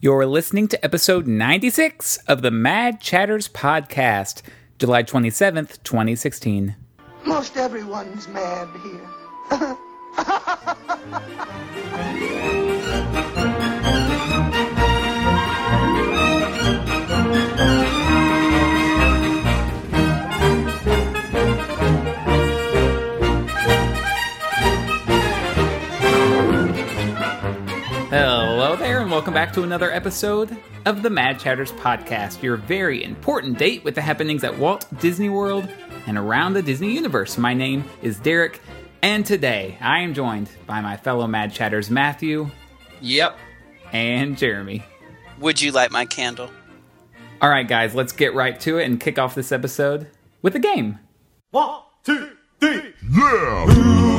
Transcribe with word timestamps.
You're 0.00 0.26
listening 0.26 0.68
to 0.68 0.84
episode 0.84 1.26
96 1.26 2.18
of 2.28 2.40
the 2.42 2.52
Mad 2.52 3.00
Chatters 3.00 3.48
podcast, 3.48 4.42
July 4.78 5.02
27th, 5.02 5.82
2016. 5.82 6.76
Most 7.24 7.56
everyone's 7.56 8.28
mad 8.28 8.68
here. 8.84 9.76
back 29.38 29.52
to 29.52 29.62
another 29.62 29.92
episode 29.92 30.56
of 30.84 31.00
the 31.00 31.10
Mad 31.10 31.38
Chatters 31.38 31.70
podcast, 31.70 32.42
your 32.42 32.56
very 32.56 33.04
important 33.04 33.56
date 33.56 33.84
with 33.84 33.94
the 33.94 34.00
happenings 34.00 34.42
at 34.42 34.58
Walt 34.58 34.88
Disney 34.98 35.28
World 35.28 35.68
and 36.08 36.18
around 36.18 36.54
the 36.54 36.62
Disney 36.62 36.92
universe. 36.92 37.38
My 37.38 37.54
name 37.54 37.84
is 38.02 38.18
Derek, 38.18 38.60
and 39.00 39.24
today 39.24 39.78
I 39.80 40.00
am 40.00 40.12
joined 40.12 40.50
by 40.66 40.80
my 40.80 40.96
fellow 40.96 41.28
Mad 41.28 41.52
Chatters, 41.52 41.88
Matthew 41.88 42.50
Yep. 43.00 43.38
and 43.92 44.36
Jeremy. 44.36 44.84
Would 45.38 45.62
you 45.62 45.70
light 45.70 45.92
my 45.92 46.04
candle? 46.04 46.50
All 47.40 47.48
right, 47.48 47.68
guys, 47.68 47.94
let's 47.94 48.10
get 48.10 48.34
right 48.34 48.58
to 48.62 48.78
it 48.78 48.86
and 48.86 48.98
kick 48.98 49.20
off 49.20 49.36
this 49.36 49.52
episode 49.52 50.08
with 50.42 50.56
a 50.56 50.58
game. 50.58 50.98
One, 51.52 51.82
two, 52.02 52.30
three. 52.58 52.92
Where 53.14 53.70
in 53.70 53.76
the 53.76 54.16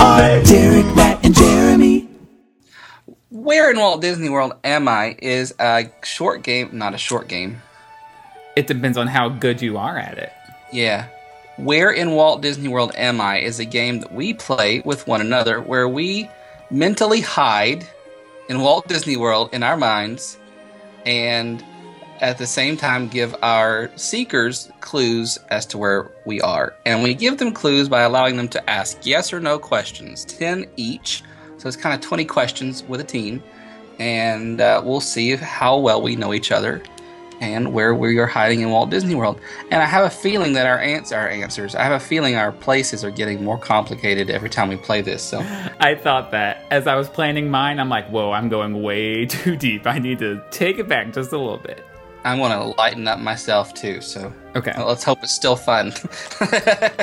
are 0.00 0.42
Derek, 0.44 0.86
Matt, 0.96 1.22
and 1.24 1.34
Jeremy? 1.34 2.08
Where 3.28 3.70
in 3.70 3.78
Walt 3.78 4.00
Disney 4.00 4.30
World 4.30 4.54
am 4.64 4.88
I 4.88 5.14
is 5.20 5.54
a 5.60 5.90
short 6.02 6.42
game, 6.42 6.70
not 6.72 6.94
a 6.94 6.98
short 6.98 7.28
game. 7.28 7.60
It 8.56 8.66
depends 8.66 8.96
on 8.96 9.08
how 9.08 9.28
good 9.28 9.60
you 9.60 9.76
are 9.76 9.98
at 9.98 10.16
it. 10.16 10.32
Yeah. 10.72 11.08
Where 11.58 11.90
in 11.90 12.12
Walt 12.12 12.40
Disney 12.40 12.68
World 12.68 12.92
am 12.96 13.20
I 13.20 13.40
is 13.40 13.60
a 13.60 13.66
game 13.66 14.00
that 14.00 14.12
we 14.12 14.32
play 14.32 14.80
with 14.86 15.06
one 15.06 15.20
another 15.20 15.60
where 15.60 15.86
we 15.86 16.30
mentally 16.70 17.20
hide 17.20 17.86
in 18.48 18.60
Walt 18.60 18.88
Disney 18.88 19.18
World 19.18 19.50
in 19.52 19.62
our 19.62 19.76
minds 19.76 20.38
and 21.04 21.62
at 22.20 22.38
the 22.38 22.46
same 22.46 22.76
time 22.76 23.08
give 23.08 23.34
our 23.42 23.90
seekers 23.96 24.70
clues 24.80 25.38
as 25.48 25.66
to 25.66 25.78
where 25.78 26.10
we 26.24 26.40
are. 26.40 26.74
And 26.84 27.02
we 27.02 27.14
give 27.14 27.38
them 27.38 27.52
clues 27.52 27.88
by 27.88 28.02
allowing 28.02 28.36
them 28.36 28.48
to 28.48 28.70
ask 28.70 28.98
yes 29.04 29.32
or 29.32 29.40
no 29.40 29.58
questions, 29.58 30.24
10 30.26 30.66
each. 30.76 31.22
So 31.56 31.68
it's 31.68 31.76
kind 31.76 31.94
of 31.94 32.00
20 32.00 32.24
questions 32.26 32.82
with 32.84 33.00
a 33.00 33.04
team. 33.04 33.42
And 33.98 34.60
uh, 34.60 34.82
we'll 34.84 35.00
see 35.00 35.36
how 35.36 35.78
well 35.78 36.00
we 36.00 36.16
know 36.16 36.32
each 36.32 36.52
other 36.52 36.82
and 37.40 37.72
where 37.72 37.94
we 37.94 38.18
are 38.18 38.26
hiding 38.26 38.60
in 38.60 38.70
Walt 38.70 38.90
Disney 38.90 39.14
World. 39.14 39.40
And 39.70 39.82
I 39.82 39.86
have 39.86 40.04
a 40.04 40.10
feeling 40.10 40.52
that 40.54 40.66
our 40.66 40.78
ans- 40.78 41.10
our 41.10 41.28
answers, 41.28 41.74
I 41.74 41.82
have 41.82 41.92
a 41.92 42.00
feeling 42.00 42.36
our 42.36 42.52
places 42.52 43.02
are 43.02 43.10
getting 43.10 43.42
more 43.42 43.58
complicated 43.58 44.28
every 44.28 44.50
time 44.50 44.68
we 44.68 44.76
play 44.76 45.00
this. 45.00 45.22
So 45.22 45.40
I 45.80 45.94
thought 45.94 46.30
that 46.32 46.64
as 46.70 46.86
I 46.86 46.96
was 46.96 47.08
planning 47.08 47.50
mine, 47.50 47.80
I'm 47.80 47.88
like, 47.88 48.08
whoa, 48.08 48.32
I'm 48.32 48.50
going 48.50 48.82
way 48.82 49.24
too 49.26 49.56
deep. 49.56 49.86
I 49.86 49.98
need 49.98 50.18
to 50.18 50.42
take 50.50 50.78
it 50.78 50.88
back 50.88 51.14
just 51.14 51.32
a 51.32 51.38
little 51.38 51.58
bit. 51.58 51.84
I'm 52.24 52.38
going 52.38 52.52
to 52.52 52.76
lighten 52.78 53.08
up 53.08 53.18
myself 53.18 53.72
too. 53.74 54.00
So 54.00 54.32
Okay. 54.54 54.72
well, 54.76 54.88
let's 54.88 55.04
hope 55.04 55.22
it's 55.22 55.32
still 55.34 55.56
fun. 55.56 55.92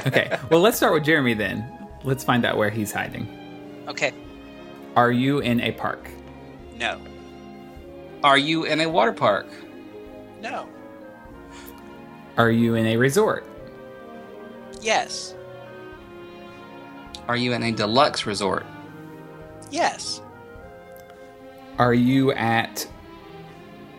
Okay. 0.08 0.38
Well, 0.50 0.60
let's 0.62 0.78
start 0.78 0.94
with 0.94 1.04
Jeremy 1.04 1.34
then. 1.34 1.66
Let's 2.04 2.24
find 2.24 2.46
out 2.46 2.58
where 2.58 2.70
he's 2.70 2.92
hiding. 2.92 3.28
Okay. 3.88 4.14
Are 4.96 5.12
you 5.12 5.40
in 5.40 5.60
a 5.62 5.72
park? 5.74 6.10
No. 6.78 7.00
Are 8.24 8.38
you 8.38 8.64
in 8.66 8.80
a 8.82 8.88
water 8.90 9.12
park? 9.14 9.48
No. 10.42 10.68
Are 12.38 12.52
you 12.52 12.76
in 12.76 12.86
a 12.88 12.98
resort? 12.98 13.46
Yes. 14.82 15.36
Are 17.28 17.36
you 17.36 17.54
in 17.54 17.64
a 17.64 17.72
deluxe 17.72 18.26
resort? 18.26 18.66
Yes. 19.72 20.22
Are 21.78 21.94
you 21.94 22.32
at 22.34 22.88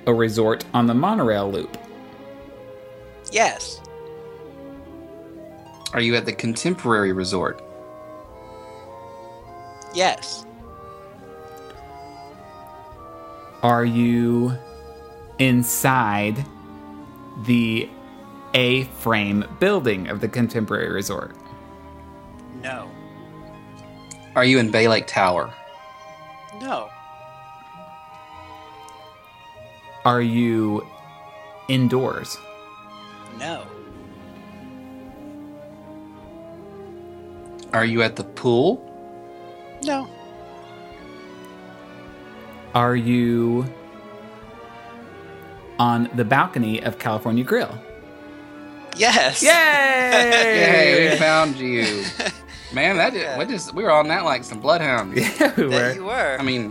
a 0.09 0.15
resort 0.15 0.65
on 0.73 0.87
the 0.87 0.95
monorail 0.95 1.53
loop? 1.53 1.77
Yes. 3.31 3.83
Are 5.93 6.01
you 6.01 6.17
at 6.17 6.25
the 6.25 6.33
contemporary 6.33 7.13
resort? 7.13 7.63
Yes. 9.95 10.47
Are 13.63 13.85
you 13.85 14.57
inside 15.39 16.43
the 17.45 17.89
A 18.55 18.85
frame 18.85 19.45
building 19.61 20.09
of 20.09 20.23
the 20.23 20.29
contemporary 20.29 20.91
resort? 20.91 21.37
No. 22.63 22.91
Are 24.35 24.45
you 24.45 24.59
in 24.59 24.71
Bay 24.71 24.89
Lake 24.89 25.07
Tower? 25.07 25.53
No. 26.61 26.89
Are 30.09 30.23
you 30.23 30.87
indoors? 31.69 32.39
No. 33.39 33.63
Are 37.75 37.85
you 37.85 38.01
at 38.01 38.17
the 38.17 38.25
pool? 38.25 38.81
No. 39.83 40.09
Are 42.75 42.97
you 42.97 43.67
on 45.79 46.09
the 46.15 46.25
balcony 46.25 46.83
of 46.83 46.99
California 46.99 47.45
Grill? 47.45 47.79
Yes. 48.97 49.43
Yay, 49.43 51.11
we 51.13 51.17
found 51.19 51.57
you. 51.57 52.03
Man, 52.73 52.97
that 52.97 53.13
did, 53.13 53.39
we 53.39 53.45
just 53.45 53.75
we 53.75 53.83
were 53.83 53.91
on 53.93 54.09
that 54.09 54.25
like 54.25 54.43
some 54.43 54.61
bloodhounds. 54.61 55.19
yeah, 55.39 55.53
we 55.55 55.65
There 55.65 55.69
were. 55.69 55.93
you 55.95 56.05
were. 56.05 56.39
I 56.41 56.43
mean, 56.43 56.71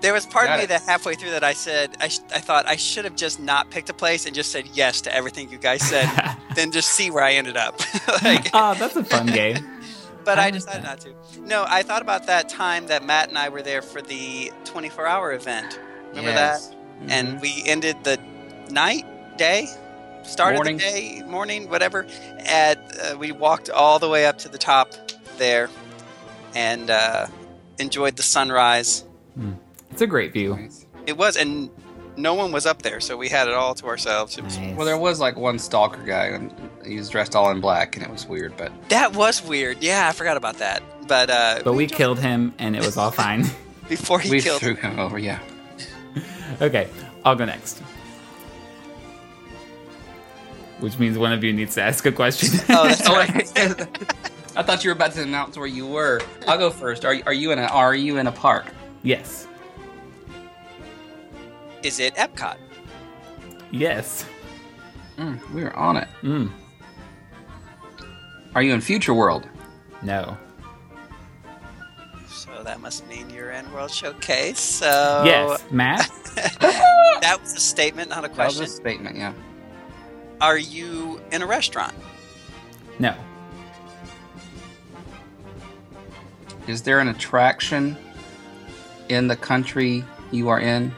there 0.00 0.12
was 0.12 0.26
part 0.26 0.48
of 0.50 0.58
me 0.58 0.64
it. 0.64 0.68
that 0.68 0.82
halfway 0.82 1.14
through 1.14 1.30
that 1.30 1.44
I 1.44 1.52
said 1.52 1.96
I, 2.00 2.08
sh- 2.08 2.20
I 2.34 2.38
thought 2.40 2.66
I 2.66 2.76
should 2.76 3.04
have 3.04 3.16
just 3.16 3.40
not 3.40 3.70
picked 3.70 3.90
a 3.90 3.94
place 3.94 4.26
and 4.26 4.34
just 4.34 4.52
said 4.52 4.68
yes 4.72 5.00
to 5.02 5.14
everything 5.14 5.50
you 5.50 5.58
guys 5.58 5.82
said, 5.82 6.08
then 6.54 6.70
just 6.70 6.90
see 6.90 7.10
where 7.10 7.24
I 7.24 7.34
ended 7.34 7.56
up. 7.56 7.80
like, 8.22 8.50
oh, 8.54 8.74
that's 8.74 8.96
a 8.96 9.04
fun 9.04 9.26
game. 9.26 9.58
but 10.24 10.38
I 10.38 10.46
I 10.46 10.50
decided 10.50 10.84
not 10.84 11.00
to. 11.00 11.14
No, 11.40 11.64
I 11.68 11.82
thought 11.82 12.02
about 12.02 12.26
that 12.26 12.48
time 12.48 12.86
that 12.86 13.04
Matt 13.04 13.28
and 13.28 13.38
I 13.38 13.48
were 13.48 13.62
there 13.62 13.82
for 13.82 14.00
the 14.02 14.52
24-hour 14.64 15.32
event. 15.32 15.78
Remember 16.10 16.30
yes. 16.30 16.68
that? 16.68 16.74
Mhm. 16.98 17.10
and 17.10 17.40
we 17.40 17.62
ended 17.64 17.96
the 18.02 18.18
night 18.70 19.04
day 19.38 19.68
started 20.24 20.56
Morning. 20.56 20.76
the 20.78 20.82
day 20.82 21.22
morning 21.26 21.70
whatever 21.70 22.06
at 22.40 22.76
uh, 23.00 23.16
we 23.16 23.30
walked 23.30 23.70
all 23.70 23.98
the 24.00 24.08
way 24.08 24.26
up 24.26 24.38
to 24.38 24.48
the 24.48 24.58
top 24.58 24.92
there 25.36 25.70
and 26.54 26.90
uh, 26.90 27.26
enjoyed 27.78 28.16
the 28.16 28.22
sunrise 28.22 29.04
It's 29.98 30.02
a 30.04 30.06
great 30.06 30.32
view. 30.32 30.54
Nice. 30.54 30.86
it 31.08 31.16
was 31.16 31.36
and 31.36 31.68
no 32.16 32.32
one 32.34 32.52
was 32.52 32.66
up 32.66 32.82
there 32.82 33.00
so 33.00 33.16
we 33.16 33.28
had 33.28 33.48
it 33.48 33.54
all 33.54 33.74
to 33.74 33.86
ourselves 33.86 34.38
it 34.38 34.44
was, 34.44 34.56
Nice. 34.56 34.76
Well, 34.76 34.86
there 34.86 34.96
was 34.96 35.18
like 35.18 35.34
one 35.36 35.58
stalker 35.58 36.00
guy, 36.04 36.26
and 36.26 36.54
he 36.86 36.98
was 36.98 37.08
dressed 37.08 37.34
all 37.34 37.50
in 37.50 37.60
black, 37.60 37.96
and 37.96 38.04
it 38.06 38.10
was 38.12 38.24
weird. 38.24 38.56
But 38.56 38.70
that 38.90 39.16
was 39.16 39.42
weird 39.42 39.82
yeah 39.82 40.08
i 40.08 40.12
forgot 40.12 40.36
about 40.36 40.58
that 40.58 40.84
but 41.08 41.30
uh 41.30 41.62
but 41.64 41.72
we 41.72 41.88
killed 41.88 42.20
him, 42.20 42.54
and 42.60 42.76
it 42.76 42.84
was 42.86 42.96
all 42.96 43.10
fine. 43.10 43.42
before 43.88 44.20
he 44.20 44.30
we 44.30 44.40
killed 44.40 44.60
threw 44.60 44.76
him 44.76 45.00
over. 45.00 45.18
Yeah. 45.18 45.40
okay, 46.62 46.88
I'll 47.24 47.34
go 47.34 47.46
next. 47.46 47.78
Which 50.78 50.96
means 51.00 51.18
one 51.18 51.32
of 51.32 51.42
you 51.42 51.52
needs 51.52 51.74
to 51.74 51.82
ask 51.82 52.06
a 52.06 52.12
question. 52.12 52.50
oh 52.68 52.86
that's 52.86 53.08
right 53.08 53.88
I 54.54 54.62
thought 54.62 54.84
you 54.84 54.90
were 54.90 54.94
about 54.94 55.12
to 55.14 55.22
announce 55.22 55.56
where 55.58 55.66
you 55.66 55.88
were. 55.88 56.20
I'll 56.46 56.58
go 56.58 56.70
first. 56.70 57.04
Are 57.04 57.16
are 57.26 57.32
you 57.32 57.50
in 57.50 57.58
a 57.58 57.62
Are 57.62 57.96
you 57.96 58.18
in 58.18 58.28
a 58.28 58.32
park? 58.32 58.66
yes. 59.02 59.46
Is 61.82 62.00
it 62.00 62.14
epcot 62.16 62.56
Yes. 63.70 64.24
Mm, 65.18 65.38
we 65.52 65.62
are 65.62 65.74
on 65.76 65.98
it. 65.98 66.08
Mm. 66.22 66.50
Are 68.54 68.62
you 68.62 68.72
in 68.72 68.80
Future 68.80 69.12
World? 69.12 69.46
No. 70.02 70.38
so 72.28 72.62
that 72.62 72.80
must 72.80 73.06
mean 73.08 73.28
you're 73.30 73.50
in 73.50 73.70
world 73.72 73.90
showcase 73.90 74.58
so 74.60 75.22
yes. 75.26 75.62
Matt? 75.70 76.10
that 76.34 77.38
was 77.40 77.52
a 77.54 77.60
statement 77.60 78.08
not 78.08 78.24
a 78.24 78.28
question. 78.28 78.60
That 78.60 78.64
was 78.68 78.72
a 78.72 78.76
statement. 78.76 79.16
Yeah. 79.16 79.32
are 80.40 80.56
you 80.58 81.20
in 81.32 81.42
a 81.42 81.46
restaurant 81.46 81.94
No. 82.98 83.14
Is 86.68 86.82
there 86.82 87.00
an 87.00 87.08
attraction 87.08 87.96
in 89.08 89.26
the 89.26 89.36
country 89.36 90.04
you 90.30 90.48
are 90.48 90.60
in? 90.60 90.94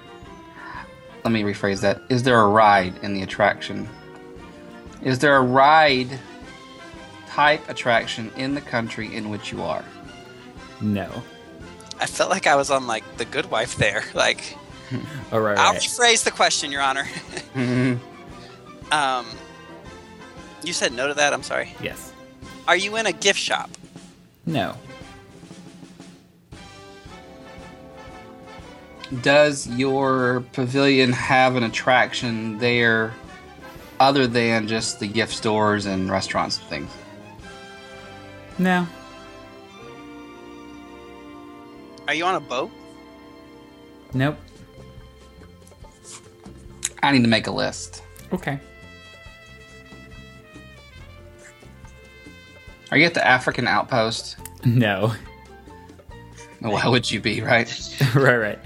Let 1.25 1.33
me 1.33 1.43
rephrase 1.43 1.81
that. 1.83 2.03
Is 2.09 2.23
there 2.23 2.41
a 2.41 2.47
ride 2.47 2.97
in 3.03 3.15
the 3.15 3.23
attraction? 3.23 3.89
Is 5.03 5.19
there 5.19 5.37
a 5.37 5.43
ride 5.43 6.19
type 7.27 7.69
attraction 7.69 8.31
in 8.37 8.55
the 8.55 8.61
country 8.61 9.15
in 9.15 9.31
which 9.31 9.53
you 9.53 9.63
are? 9.63 9.85
No. 10.81 11.23
I 11.99 12.07
felt 12.07 12.31
like 12.31 12.47
I 12.47 12.57
was 12.57 12.71
on 12.71 12.87
like 12.87 13.05
the 13.19 13.25
Good 13.25 13.51
Wife 13.51 13.77
there. 13.77 14.05
Like, 14.15 14.57
All 15.33 15.41
right. 15.41 15.57
I'll 15.57 15.73
right. 15.73 15.81
rephrase 15.81 16.25
the 16.25 16.31
question, 16.31 16.73
Your 16.73 16.83
Honor. 16.83 17.07
um, 18.93 19.27
you 20.65 20.73
said 20.73 20.93
no 20.93 21.09
to 21.09 21.15
that. 21.15 21.33
I'm 21.33 21.43
sorry. 21.43 21.75
Yes. 21.83 22.13
Are 22.67 22.77
you 22.77 22.97
in 22.97 23.07
a 23.07 23.13
gift 23.13 23.39
shop? 23.39 23.71
No. 24.47 24.77
Does 29.23 29.67
your 29.67 30.45
pavilion 30.53 31.13
have 31.13 31.57
an 31.57 31.65
attraction 31.65 32.59
there 32.59 33.13
other 33.99 34.27
than 34.27 34.69
just 34.69 35.01
the 35.01 35.09
gift 35.09 35.35
stores 35.35 35.87
and 35.87 36.11
restaurants 36.11 36.59
and 36.59 36.67
things? 36.69 36.91
No. 38.59 38.87
Are 42.07 42.15
you 42.15 42.25
on 42.25 42.37
a 42.37 42.41
boat? 42.41 42.71
Nope. 44.15 44.39
I 47.03 47.13
need 47.13 47.23
to 47.23 47.29
make 47.29 47.47
a 47.47 47.51
list. 47.51 48.03
Okay. 48.33 48.61
Are 52.91 52.99
you 52.99 53.07
at 53.07 53.15
the 53.15 53.27
African 53.27 53.67
outpost? 53.67 54.37
No. 54.63 55.15
Why 56.59 56.87
would 56.87 57.11
you 57.11 57.19
be, 57.19 57.41
right? 57.41 57.67
right, 58.15 58.37
right. 58.37 58.59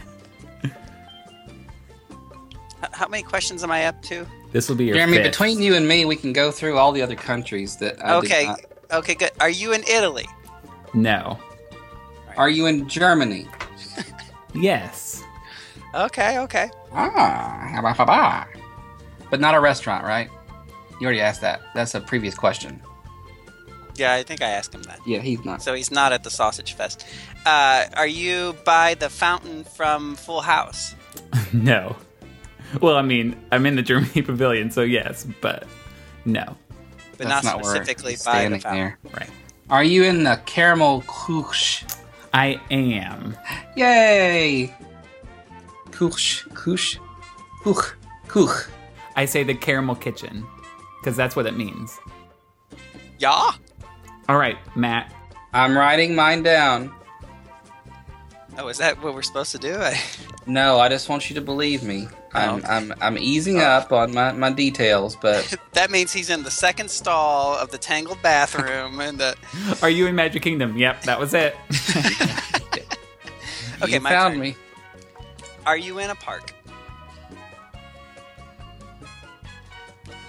H- 2.85 2.91
how 2.93 3.09
many 3.09 3.23
questions 3.23 3.63
am 3.65 3.71
I 3.71 3.87
up 3.87 4.01
to? 4.03 4.27
This 4.53 4.69
will 4.69 4.77
be 4.77 4.85
your 4.85 4.95
Jeremy, 4.97 5.17
fifth. 5.19 5.33
between 5.33 5.61
you 5.61 5.75
and 5.75 5.87
me, 5.89 6.05
we 6.05 6.17
can 6.17 6.33
go 6.33 6.51
through 6.51 6.79
all 6.79 6.93
the 6.93 7.03
other 7.03 7.17
countries 7.17 7.77
that 7.79 8.05
I 8.05 8.21
did 8.21 8.31
okay. 8.31 8.47
not- 8.47 8.61
Okay, 8.93 9.15
good. 9.15 9.31
Are 9.41 9.49
you 9.51 9.73
in 9.73 9.83
Italy? 9.89 10.27
No. 10.93 11.39
Are 12.37 12.49
you 12.51 12.67
in 12.67 12.89
Germany? 12.89 13.47
Yes. 14.55 15.21
Okay, 15.95 16.39
okay. 16.39 16.71
Ah, 16.93 17.69
how 17.73 17.81
about 17.81 17.97
ba-ba? 17.97 18.47
but 19.31 19.41
not 19.41 19.55
a 19.55 19.61
restaurant, 19.61 20.05
right? 20.05 20.29
You 21.01 21.07
already 21.07 21.21
asked 21.21 21.41
that. 21.41 21.61
That's 21.75 21.95
a 21.97 22.01
previous 22.01 22.37
question. 22.37 22.81
Yeah, 23.97 24.13
I 24.15 24.23
think 24.23 24.43
I 24.43 24.51
asked 24.51 24.73
him 24.73 24.83
that. 24.85 25.01
Yeah, 25.07 25.19
he's 25.21 25.45
not. 25.45 25.61
So 25.63 25.75
he's 25.75 25.91
not 25.91 26.13
at 26.13 26.23
the 26.23 26.31
Sausage 26.31 26.75
Fest. 26.75 27.05
Uh, 27.45 27.87
are 27.97 28.07
you 28.07 28.55
by 28.65 28.95
the 28.95 29.09
fountain 29.11 29.65
from 29.65 30.15
Full 30.17 30.41
House? 30.43 30.95
No. 31.53 31.97
Well, 32.81 32.97
I 32.97 33.03
mean, 33.03 33.37
I'm 33.53 33.67
in 33.67 33.77
the 33.77 33.83
Germany 33.83 34.23
pavilion, 34.23 34.71
so 34.71 34.83
yes, 34.83 35.27
but 35.41 35.65
no. 36.25 36.45
But 37.17 37.29
That's 37.29 37.45
not 37.45 37.57
not 37.59 37.65
specifically 37.65 38.13
he's 38.13 38.25
by 38.25 38.33
the 38.33 38.39
standing 38.39 38.61
fountain. 38.61 38.81
there. 38.81 38.99
Right. 39.13 39.31
Are 39.71 39.85
you 39.85 40.05
in 40.05 40.25
the 40.25 40.41
Karamell-Küche? 40.47 41.97
I 42.33 42.61
am. 42.71 43.37
Yay! 43.77 44.75
Couche, 45.93 46.49
couche, 46.55 46.99
couche, 47.63 47.93
couche. 48.27 48.69
I 49.17 49.25
say 49.27 49.45
the 49.45 49.55
caramel 49.55 49.95
kitchen 49.95 50.45
because 51.01 51.17
that's 51.17 51.37
what 51.37 51.47
it 51.47 51.57
means. 51.57 51.97
Yeah. 53.21 53.53
All 54.29 54.37
right, 54.37 54.59
Matt. 54.77 55.13
I'm 55.53 55.77
writing 55.79 56.17
mine 56.17 56.43
down. 56.43 56.93
Oh, 58.57 58.69
is 58.69 58.79
that 58.79 59.03
what 59.03 59.15
we're 59.15 59.23
supposed 59.23 59.53
to 59.53 59.59
do? 59.59 59.75
I, 59.79 60.01
No, 60.47 60.79
I 60.79 60.89
just 60.89 61.09
want 61.09 61.29
you 61.29 61.35
to 61.35 61.41
believe 61.41 61.83
me. 61.83 62.09
I'm 62.33 62.63
Oh. 62.65 62.69
I'm 62.69 62.95
I'm 63.01 63.19
easing 63.19 63.61
oh. 63.61 63.65
up 63.65 63.93
on 63.93 64.13
my, 64.13 64.33
my 64.33 64.51
details, 64.51 65.17
but 65.17 65.55
that 65.73 65.91
means 65.91 66.13
he's 66.13 66.31
in 66.31 66.43
the 66.43 66.51
second 66.51 66.91
stall 66.91 67.55
of 67.55 67.71
the 67.71 67.79
tangled 67.79 68.21
bathroom, 68.23 69.01
and 69.01 69.19
the 69.19 69.37
Are 69.83 69.91
you 69.91 70.07
in 70.07 70.15
Magic 70.15 70.43
Kingdom? 70.43 70.77
Yep, 70.77 71.03
that 71.03 71.19
was 71.19 71.35
it. 71.35 71.57
Okay, 73.83 73.95
you 73.95 74.01
my 74.01 74.11
found 74.11 74.35
turn. 74.35 74.41
me. 74.41 74.57
are 75.67 75.77
you 75.77 75.99
in 75.99 76.09
a 76.09 76.15
park? 76.15 76.55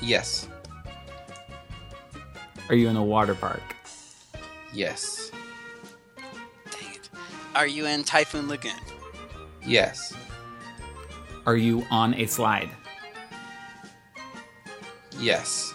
Yes. 0.02 0.50
Are 2.68 2.76
you 2.76 2.90
in 2.90 2.96
a 2.96 3.04
water 3.04 3.36
park? 3.36 3.62
Yes. 4.74 5.25
Dang 7.56 7.64
it. 7.64 7.64
Are 7.64 7.68
you 7.68 7.86
in 7.86 8.04
Typhoon 8.04 8.48
Lagoon? 8.48 8.74
Yes. 9.66 10.14
Are 11.46 11.58
you 11.58 11.86
on 11.92 12.14
a 12.16 12.26
slide? 12.26 12.70
Yes. 15.20 15.74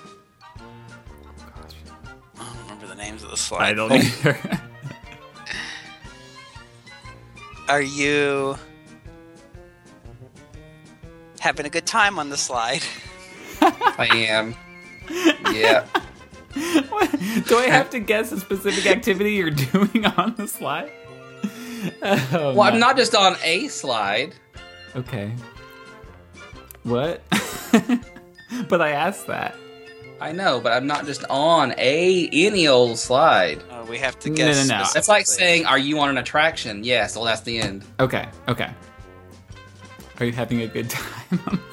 I 2.39 2.45
don't 2.45 2.59
remember 2.63 2.87
the 2.87 2.95
names 2.95 3.23
of 3.23 3.31
the 3.31 3.37
slide. 3.37 3.63
I 3.63 3.73
don't 3.73 3.93
either. 3.93 4.39
Are 7.69 7.83
you 7.83 8.57
having 11.39 11.67
a 11.67 11.71
good 11.71 11.87
time 11.87 12.19
on 12.19 12.29
the 12.29 12.37
slide? 12.37 12.83
I 13.63 14.09
am. 14.13 14.57
Yeah. 15.53 15.87
Do 16.55 17.59
I 17.59 17.67
have 17.69 17.91
to 17.91 18.01
guess 18.01 18.33
a 18.33 18.41
specific 18.41 18.87
activity 18.87 19.35
you're 19.35 19.51
doing 19.73 20.05
on 20.05 20.35
the 20.37 20.49
slide? 20.49 20.91
Oh, 22.03 22.55
Well, 22.55 22.63
I'm 22.63 22.79
not 22.81 22.97
just 22.97 23.15
on 23.15 23.37
a 23.43 23.69
slide. 23.69 24.35
Okay. 24.97 25.33
What? 26.83 27.23
but 28.69 28.81
I 28.81 28.91
asked 28.91 29.27
that. 29.27 29.55
I 30.21 30.33
know, 30.33 30.61
but 30.61 30.73
I'm 30.73 30.87
not 30.87 31.07
just 31.07 31.25
on 31.31 31.75
a 31.79 32.29
any 32.33 32.69
old 32.69 32.99
slide. 32.99 33.63
Oh, 33.71 33.85
we 33.85 33.97
have 33.99 34.19
to 34.21 34.29
No, 34.31 34.35
guess. 34.37 34.69
no, 34.69 34.77
no. 34.77 34.83
no. 34.83 34.89
That's 34.93 35.09
like 35.09 35.27
saying, 35.27 35.65
"Are 35.65 35.79
you 35.79 35.99
on 36.01 36.11
an 36.11 36.19
attraction?" 36.19 36.85
Yes. 36.85 37.17
Well, 37.17 37.25
that's 37.25 37.41
the 37.41 37.59
end. 37.59 37.85
Okay, 38.01 38.29
okay. 38.49 38.71
Are 40.19 40.27
you 40.27 40.33
having 40.33 40.61
a 40.63 40.67
good 40.67 40.91
time? 41.39 41.61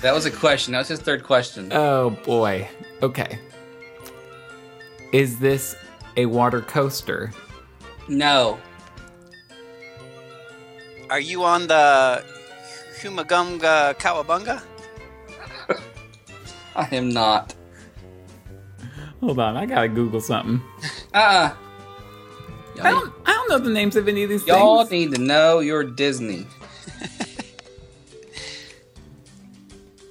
That 0.00 0.14
was 0.14 0.26
a 0.26 0.30
question. 0.30 0.74
That 0.74 0.78
was 0.78 0.86
his 0.88 1.00
third 1.00 1.24
question. 1.24 1.72
oh 1.72 2.10
boy. 2.10 2.68
Okay. 3.02 3.36
Is 5.12 5.40
this 5.40 5.74
a 6.16 6.26
water 6.26 6.60
coaster? 6.60 7.32
no. 8.08 8.60
Are 11.10 11.20
you 11.20 11.44
on 11.44 11.66
the 11.66 12.24
Humunga 13.00 13.94
Kowabunga? 13.98 14.62
I 16.76 16.94
am 16.94 17.08
not. 17.10 17.54
Hold 19.20 19.38
on, 19.40 19.56
I 19.56 19.66
gotta 19.66 19.88
Google 19.88 20.20
something. 20.20 20.60
Uh. 21.14 21.50
I 22.80 22.90
don't. 22.90 23.12
I 23.26 23.32
don't 23.32 23.48
know 23.50 23.58
the 23.58 23.70
names 23.70 23.96
of 23.96 24.06
any 24.06 24.22
of 24.22 24.28
these 24.28 24.42
things. 24.44 24.56
Y'all 24.56 24.84
things. 24.84 25.10
need 25.10 25.16
to 25.16 25.20
know 25.22 25.58
your 25.58 25.82
Disney. 25.82 26.46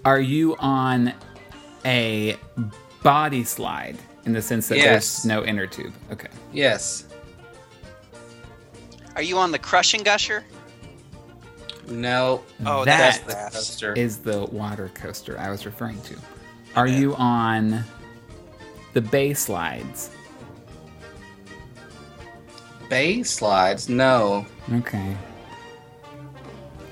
Are 0.06 0.20
you 0.20 0.56
on 0.58 1.13
a 1.86 2.36
body 3.04 3.44
slide 3.46 3.98
in 4.25 4.34
the 4.34 4.42
sense 4.42 4.68
that 4.70 4.77
Yes. 4.77 5.24
there's 5.24 5.25
no 5.25 5.46
inner 5.46 5.68
tube? 5.68 5.94
Okay. 6.12 6.27
Yes. 6.51 7.06
Are 9.16 9.22
you 9.22 9.38
on 9.38 9.51
the 9.51 9.60
Crush 9.60 9.94
'n' 9.94 10.04
Gusher? 10.04 10.44
No. 11.88 12.44
Oh, 12.65 12.84
That 12.86 13.22
that's 13.25 13.51
the 13.51 13.58
Coaster. 13.58 13.94
is 13.94 14.17
the 14.17 14.46
water 14.46 14.89
coaster 14.94 15.39
I 15.39 15.50
was 15.50 15.65
referring 15.65 16.01
to. 16.01 16.15
Are 16.75 16.88
you 16.88 17.15
on 17.15 17.84
the 18.94 19.01
bay 19.01 19.34
slides? 19.34 20.10
Bay 22.89 23.24
slides. 23.24 23.89
No. 23.89 24.46
Okay. 24.74 25.15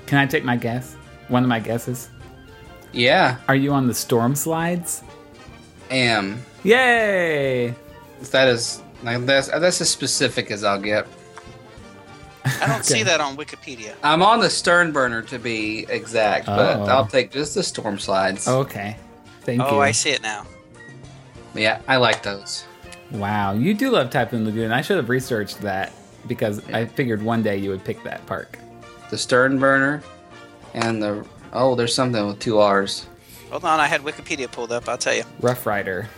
Can 0.06 0.18
I 0.18 0.26
take 0.26 0.44
my 0.44 0.56
guess? 0.56 0.94
One 1.28 1.42
of 1.42 1.48
my 1.48 1.60
guesses. 1.60 2.10
Yeah. 2.92 3.38
Are 3.48 3.56
you 3.56 3.72
on 3.72 3.86
the 3.86 3.94
storm 3.94 4.34
slides? 4.34 5.02
Am. 5.90 6.42
Yay! 6.64 7.74
That 8.30 8.48
is. 8.48 8.82
Like, 9.02 9.24
that's 9.26 9.48
that's 9.48 9.80
as 9.80 9.90
specific 9.90 10.50
as 10.50 10.64
I'll 10.64 10.80
get. 10.80 11.06
I 12.60 12.66
don't 12.66 12.84
see 12.84 13.02
that 13.02 13.20
on 13.20 13.36
Wikipedia. 13.36 13.94
I'm 14.02 14.22
on 14.22 14.40
the 14.40 14.50
stern 14.50 14.92
burner 14.92 15.22
to 15.22 15.38
be 15.38 15.86
exact, 15.88 16.46
but 16.46 16.76
Oh. 16.76 16.84
I'll 16.84 17.06
take 17.06 17.30
just 17.30 17.54
the 17.54 17.62
storm 17.62 17.98
slides. 17.98 18.48
Okay. 18.48 18.96
Thank 19.42 19.62
oh, 19.62 19.70
you. 19.70 19.76
Oh, 19.76 19.80
I 19.80 19.92
see 19.92 20.10
it 20.10 20.22
now. 20.22 20.46
Yeah, 21.54 21.80
I 21.88 21.96
like 21.96 22.22
those. 22.22 22.64
Wow, 23.12 23.52
you 23.52 23.72
do 23.72 23.90
love 23.90 24.10
Typhoon 24.10 24.44
Lagoon. 24.44 24.72
I 24.72 24.80
should 24.82 24.96
have 24.96 25.08
researched 25.08 25.60
that 25.60 25.92
because 26.26 26.68
I 26.70 26.86
figured 26.86 27.22
one 27.22 27.42
day 27.42 27.56
you 27.56 27.70
would 27.70 27.84
pick 27.84 28.02
that 28.02 28.26
park. 28.26 28.58
The 29.10 29.18
stern 29.18 29.58
burner 29.58 30.02
and 30.74 31.02
the 31.02 31.24
oh, 31.52 31.74
there's 31.74 31.94
something 31.94 32.26
with 32.26 32.40
two 32.40 32.58
R's. 32.58 33.06
Hold 33.50 33.64
on, 33.64 33.78
I 33.78 33.86
had 33.86 34.02
Wikipedia 34.02 34.50
pulled 34.50 34.72
up. 34.72 34.88
I'll 34.88 34.98
tell 34.98 35.14
you. 35.14 35.22
Rough 35.40 35.66
Rider. 35.66 36.08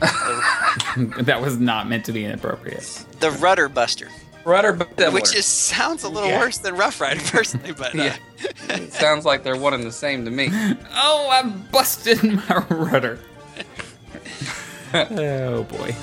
that 0.00 1.40
was 1.40 1.58
not 1.58 1.88
meant 1.88 2.04
to 2.06 2.12
be 2.12 2.24
inappropriate. 2.24 3.04
The 3.20 3.30
Rudder 3.32 3.68
Buster, 3.68 4.08
Rudder, 4.44 4.72
but 4.74 5.12
which 5.12 5.34
is 5.34 5.46
sounds 5.46 6.04
a 6.04 6.08
little 6.08 6.28
Yeah. 6.28 6.40
worse 6.40 6.58
than 6.58 6.76
Rough 6.76 7.00
Rider, 7.00 7.20
personally. 7.26 7.72
But 7.72 7.94
uh, 7.98 8.02
yeah. 8.02 8.78
Sounds 8.90 9.24
like 9.24 9.42
they're 9.42 9.56
one 9.56 9.72
and 9.74 9.84
the 9.84 9.92
same 9.92 10.24
to 10.26 10.30
me. 10.30 10.48
Oh, 10.52 11.28
I 11.30 11.42
busted 11.72 12.22
my 12.48 12.64
rudder. 12.68 13.18
oh 14.94 15.64
boy. 15.64 15.94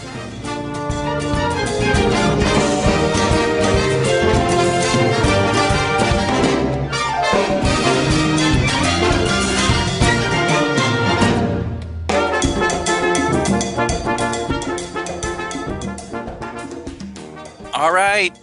All 17.91 17.97
right, 17.97 18.33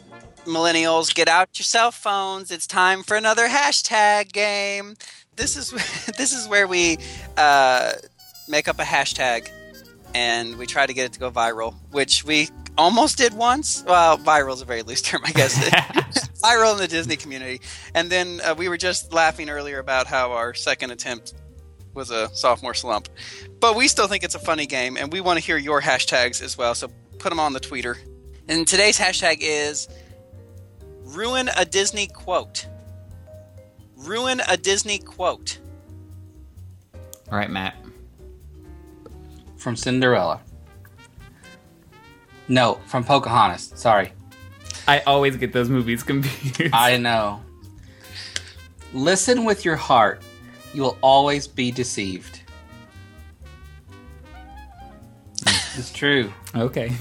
millennials, 0.45 1.15
get 1.15 1.27
out 1.27 1.59
your 1.59 1.65
cell 1.65 1.91
phones. 1.91 2.51
It's 2.51 2.67
time 2.67 3.03
for 3.03 3.17
another 3.17 3.49
hashtag 3.49 4.31
game. 4.31 4.95
This 5.37 5.57
is 5.57 5.71
this 6.19 6.35
is 6.35 6.47
where 6.49 6.69
we 6.69 6.99
uh, 7.39 7.93
make 8.47 8.69
up 8.69 8.79
a 8.79 8.83
hashtag 8.83 9.49
and 10.15 10.59
we 10.59 10.67
try 10.67 10.85
to 10.85 10.93
get 10.93 11.07
it 11.07 11.15
to 11.15 11.19
go 11.19 11.31
viral, 11.31 11.75
which 11.93 12.25
we 12.25 12.51
almost 12.77 13.17
did 13.17 13.33
once. 13.33 13.83
Well, 13.87 14.19
viral 14.19 14.53
is 14.53 14.61
a 14.61 14.67
very 14.67 14.83
loose 14.83 15.01
term, 15.01 15.23
I 15.25 15.33
guess. 15.33 15.57
viral 16.43 16.75
in 16.75 16.79
the 16.81 16.87
Disney 16.87 17.17
community. 17.17 17.63
And 17.95 18.11
then 18.11 18.43
uh, 18.45 18.55
we 18.55 18.69
were 18.69 18.77
just 18.77 19.15
laughing 19.15 19.49
earlier 19.49 19.79
about 19.79 20.07
how 20.07 20.33
our 20.33 20.53
second 20.53 20.91
attempt 20.91 21.33
was 21.95 22.11
a 22.11 22.29
sophomore 22.35 22.75
slump. 22.75 23.09
But 23.61 23.77
we 23.77 23.89
still 23.89 24.09
think 24.09 24.25
it's 24.25 24.35
a 24.35 24.41
funny 24.41 24.67
game, 24.67 24.99
and 24.99 25.11
we 25.11 25.23
want 25.23 25.39
to 25.39 25.43
hear 25.43 25.57
your 25.57 25.81
hashtags 25.81 26.43
as 26.43 26.59
well. 26.59 26.75
So 26.75 26.89
put 27.19 27.31
them 27.31 27.41
on 27.41 27.55
the 27.55 27.61
tweeter. 27.61 27.97
And 28.49 28.67
today's 28.67 28.99
hashtag 28.99 29.39
is 29.41 29.89
ruin 31.03 31.51
a 31.57 31.65
Disney 31.65 32.07
quote. 32.07 32.67
Ruin 33.97 34.41
a 34.49 34.57
Disney 34.57 34.99
quote. 34.99 35.59
All 37.31 37.37
right, 37.37 37.51
Matt. 37.51 37.77
From 39.59 39.77
Cinderella. 39.77 40.41
No, 42.49 42.81
from 42.87 43.05
Pocahontas. 43.05 43.73
Sorry. 43.75 44.13
I 44.87 45.01
always 45.01 45.37
get 45.37 45.53
those 45.53 45.69
movies 45.69 46.03
confused. 46.05 46.71
I 46.73 46.97
know. 46.97 47.43
Listen 48.95 49.45
with 49.45 49.67
your 49.67 49.77
heart. 49.77 50.23
You 50.73 50.83
will 50.83 50.99
always 51.03 51.47
be 51.47 51.71
deceived. 51.71 52.41
Hmm. 55.47 55.79
It's 55.79 55.93
true. 55.93 56.33
okay. 56.55 56.93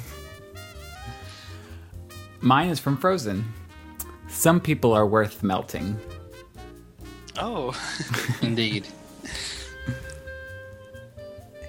Mine 2.47 2.69
is 2.69 2.79
from 2.79 2.95
Frozen. 2.95 3.43
Some 4.29 4.61
people 4.61 4.93
are 4.93 5.05
worth 5.05 5.43
melting. 5.43 5.99
Oh, 7.37 7.75
Indeed. 8.41 8.87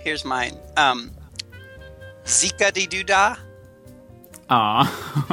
here's 0.04 0.24
mine. 0.24 0.56
Um, 0.76 1.10
Zika 2.24 2.72
di 2.72 2.86
doo-da, 2.86 3.34
Aw. 4.50 5.26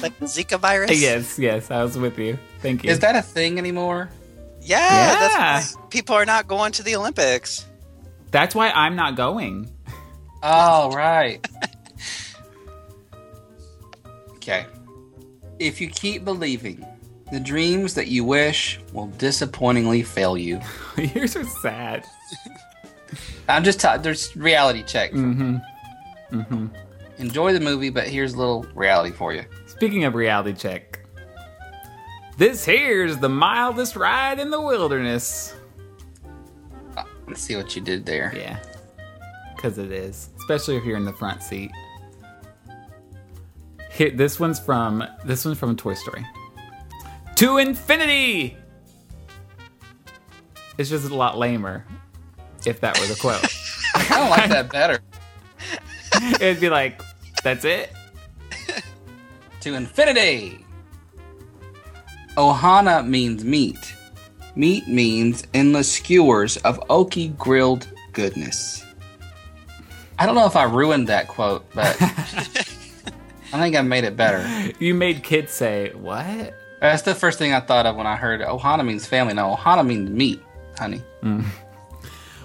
like 0.00 0.18
the 0.18 0.24
Zika 0.24 0.58
virus. 0.58 0.98
yes, 0.98 1.38
yes, 1.38 1.70
I 1.70 1.84
was 1.84 1.98
with 1.98 2.18
you. 2.18 2.38
Thank 2.62 2.84
you. 2.84 2.90
Is 2.90 3.00
that 3.00 3.16
a 3.16 3.22
thing 3.22 3.58
anymore? 3.58 4.08
Yeah, 4.62 4.78
Yeah. 4.80 5.28
that's 5.60 5.76
why 5.76 5.82
people 5.90 6.14
are 6.16 6.24
not 6.24 6.48
going 6.48 6.72
to 6.72 6.82
the 6.82 6.96
Olympics. 6.96 7.66
That's 8.30 8.54
why 8.54 8.70
I'm 8.70 8.96
not 8.96 9.14
going. 9.14 9.70
Oh, 10.42 10.90
right. 10.92 11.46
Okay. 14.50 14.66
If 15.58 15.80
you 15.80 15.88
keep 15.88 16.24
believing, 16.24 16.84
the 17.30 17.40
dreams 17.40 17.94
that 17.94 18.08
you 18.08 18.24
wish 18.24 18.80
will 18.92 19.06
disappointingly 19.18 20.02
fail 20.02 20.36
you. 20.36 20.60
Yours 20.96 21.36
are 21.36 21.44
sad. 21.44 22.04
I'm 23.48 23.64
just 23.64 23.80
ta- 23.80 23.98
there's 23.98 24.34
reality 24.36 24.82
check. 24.82 25.12
Mm-hmm. 25.12 25.56
Mm-hmm. 26.32 26.66
Enjoy 27.18 27.52
the 27.52 27.60
movie, 27.60 27.90
but 27.90 28.08
here's 28.08 28.34
a 28.34 28.38
little 28.38 28.62
reality 28.74 29.14
for 29.14 29.32
you. 29.34 29.44
Speaking 29.66 30.04
of 30.04 30.14
reality 30.14 30.54
check, 30.54 31.00
this 32.38 32.64
here's 32.64 33.18
the 33.18 33.28
mildest 33.28 33.96
ride 33.96 34.38
in 34.38 34.50
the 34.50 34.60
wilderness. 34.60 35.54
Let's 37.26 37.42
see 37.42 37.56
what 37.56 37.76
you 37.76 37.82
did 37.82 38.06
there. 38.06 38.32
Yeah, 38.34 38.58
because 39.54 39.78
it 39.78 39.92
is, 39.92 40.30
especially 40.38 40.76
if 40.76 40.84
you're 40.84 40.96
in 40.96 41.04
the 41.04 41.12
front 41.12 41.42
seat. 41.42 41.70
Here, 44.00 44.08
this 44.08 44.40
one's 44.40 44.58
from 44.58 45.06
this 45.26 45.44
one's 45.44 45.58
from 45.58 45.76
Toy 45.76 45.92
Story. 45.92 46.26
To 47.36 47.58
infinity. 47.58 48.56
It's 50.78 50.88
just 50.88 51.10
a 51.10 51.14
lot 51.14 51.36
lamer. 51.36 51.84
If 52.64 52.80
that 52.80 52.98
were 52.98 53.04
the 53.04 53.16
quote, 53.16 53.44
I 53.94 54.02
kind 54.04 54.22
of 54.22 54.30
like 54.30 54.48
that 54.48 54.72
better. 54.72 55.00
it'd 56.36 56.60
be 56.62 56.70
like, 56.70 57.02
"That's 57.44 57.66
it." 57.66 57.92
To 59.60 59.74
infinity. 59.74 60.64
Ohana 62.38 63.06
means 63.06 63.44
meat. 63.44 63.94
Meat 64.56 64.88
means 64.88 65.46
endless 65.52 65.92
skewers 65.92 66.56
of 66.56 66.80
oaky 66.88 67.36
grilled 67.36 67.86
goodness. 68.14 68.82
I 70.18 70.24
don't 70.24 70.36
know 70.36 70.46
if 70.46 70.56
I 70.56 70.62
ruined 70.62 71.06
that 71.08 71.28
quote, 71.28 71.66
but 71.74 71.98
I 73.52 73.58
think 73.58 73.76
I 73.76 73.82
made 73.82 74.04
it 74.04 74.16
better. 74.16 74.46
You 74.78 74.94
made 74.94 75.22
kids 75.22 75.52
say, 75.52 75.92
"What?" 75.94 76.54
That's 76.80 77.02
the 77.02 77.14
first 77.14 77.38
thing 77.38 77.52
I 77.52 77.60
thought 77.60 77.84
of 77.86 77.96
when 77.96 78.06
I 78.06 78.16
heard 78.16 78.40
Ohana 78.40 78.86
means 78.86 79.06
family. 79.06 79.34
No, 79.34 79.54
Ohana 79.54 79.86
means 79.86 80.08
meat, 80.08 80.40
honey. 80.78 81.02
Mm. 81.22 81.44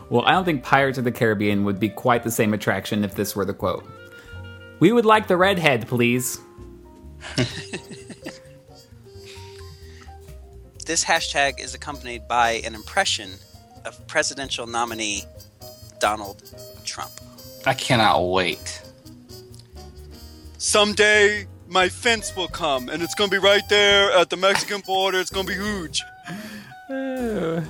Well, 0.10 0.24
I 0.26 0.32
don't 0.32 0.44
think 0.44 0.64
Pirates 0.64 0.98
of 0.98 1.04
the 1.04 1.12
Caribbean 1.12 1.64
would 1.64 1.80
be 1.80 1.90
quite 1.90 2.24
the 2.24 2.32
same 2.32 2.54
attraction 2.54 3.04
if 3.04 3.16
this 3.16 3.36
were 3.36 3.46
the 3.46 3.54
quote. 3.54 3.86
We 4.80 4.92
would 4.92 5.06
like 5.06 5.28
the 5.28 5.38
redhead, 5.38 5.88
please. 5.88 6.40
This 10.86 11.04
hashtag 11.04 11.60
is 11.60 11.74
accompanied 11.74 12.28
by 12.28 12.62
an 12.64 12.76
impression 12.76 13.32
of 13.86 14.06
presidential 14.06 14.68
nominee 14.68 15.24
Donald 16.00 16.44
Trump. 16.84 17.12
I 17.66 17.74
cannot 17.74 18.30
wait. 18.30 18.84
Someday 20.66 21.46
my 21.68 21.88
fence 21.88 22.36
will 22.36 22.48
come 22.48 22.90
and 22.90 23.04
it's 23.04 23.14
gonna 23.14 23.30
be 23.30 23.38
right 23.38 23.62
there 23.70 24.12
at 24.14 24.32
the 24.32 24.36
Mexican 24.36 24.82
border. 24.82 25.20
It's 25.20 25.30
gonna 25.30 25.48
be 25.48 25.54
huge. 25.54 26.04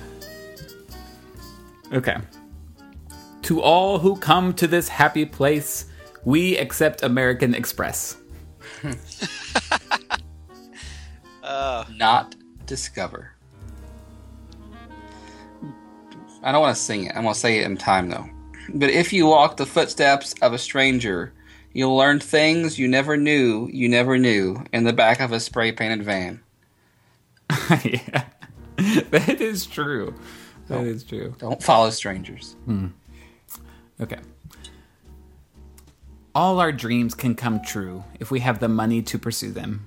Okay. 1.92 2.16
To 3.42 3.62
all 3.62 4.00
who 4.00 4.16
come 4.16 4.52
to 4.54 4.66
this 4.66 4.88
happy 4.88 5.24
place, 5.24 5.86
we 6.24 6.56
accept 6.56 7.02
American 7.02 7.54
Express. 7.54 8.16
Uh. 11.44 11.84
Not 11.94 12.34
discover. 12.66 13.30
I 16.42 16.50
don't 16.50 16.60
want 16.60 16.74
to 16.74 16.82
sing 16.82 17.04
it. 17.04 17.14
I'm 17.14 17.22
going 17.22 17.34
to 17.34 17.38
say 17.38 17.60
it 17.60 17.66
in 17.66 17.76
time, 17.76 18.08
though. 18.08 18.28
But 18.74 18.90
if 18.90 19.12
you 19.12 19.26
walk 19.26 19.56
the 19.56 19.64
footsteps 19.64 20.34
of 20.42 20.54
a 20.54 20.58
stranger, 20.58 21.32
you'll 21.76 21.94
learn 21.94 22.18
things 22.18 22.78
you 22.78 22.88
never 22.88 23.18
knew 23.18 23.68
you 23.70 23.86
never 23.86 24.16
knew 24.16 24.64
in 24.72 24.84
the 24.84 24.94
back 24.94 25.20
of 25.20 25.30
a 25.30 25.38
spray 25.38 25.70
painted 25.70 26.02
van. 26.02 26.40
yeah. 27.84 28.24
That 29.10 29.40
is 29.40 29.66
true. 29.66 30.14
That 30.68 30.84
is 30.84 31.04
true. 31.04 31.34
Don't 31.38 31.62
follow 31.62 31.90
strangers. 31.90 32.56
Hmm. 32.64 32.88
Okay. 34.00 34.18
All 36.34 36.60
our 36.60 36.72
dreams 36.72 37.14
can 37.14 37.34
come 37.34 37.62
true 37.62 38.04
if 38.20 38.30
we 38.30 38.40
have 38.40 38.58
the 38.58 38.68
money 38.68 39.02
to 39.02 39.18
pursue 39.18 39.52
them. 39.52 39.86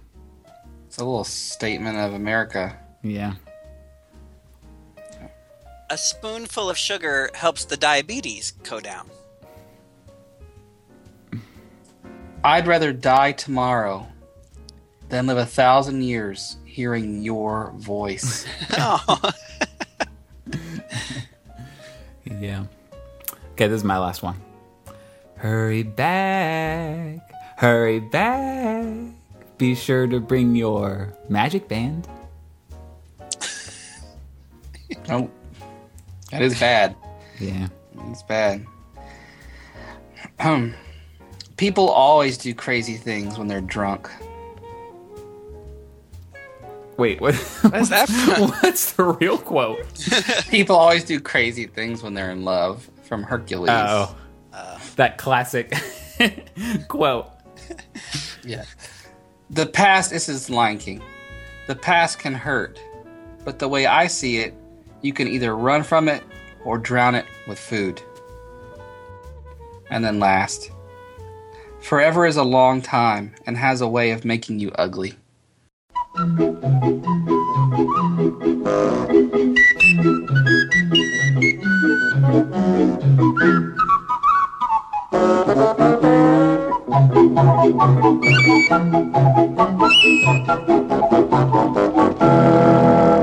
It's 0.88 0.98
a 0.98 1.04
little 1.04 1.24
statement 1.24 1.98
of 1.98 2.14
America. 2.14 2.78
Yeah. 3.02 3.34
A 5.90 5.98
spoonful 5.98 6.70
of 6.70 6.78
sugar 6.78 7.32
helps 7.34 7.66
the 7.66 7.78
diabetes 7.78 8.52
go 8.52 8.80
down. 8.80 9.10
I'd 12.44 12.68
rather 12.68 12.94
die 12.94 13.34
tomorrow 13.34 14.08
than 15.10 15.28
live 15.28 15.38
a 15.38 15.46
thousand 15.46 16.04
years 16.04 16.58
hearing 16.66 17.22
your 17.22 17.74
voice. 17.76 18.46
Oh, 18.78 19.32
Yeah. 22.40 22.66
Okay, 23.54 23.68
this 23.68 23.78
is 23.78 23.84
my 23.84 23.98
last 23.98 24.24
one. 24.24 24.40
Hurry 25.36 25.84
back, 25.84 27.20
hurry 27.58 28.00
back. 28.00 28.86
Be 29.58 29.76
sure 29.76 30.08
to 30.08 30.22
bring 30.22 30.56
your 30.56 31.14
magic 31.28 31.68
band. 31.68 32.08
oh, 35.10 35.30
that 36.32 36.42
is 36.42 36.58
bad. 36.60 36.96
Yeah. 37.40 37.68
It's 38.10 38.24
bad. 38.24 38.66
Um, 40.40 40.74
people 41.60 41.90
always 41.90 42.38
do 42.38 42.54
crazy 42.54 42.96
things 42.96 43.38
when 43.38 43.50
they're 43.50 43.60
drunk. 43.60 44.10
Wait, 46.96 47.20
what? 47.20 47.36
is 47.74 47.90
that? 47.90 48.10
What's 48.64 48.94
the 48.94 49.04
real 49.04 49.38
quote? 49.38 49.86
People 50.50 50.78
always 50.78 51.04
do 51.04 51.20
crazy 51.20 51.66
things 51.66 52.02
when 52.02 52.14
they're 52.14 52.32
in 52.32 52.44
love. 52.44 52.90
From 53.04 53.24
Hercules. 53.24 53.70
Oh, 53.72 54.16
uh. 54.54 54.80
that 54.96 55.18
classic 55.18 55.74
quote. 56.88 57.28
yeah. 58.44 58.64
The 59.50 59.66
past. 59.66 60.12
This 60.12 60.30
is 60.30 60.50
Lion 60.50 60.78
King. 60.78 61.02
The 61.68 61.76
past 61.76 62.20
can 62.20 62.34
hurt, 62.34 62.80
but 63.44 63.60
the 63.60 63.68
way 63.68 63.86
I 63.86 64.08
see 64.08 64.38
it, 64.38 64.54
you 65.02 65.12
can 65.12 65.28
either 65.28 65.56
run 65.56 65.84
from 65.84 66.08
it 66.08 66.24
or 66.64 66.78
drown 66.78 67.16
it 67.16 67.26
with 67.48 67.60
food. 67.60 68.02
And 69.90 70.06
then 70.06 70.20
last, 70.20 70.72
Forever 71.82 72.26
is 72.26 72.38
a 72.38 72.44
long 72.44 72.82
time 72.82 73.34
and 73.46 73.58
has 73.58 73.82
a 73.82 73.88
way 73.88 74.12
of 74.12 74.24
making 74.24 74.60
you 74.60 74.72
ugly. 74.76 75.16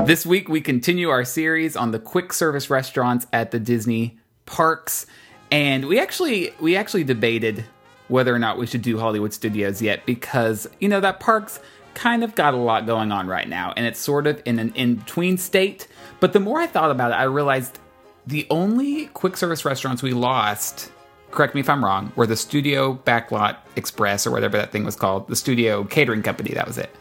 This 0.05 0.25
week 0.25 0.49
we 0.49 0.61
continue 0.61 1.09
our 1.09 1.23
series 1.23 1.75
on 1.75 1.91
the 1.91 1.99
quick 1.99 2.33
service 2.33 2.69
restaurants 2.69 3.27
at 3.31 3.51
the 3.51 3.59
Disney 3.59 4.17
parks, 4.45 5.05
and 5.51 5.85
we 5.85 5.99
actually 5.99 6.53
we 6.59 6.75
actually 6.75 7.03
debated 7.03 7.65
whether 8.07 8.33
or 8.33 8.39
not 8.39 8.57
we 8.57 8.65
should 8.65 8.81
do 8.81 8.97
Hollywood 8.97 9.33
Studios 9.33 9.81
yet 9.81 10.05
because 10.05 10.67
you 10.79 10.89
know 10.89 10.99
that 10.99 11.19
parks 11.19 11.59
kind 11.93 12.23
of 12.23 12.35
got 12.35 12.53
a 12.53 12.57
lot 12.57 12.85
going 12.85 13.11
on 13.11 13.27
right 13.27 13.47
now, 13.47 13.73
and 13.75 13.85
it's 13.85 13.99
sort 13.99 14.27
of 14.27 14.41
in 14.45 14.59
an 14.59 14.71
in 14.75 14.95
between 14.95 15.37
state. 15.37 15.87
But 16.19 16.33
the 16.33 16.39
more 16.39 16.59
I 16.59 16.67
thought 16.67 16.91
about 16.91 17.11
it, 17.11 17.15
I 17.15 17.23
realized 17.23 17.79
the 18.25 18.45
only 18.49 19.07
quick 19.07 19.37
service 19.37 19.65
restaurants 19.65 20.03
we 20.03 20.13
lost. 20.13 20.91
Correct 21.31 21.55
me 21.55 21.61
if 21.61 21.69
I'm 21.69 21.83
wrong. 21.83 22.11
Were 22.15 22.27
the 22.27 22.37
Studio 22.37 22.99
Backlot 23.05 23.57
Express 23.75 24.25
or 24.25 24.31
whatever 24.31 24.57
that 24.57 24.71
thing 24.71 24.85
was 24.85 24.95
called, 24.95 25.27
the 25.27 25.35
Studio 25.35 25.83
Catering 25.83 26.23
Company. 26.23 26.53
That 26.53 26.67
was 26.67 26.77
it, 26.77 26.95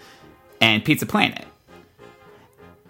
and 0.60 0.84
Pizza 0.84 1.06
Planet. 1.06 1.46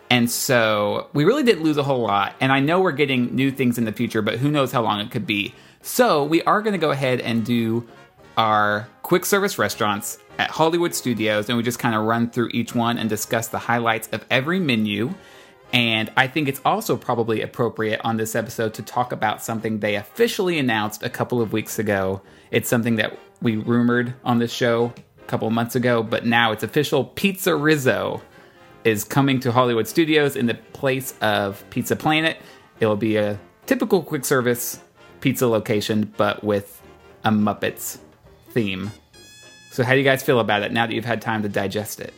And 0.09 0.31
so 0.31 1.09
we 1.13 1.25
really 1.25 1.43
didn't 1.43 1.65
lose 1.65 1.77
a 1.77 1.83
whole 1.83 2.01
lot. 2.01 2.35
And 2.41 2.53
I 2.53 2.61
know 2.61 2.81
we're 2.81 2.93
getting 2.93 3.35
new 3.35 3.51
things 3.51 3.77
in 3.77 3.85
the 3.85 3.93
future, 3.93 4.23
but 4.23 4.39
who 4.39 4.51
knows 4.51 4.71
how 4.71 4.83
long 4.83 5.01
it 5.01 5.11
could 5.11 5.27
be. 5.27 5.53
So 5.83 6.25
we 6.25 6.43
are 6.43 6.63
going 6.63 6.73
to 6.73 6.79
go 6.79 6.91
ahead 6.91 7.21
and 7.21 7.45
do 7.45 7.87
our 8.37 8.89
quick 9.03 9.25
service 9.25 9.59
restaurants 9.59 10.19
at 10.39 10.51
Hollywood 10.51 10.95
Studios. 10.95 11.49
And 11.49 11.57
we 11.57 11.63
just 11.63 11.79
kind 11.79 11.95
of 11.95 12.05
run 12.05 12.31
through 12.31 12.51
each 12.53 12.75
one 12.75 12.99
and 12.99 13.09
discuss 13.09 13.49
the 13.49 13.59
highlights 13.59 14.09
of 14.09 14.25
every 14.31 14.61
menu. 14.61 15.15
And 15.73 16.13
I 16.17 16.29
think 16.29 16.49
it's 16.49 16.61
also 16.65 16.97
probably 16.97 17.43
appropriate 17.43 18.01
on 18.05 18.17
this 18.17 18.35
episode 18.35 18.75
to 18.75 18.83
talk 18.83 19.13
about 19.13 19.43
something 19.43 19.81
they 19.81 19.97
officially 19.97 20.59
announced 20.59 21.03
a 21.03 21.11
couple 21.11 21.41
of 21.41 21.53
weeks 21.53 21.79
ago. 21.79 22.23
It's 22.51 22.69
something 22.69 22.97
that 22.97 23.19
we 23.43 23.57
rumored 23.57 24.15
on 24.25 24.39
this 24.39 24.53
show 24.53 24.93
a 25.19 25.27
couple 25.27 25.49
of 25.49 25.55
months 25.55 25.75
ago, 25.75 26.03
but 26.03 26.25
now 26.25 26.53
it's 26.53 26.63
official 26.63 27.05
Pizza 27.05 27.55
Rizzo 27.55 28.23
is 28.85 29.03
coming 29.03 29.41
to 29.41 29.51
Hollywood 29.51 29.89
Studios 29.89 30.37
in 30.37 30.47
the 30.47 30.55
place 30.55 31.15
of 31.21 31.69
Pizza 31.71 31.97
Planet. 31.97 32.37
It'll 32.79 32.95
be 32.97 33.17
a 33.17 33.39
typical 33.67 34.03
quick 34.03 34.25
service 34.25 34.81
pizza 35.21 35.49
location, 35.49 36.13
but 36.17 36.45
with 36.45 36.81
a 37.25 37.31
Muppets 37.31 37.99
theme. 38.57 38.91
So, 39.71 39.85
how 39.85 39.93
do 39.93 39.99
you 39.99 40.05
guys 40.05 40.23
feel 40.23 40.41
about 40.41 40.63
it 40.63 40.73
now 40.73 40.87
that 40.87 40.95
you've 40.95 41.05
had 41.05 41.21
time 41.21 41.43
to 41.43 41.49
digest 41.49 42.01
it? 42.01 42.15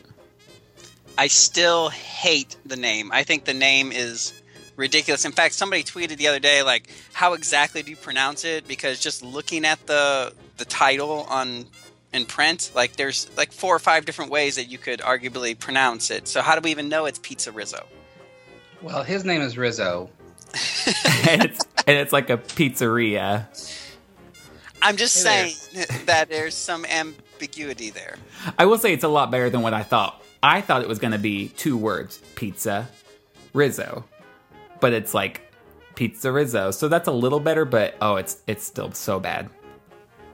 I 1.17 1.27
still 1.27 1.89
hate 1.89 2.55
the 2.65 2.77
name. 2.77 3.11
I 3.11 3.23
think 3.23 3.43
the 3.43 3.53
name 3.53 3.91
is 3.91 4.31
ridiculous. 4.77 5.25
In 5.25 5.33
fact, 5.33 5.53
somebody 5.53 5.83
tweeted 5.83 6.15
the 6.15 6.29
other 6.29 6.39
day, 6.39 6.63
like, 6.63 6.89
"How 7.11 7.33
exactly 7.33 7.83
do 7.83 7.91
you 7.91 7.97
pronounce 7.97 8.45
it?" 8.45 8.65
Because 8.69 9.01
just 9.01 9.21
looking 9.21 9.65
at 9.65 9.85
the 9.85 10.33
the 10.55 10.63
title 10.63 11.27
on 11.29 11.65
in 12.13 12.25
print, 12.25 12.71
like, 12.73 12.95
there's 12.95 13.29
like 13.35 13.51
four 13.51 13.75
or 13.75 13.79
five 13.79 14.05
different 14.05 14.31
ways 14.31 14.55
that 14.55 14.65
you 14.65 14.77
could 14.77 15.01
arguably 15.01 15.59
pronounce 15.59 16.09
it. 16.09 16.29
So, 16.29 16.41
how 16.41 16.55
do 16.55 16.61
we 16.63 16.71
even 16.71 16.87
know 16.87 17.05
it's 17.05 17.19
Pizza 17.19 17.51
Rizzo? 17.51 17.85
Well, 18.81 19.03
his 19.03 19.25
name 19.25 19.41
is 19.41 19.57
Rizzo. 19.57 20.09
and, 21.27 21.43
it's, 21.43 21.65
and 21.85 21.97
it's 21.97 22.13
like 22.13 22.29
a 22.29 22.37
pizzeria. 22.37 23.45
I'm 24.81 24.97
just 24.97 25.25
Hey 25.25 25.49
saying 25.49 25.85
that 26.05 26.29
there's 26.29 26.55
some 26.55 26.85
ambiguity 26.85 27.89
there. 27.89 28.17
I 28.57 28.65
will 28.65 28.77
say 28.77 28.93
it's 28.93 29.03
a 29.03 29.09
lot 29.09 29.31
better 29.31 29.49
than 29.49 29.61
what 29.61 29.73
I 29.73 29.83
thought. 29.83 30.23
I 30.41 30.61
thought 30.61 30.81
it 30.81 30.87
was 30.87 30.99
going 30.99 31.11
to 31.11 31.19
be 31.19 31.49
two 31.49 31.77
words 31.77 32.19
pizza, 32.35 32.87
Rizzo. 33.53 34.05
But 34.79 34.93
it's 34.93 35.13
like 35.13 35.41
pizza 35.95 36.31
Rizzo. 36.31 36.71
So 36.71 36.87
that's 36.87 37.07
a 37.07 37.11
little 37.11 37.39
better, 37.41 37.65
but 37.65 37.95
oh, 38.01 38.15
it's 38.15 38.41
it's 38.47 38.63
still 38.63 38.91
so 38.93 39.19
bad. 39.19 39.49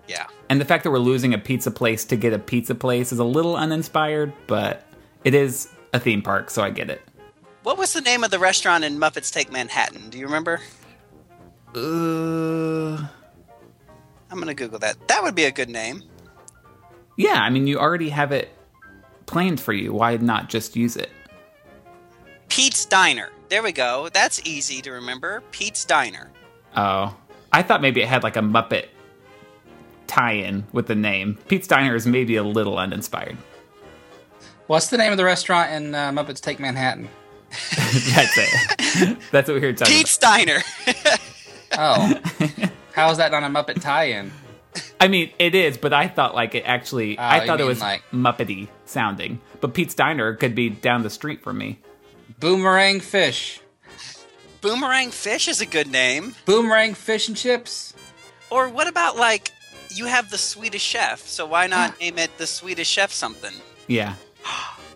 Yeah. 0.07 0.27
And 0.49 0.61
the 0.61 0.65
fact 0.65 0.83
that 0.83 0.91
we're 0.91 0.99
losing 0.99 1.33
a 1.33 1.39
pizza 1.39 1.71
place 1.71 2.05
to 2.05 2.15
get 2.15 2.33
a 2.33 2.39
pizza 2.39 2.75
place 2.75 3.11
is 3.11 3.17
a 3.17 3.23
little 3.23 3.55
uninspired, 3.55 4.31
but 4.45 4.85
it 5.23 5.33
is 5.33 5.69
a 5.93 5.99
theme 5.99 6.21
park, 6.21 6.51
so 6.51 6.61
I 6.61 6.69
get 6.69 6.91
it. 6.91 7.01
What 7.63 7.79
was 7.79 7.93
the 7.93 8.01
name 8.01 8.23
of 8.23 8.29
the 8.29 8.37
restaurant 8.37 8.83
in 8.83 8.99
Muppets 8.99 9.33
Take 9.33 9.51
Manhattan? 9.51 10.11
Do 10.11 10.19
you 10.19 10.25
remember? 10.25 10.61
Uh, 11.73 13.07
I'm 14.31 14.39
gonna 14.39 14.53
Google 14.53 14.79
that. 14.79 15.07
That 15.07 15.23
would 15.23 15.35
be 15.35 15.45
a 15.45 15.51
good 15.51 15.69
name. 15.69 16.03
yeah, 17.17 17.41
I 17.41 17.49
mean, 17.49 17.67
you 17.67 17.77
already 17.79 18.09
have 18.09 18.31
it 18.31 18.49
planned 19.25 19.59
for 19.61 19.73
you. 19.73 19.93
Why 19.93 20.17
not 20.17 20.49
just 20.49 20.75
use 20.75 20.95
it? 20.95 21.09
Pete's 22.49 22.85
Diner. 22.85 23.29
There 23.49 23.63
we 23.63 23.71
go. 23.71 24.09
That's 24.13 24.41
easy 24.45 24.81
to 24.81 24.91
remember. 24.91 25.41
Pete's 25.51 25.85
Diner. 25.85 26.31
Oh, 26.75 27.15
I 27.53 27.61
thought 27.63 27.81
maybe 27.81 28.01
it 28.01 28.07
had 28.07 28.23
like 28.23 28.35
a 28.35 28.41
Muppet 28.41 28.87
tie-in 30.07 30.65
with 30.71 30.87
the 30.87 30.95
name. 30.95 31.37
Pete's 31.47 31.67
Diner 31.67 31.95
is 31.95 32.05
maybe 32.05 32.35
a 32.35 32.43
little 32.43 32.77
uninspired. 32.77 33.37
What's 34.67 34.89
the 34.89 34.97
name 34.97 35.11
of 35.11 35.17
the 35.17 35.25
restaurant 35.25 35.71
in 35.71 35.93
uh, 35.95 36.11
Muppets 36.11 36.41
Take 36.41 36.59
Manhattan? 36.59 37.07
That's 37.75 38.37
it. 38.37 39.17
That's 39.31 39.47
what 39.47 39.61
we 39.61 39.67
were 39.67 39.73
talking 39.73 39.93
Pete's 39.93 40.17
Diner. 40.17 40.59
Oh, 41.77 42.21
how 42.95 43.11
is 43.11 43.17
that 43.17 43.31
not 43.31 43.43
a 43.43 43.47
Muppet 43.47 43.81
tie-in? 43.81 44.31
I 44.99 45.07
mean, 45.07 45.31
it 45.39 45.53
is, 45.55 45.77
but 45.77 45.93
I 45.93 46.07
thought 46.07 46.33
like 46.35 46.55
it 46.55 46.63
actually. 46.65 47.17
Oh, 47.17 47.21
I 47.23 47.45
thought 47.45 47.61
it 47.61 47.65
was 47.65 47.81
like- 47.81 48.03
Muppety 48.11 48.67
sounding. 48.85 49.39
But 49.61 49.73
Pete's 49.73 49.93
Diner 49.93 50.33
could 50.35 50.55
be 50.55 50.69
down 50.69 51.03
the 51.03 51.09
street 51.09 51.41
from 51.43 51.57
me. 51.57 51.79
Boomerang 52.39 52.99
Fish. 52.99 53.59
Boomerang 54.61 55.11
Fish 55.11 55.47
is 55.47 55.61
a 55.61 55.65
good 55.65 55.87
name. 55.87 56.35
Boomerang 56.45 56.93
Fish 56.93 57.27
and 57.27 57.37
Chips. 57.37 57.93
Or 58.49 58.67
what 58.69 58.87
about 58.87 59.15
like 59.17 59.51
you 59.91 60.05
have 60.07 60.29
the 60.29 60.37
Swedish 60.37 60.81
Chef, 60.81 61.19
so 61.19 61.45
why 61.45 61.67
not 61.67 61.99
name 62.01 62.17
it 62.17 62.37
the 62.37 62.47
Swedish 62.47 62.89
Chef 62.89 63.11
something? 63.11 63.53
Yeah. 63.87 64.15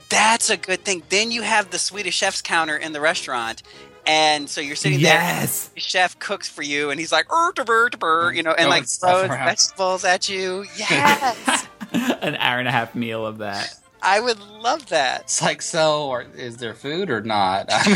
That's 0.09 0.49
a 0.49 0.57
good 0.57 0.83
thing. 0.83 1.03
Then 1.09 1.31
you 1.31 1.43
have 1.43 1.69
the 1.69 1.77
Swedish 1.79 2.15
Chef's 2.15 2.41
counter 2.41 2.75
in 2.75 2.93
the 2.93 3.01
restaurant, 3.01 3.61
and 4.09 4.49
so 4.49 4.59
you're 4.59 4.75
sitting 4.75 4.99
Yes. 4.99 5.65
there. 5.65 5.71
The 5.75 5.81
chef 5.81 6.17
cooks 6.19 6.49
for 6.49 6.63
you, 6.63 6.89
and 6.89 6.99
he's 6.99 7.11
like, 7.11 7.31
"Er, 7.31 7.51
da, 7.53 7.63
bur, 7.63 7.89
da, 7.89 7.97
bur," 7.97 8.33
you 8.33 8.41
know, 8.43 8.51
and 8.53 8.67
like 8.69 8.85
throws 8.87 9.27
vegetables 9.27 10.03
at 10.03 10.27
you. 10.27 10.65
Yes, 10.77 11.67
An 11.93 12.35
hour 12.35 12.59
and 12.59 12.67
a 12.67 12.71
half 12.71 12.95
meal 12.95 13.25
of 13.25 13.37
that. 13.39 13.73
I 14.01 14.19
would 14.19 14.39
love 14.39 14.87
that. 14.87 15.21
It's 15.21 15.41
like, 15.41 15.61
so, 15.61 16.07
or 16.07 16.21
is 16.35 16.57
there 16.57 16.73
food 16.73 17.09
or 17.09 17.21
not? 17.21 17.65
I 17.71 17.89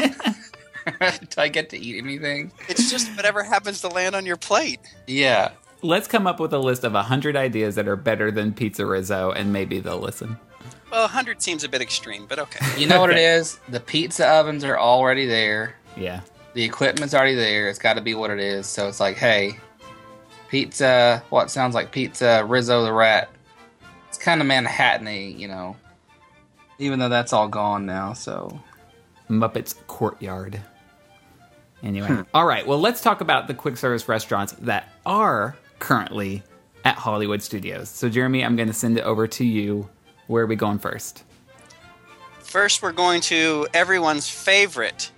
mean, 0.00 0.14
do 1.30 1.40
I 1.40 1.48
get 1.48 1.70
to 1.70 1.78
eat 1.78 2.02
anything? 2.02 2.52
It's 2.68 2.90
just 2.90 3.14
whatever 3.16 3.42
happens 3.42 3.80
to 3.82 3.88
land 3.88 4.14
on 4.14 4.24
your 4.26 4.36
plate. 4.36 4.80
Yeah. 5.06 5.50
Let's 5.82 6.08
come 6.08 6.26
up 6.26 6.40
with 6.40 6.52
a 6.54 6.58
list 6.58 6.84
of 6.84 6.92
100 6.94 7.36
ideas 7.36 7.74
that 7.74 7.86
are 7.88 7.96
better 7.96 8.30
than 8.30 8.54
Pizza 8.54 8.86
Rizzo, 8.86 9.30
and 9.32 9.52
maybe 9.52 9.80
they'll 9.80 9.98
listen. 10.00 10.38
Well, 10.90 11.02
100 11.02 11.42
seems 11.42 11.64
a 11.64 11.68
bit 11.68 11.82
extreme, 11.82 12.26
but 12.26 12.38
okay. 12.38 12.80
You 12.80 12.86
know 12.86 13.00
what 13.00 13.10
it 13.10 13.18
is? 13.18 13.58
The 13.68 13.80
pizza 13.80 14.28
ovens 14.28 14.64
are 14.64 14.78
already 14.78 15.26
there. 15.26 15.74
Yeah. 15.96 16.20
The 16.54 16.62
equipment's 16.62 17.14
already 17.14 17.34
there. 17.34 17.68
It's 17.68 17.78
got 17.78 17.94
to 17.94 18.00
be 18.00 18.14
what 18.14 18.30
it 18.30 18.38
is. 18.38 18.66
So 18.66 18.88
it's 18.88 19.00
like, 19.00 19.16
hey, 19.16 19.58
pizza. 20.48 21.22
What 21.30 21.50
sounds 21.50 21.74
like 21.74 21.90
pizza? 21.90 22.44
Rizzo 22.46 22.84
the 22.84 22.92
Rat. 22.92 23.28
It's 24.08 24.18
kind 24.18 24.40
of 24.40 24.46
Manhattan-y, 24.46 25.34
you 25.36 25.48
know. 25.48 25.76
Even 26.78 26.98
though 26.98 27.08
that's 27.08 27.32
all 27.32 27.48
gone 27.48 27.86
now. 27.86 28.12
So 28.12 28.60
Muppets 29.28 29.74
Courtyard. 29.86 30.60
Anyway, 31.82 32.08
hmm. 32.08 32.22
all 32.32 32.46
right. 32.46 32.66
Well, 32.66 32.80
let's 32.80 33.00
talk 33.00 33.20
about 33.20 33.46
the 33.46 33.54
quick 33.54 33.76
service 33.76 34.08
restaurants 34.08 34.52
that 34.52 34.92
are 35.04 35.56
currently 35.80 36.42
at 36.84 36.96
Hollywood 36.96 37.42
Studios. 37.42 37.88
So, 37.88 38.08
Jeremy, 38.08 38.44
I'm 38.44 38.56
going 38.56 38.68
to 38.68 38.74
send 38.74 38.98
it 38.98 39.02
over 39.02 39.26
to 39.26 39.44
you. 39.44 39.88
Where 40.26 40.44
are 40.44 40.46
we 40.46 40.56
going 40.56 40.78
first? 40.78 41.24
First, 42.40 42.82
we're 42.82 42.92
going 42.92 43.20
to 43.22 43.66
everyone's 43.74 44.28
favorite, 44.28 45.10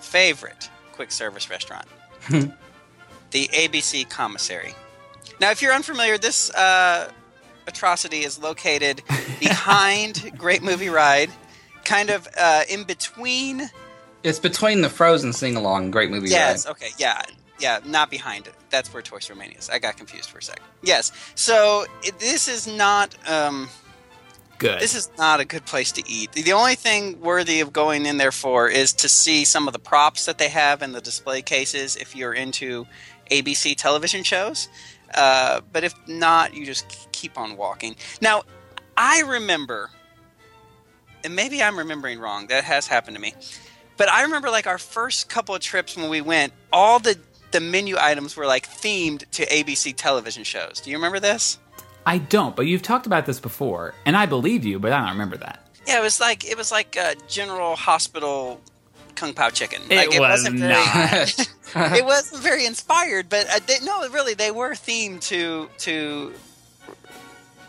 favorite 0.00 0.70
quick 0.92 1.10
service 1.12 1.48
restaurant, 1.50 1.86
the 2.30 3.48
ABC 3.48 4.08
Commissary. 4.08 4.74
Now, 5.40 5.50
if 5.50 5.60
you're 5.62 5.72
unfamiliar, 5.72 6.18
this 6.18 6.50
uh, 6.50 7.10
atrocity 7.66 8.20
is 8.24 8.38
located 8.40 9.02
behind 9.40 10.32
Great 10.36 10.62
Movie 10.62 10.88
Ride, 10.88 11.30
kind 11.84 12.10
of 12.10 12.26
uh, 12.36 12.62
in 12.68 12.84
between. 12.84 13.70
it's 14.22 14.38
between 14.38 14.80
the 14.80 14.88
Frozen 14.88 15.32
sing-along 15.32 15.90
Great 15.90 16.10
Movie 16.10 16.28
Yes, 16.30 16.66
Ride. 16.66 16.70
okay, 16.72 16.88
yeah, 16.98 17.22
yeah, 17.60 17.80
not 17.84 18.10
behind 18.10 18.46
it. 18.46 18.54
That's 18.70 18.92
where 18.92 19.02
Toy 19.02 19.18
Story 19.20 19.38
Mania 19.38 19.58
is. 19.58 19.70
I 19.70 19.78
got 19.78 19.96
confused 19.96 20.30
for 20.30 20.38
a 20.38 20.42
second. 20.42 20.64
Yes, 20.82 21.12
so 21.34 21.84
it, 22.02 22.18
this 22.18 22.48
is 22.48 22.66
not. 22.66 23.14
Um, 23.30 23.68
Good. 24.58 24.80
this 24.80 24.94
is 24.94 25.10
not 25.18 25.40
a 25.40 25.44
good 25.44 25.66
place 25.66 25.92
to 25.92 26.02
eat. 26.10 26.32
The 26.32 26.52
only 26.52 26.74
thing 26.74 27.20
worthy 27.20 27.60
of 27.60 27.72
going 27.72 28.06
in 28.06 28.16
there 28.16 28.32
for 28.32 28.68
is 28.68 28.92
to 28.94 29.08
see 29.08 29.44
some 29.44 29.66
of 29.66 29.72
the 29.72 29.78
props 29.78 30.26
that 30.26 30.38
they 30.38 30.48
have 30.48 30.82
in 30.82 30.92
the 30.92 31.00
display 31.00 31.42
cases 31.42 31.96
if 31.96 32.16
you're 32.16 32.34
into 32.34 32.86
ABC 33.30 33.76
television 33.76 34.22
shows. 34.22 34.68
Uh, 35.14 35.60
but 35.72 35.84
if 35.84 35.94
not, 36.08 36.54
you 36.54 36.64
just 36.64 37.08
keep 37.12 37.38
on 37.38 37.56
walking. 37.56 37.96
Now, 38.20 38.42
I 38.96 39.22
remember, 39.22 39.90
and 41.24 41.36
maybe 41.36 41.62
I'm 41.62 41.78
remembering 41.78 42.18
wrong. 42.18 42.46
That 42.48 42.64
has 42.64 42.86
happened 42.86 43.16
to 43.16 43.22
me. 43.22 43.34
But 43.96 44.10
I 44.10 44.22
remember 44.22 44.50
like 44.50 44.66
our 44.66 44.78
first 44.78 45.28
couple 45.28 45.54
of 45.54 45.60
trips 45.60 45.96
when 45.96 46.10
we 46.10 46.20
went, 46.20 46.52
all 46.72 46.98
the 46.98 47.18
the 47.52 47.60
menu 47.60 47.96
items 47.98 48.36
were 48.36 48.46
like 48.46 48.68
themed 48.68 49.28
to 49.30 49.46
ABC 49.46 49.94
television 49.96 50.44
shows. 50.44 50.80
Do 50.80 50.90
you 50.90 50.96
remember 50.96 51.20
this? 51.20 51.58
I 52.06 52.18
don't, 52.18 52.54
but 52.54 52.66
you've 52.66 52.82
talked 52.82 53.06
about 53.06 53.26
this 53.26 53.40
before, 53.40 53.92
and 54.06 54.16
I 54.16 54.26
believe 54.26 54.64
you, 54.64 54.78
but 54.78 54.92
I 54.92 55.00
don't 55.00 55.10
remember 55.10 55.36
that. 55.38 55.60
Yeah, 55.86 55.98
it 55.98 56.02
was 56.02 56.20
like 56.20 56.48
it 56.48 56.56
was 56.56 56.70
like 56.70 56.96
uh, 56.96 57.14
General 57.28 57.74
Hospital 57.76 58.60
Kung 59.16 59.34
Pao 59.34 59.50
chicken. 59.50 59.82
It 59.90 59.96
like, 59.96 60.10
was 60.10 60.18
wasn't 60.18 60.60
very, 60.60 60.74
it 61.98 62.04
wasn't 62.04 62.42
very 62.42 62.64
inspired, 62.64 63.28
but 63.28 63.46
uh, 63.48 63.58
they, 63.66 63.84
no, 63.84 64.08
really, 64.10 64.34
they 64.34 64.52
were 64.52 64.70
themed 64.70 65.20
to 65.28 65.68
to 65.78 66.32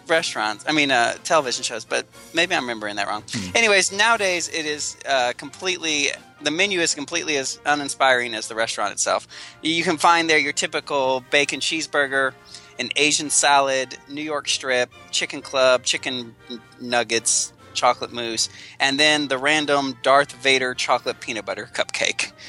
restaurants. 0.10 0.66
I 0.68 0.72
mean, 0.72 0.92
uh, 0.92 1.16
television 1.24 1.64
shows. 1.64 1.86
But 1.86 2.06
maybe 2.34 2.56
I'm 2.56 2.64
remembering 2.64 2.96
that 2.98 3.08
wrong. 3.08 3.24
Anyways, 3.56 3.92
nowadays 3.92 4.50
it 4.50 4.66
is 4.66 4.98
uh, 5.08 5.34
completely. 5.38 6.10
The 6.42 6.52
menu 6.52 6.80
is 6.82 6.94
completely 6.94 7.38
as 7.38 7.60
uninspiring 7.66 8.36
as 8.36 8.48
the 8.48 8.56
restaurant 8.56 8.92
itself. 8.92 9.28
You 9.64 9.84
can 9.84 9.98
find 9.98 10.30
there 10.30 10.38
your 10.38 10.54
typical 10.54 11.24
bacon 11.32 11.60
cheeseburger, 11.60 12.34
an 12.80 12.90
Asian 12.96 13.30
salad, 13.30 13.98
New 14.10 14.22
York 14.22 14.48
strip, 14.48 14.92
chicken 15.12 15.42
club, 15.42 15.84
chicken 15.84 16.36
nuggets, 16.80 17.54
chocolate 17.74 18.12
mousse, 18.12 18.50
and 18.80 19.00
then 19.00 19.28
the 19.28 19.38
random 19.38 19.98
Darth 20.02 20.34
Vader 20.34 20.74
chocolate 20.74 21.20
peanut 21.20 21.46
butter 21.46 21.70
cupcake. 21.74 22.32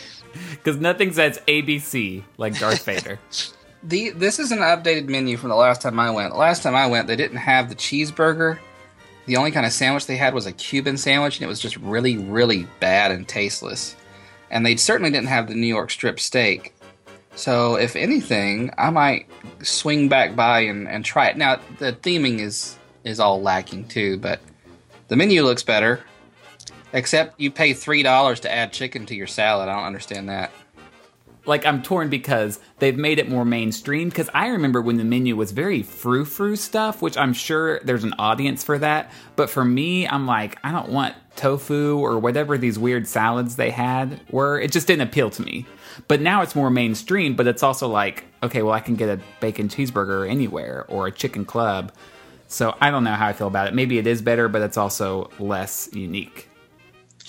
Because 0.50 0.76
nothing 0.76 1.12
says 1.12 1.40
ABC 1.48 2.22
like 2.36 2.58
Darth 2.58 2.84
Vader. 2.84 3.18
The 3.82 4.10
this 4.10 4.40
is 4.40 4.50
an 4.50 4.58
updated 4.58 5.08
menu 5.08 5.36
from 5.36 5.50
the 5.50 5.56
last 5.56 5.82
time 5.82 6.00
I 6.00 6.10
went. 6.10 6.36
Last 6.36 6.64
time 6.64 6.74
I 6.74 6.88
went, 6.88 7.06
they 7.06 7.14
didn't 7.14 7.36
have 7.36 7.68
the 7.68 7.76
cheeseburger. 7.76 8.58
The 9.26 9.36
only 9.36 9.52
kind 9.52 9.64
of 9.64 9.72
sandwich 9.72 10.06
they 10.06 10.16
had 10.16 10.34
was 10.34 10.46
a 10.46 10.52
Cuban 10.52 10.96
sandwich, 10.96 11.36
and 11.36 11.44
it 11.44 11.48
was 11.48 11.60
just 11.60 11.76
really, 11.76 12.16
really 12.16 12.66
bad 12.80 13.12
and 13.12 13.26
tasteless. 13.28 13.94
And 14.50 14.66
they 14.66 14.74
certainly 14.74 15.12
didn't 15.12 15.28
have 15.28 15.46
the 15.46 15.54
New 15.54 15.66
York 15.66 15.90
strip 15.90 16.18
steak. 16.18 16.74
So, 17.38 17.76
if 17.76 17.94
anything, 17.94 18.72
I 18.76 18.90
might 18.90 19.28
swing 19.62 20.08
back 20.08 20.34
by 20.34 20.62
and, 20.62 20.88
and 20.88 21.04
try 21.04 21.28
it. 21.28 21.36
Now, 21.36 21.60
the 21.78 21.92
theming 21.92 22.40
is 22.40 22.76
is 23.04 23.20
all 23.20 23.40
lacking 23.40 23.86
too, 23.86 24.18
but 24.18 24.40
the 25.06 25.14
menu 25.14 25.44
looks 25.44 25.62
better. 25.62 26.00
Except 26.92 27.38
you 27.38 27.52
pay 27.52 27.74
three 27.74 28.02
dollars 28.02 28.40
to 28.40 28.52
add 28.52 28.72
chicken 28.72 29.06
to 29.06 29.14
your 29.14 29.28
salad. 29.28 29.68
I 29.68 29.76
don't 29.76 29.84
understand 29.84 30.28
that. 30.30 30.50
Like 31.48 31.66
I'm 31.66 31.82
torn 31.82 32.10
because 32.10 32.60
they've 32.78 32.96
made 32.96 33.18
it 33.18 33.28
more 33.28 33.44
mainstream. 33.44 34.08
Because 34.08 34.30
I 34.34 34.48
remember 34.48 34.80
when 34.80 34.98
the 34.98 35.04
menu 35.04 35.34
was 35.34 35.50
very 35.50 35.82
frou 35.82 36.24
frou 36.24 36.54
stuff, 36.54 37.02
which 37.02 37.16
I'm 37.16 37.32
sure 37.32 37.80
there's 37.80 38.04
an 38.04 38.14
audience 38.18 38.62
for 38.62 38.78
that. 38.78 39.10
But 39.34 39.50
for 39.50 39.64
me, 39.64 40.06
I'm 40.06 40.26
like, 40.26 40.58
I 40.62 40.70
don't 40.70 40.90
want 40.90 41.14
tofu 41.36 41.98
or 41.98 42.18
whatever 42.18 42.58
these 42.58 42.78
weird 42.78 43.08
salads 43.08 43.56
they 43.56 43.70
had 43.70 44.20
were. 44.30 44.60
It 44.60 44.70
just 44.70 44.86
didn't 44.86 45.08
appeal 45.08 45.30
to 45.30 45.42
me. 45.42 45.66
But 46.06 46.20
now 46.20 46.42
it's 46.42 46.54
more 46.54 46.70
mainstream. 46.70 47.34
But 47.34 47.46
it's 47.46 47.62
also 47.62 47.88
like, 47.88 48.24
okay, 48.42 48.62
well, 48.62 48.74
I 48.74 48.80
can 48.80 48.94
get 48.94 49.08
a 49.08 49.20
bacon 49.40 49.68
cheeseburger 49.68 50.28
anywhere 50.28 50.84
or 50.88 51.06
a 51.06 51.12
chicken 51.12 51.44
club. 51.44 51.92
So 52.46 52.76
I 52.80 52.90
don't 52.90 53.04
know 53.04 53.14
how 53.14 53.26
I 53.26 53.32
feel 53.32 53.46
about 53.46 53.68
it. 53.68 53.74
Maybe 53.74 53.98
it 53.98 54.06
is 54.06 54.22
better, 54.22 54.48
but 54.48 54.62
it's 54.62 54.76
also 54.76 55.30
less 55.38 55.88
unique. 55.92 56.48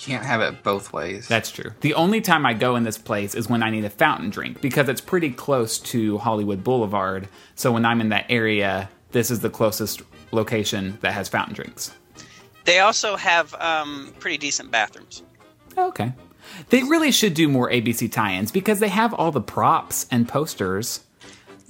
Can't 0.00 0.24
have 0.24 0.40
it 0.40 0.62
both 0.62 0.94
ways. 0.94 1.28
That's 1.28 1.50
true. 1.50 1.72
The 1.82 1.92
only 1.92 2.22
time 2.22 2.46
I 2.46 2.54
go 2.54 2.74
in 2.76 2.84
this 2.84 2.96
place 2.96 3.34
is 3.34 3.50
when 3.50 3.62
I 3.62 3.68
need 3.68 3.84
a 3.84 3.90
fountain 3.90 4.30
drink 4.30 4.62
because 4.62 4.88
it's 4.88 5.00
pretty 5.00 5.30
close 5.30 5.78
to 5.78 6.16
Hollywood 6.16 6.64
Boulevard. 6.64 7.28
So 7.54 7.70
when 7.70 7.84
I'm 7.84 8.00
in 8.00 8.08
that 8.08 8.24
area, 8.30 8.88
this 9.10 9.30
is 9.30 9.40
the 9.40 9.50
closest 9.50 10.00
location 10.32 10.96
that 11.02 11.12
has 11.12 11.28
fountain 11.28 11.54
drinks. 11.54 11.92
They 12.64 12.78
also 12.78 13.14
have 13.16 13.54
um, 13.54 14.14
pretty 14.18 14.38
decent 14.38 14.70
bathrooms. 14.70 15.22
Okay. 15.76 16.14
They 16.70 16.82
really 16.82 17.12
should 17.12 17.34
do 17.34 17.46
more 17.46 17.70
ABC 17.70 18.10
tie 18.10 18.34
ins 18.34 18.50
because 18.50 18.80
they 18.80 18.88
have 18.88 19.12
all 19.12 19.30
the 19.30 19.40
props 19.42 20.06
and 20.10 20.26
posters. 20.26 21.00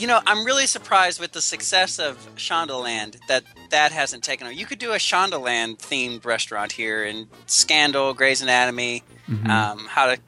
You 0.01 0.07
know, 0.07 0.19
I'm 0.27 0.47
really 0.47 0.67
surprised 0.67 1.21
with 1.21 1.33
the 1.33 1.43
success 1.43 1.99
of 1.99 2.17
Shondaland 2.37 3.19
that 3.29 3.45
that 3.69 3.93
hasn't 3.93 4.25
taken 4.25 4.47
over. 4.47 4.55
You 4.55 4.65
could 4.65 4.79
do 4.79 4.93
a 4.93 4.97
Shondaland 4.97 5.77
themed 5.77 6.25
restaurant 6.25 6.73
here 6.73 7.05
in 7.05 7.29
Scandal, 7.45 8.15
Grey's 8.15 8.41
Anatomy, 8.41 9.03
um, 9.45 9.87
how 9.91 10.07
to, 10.07 10.19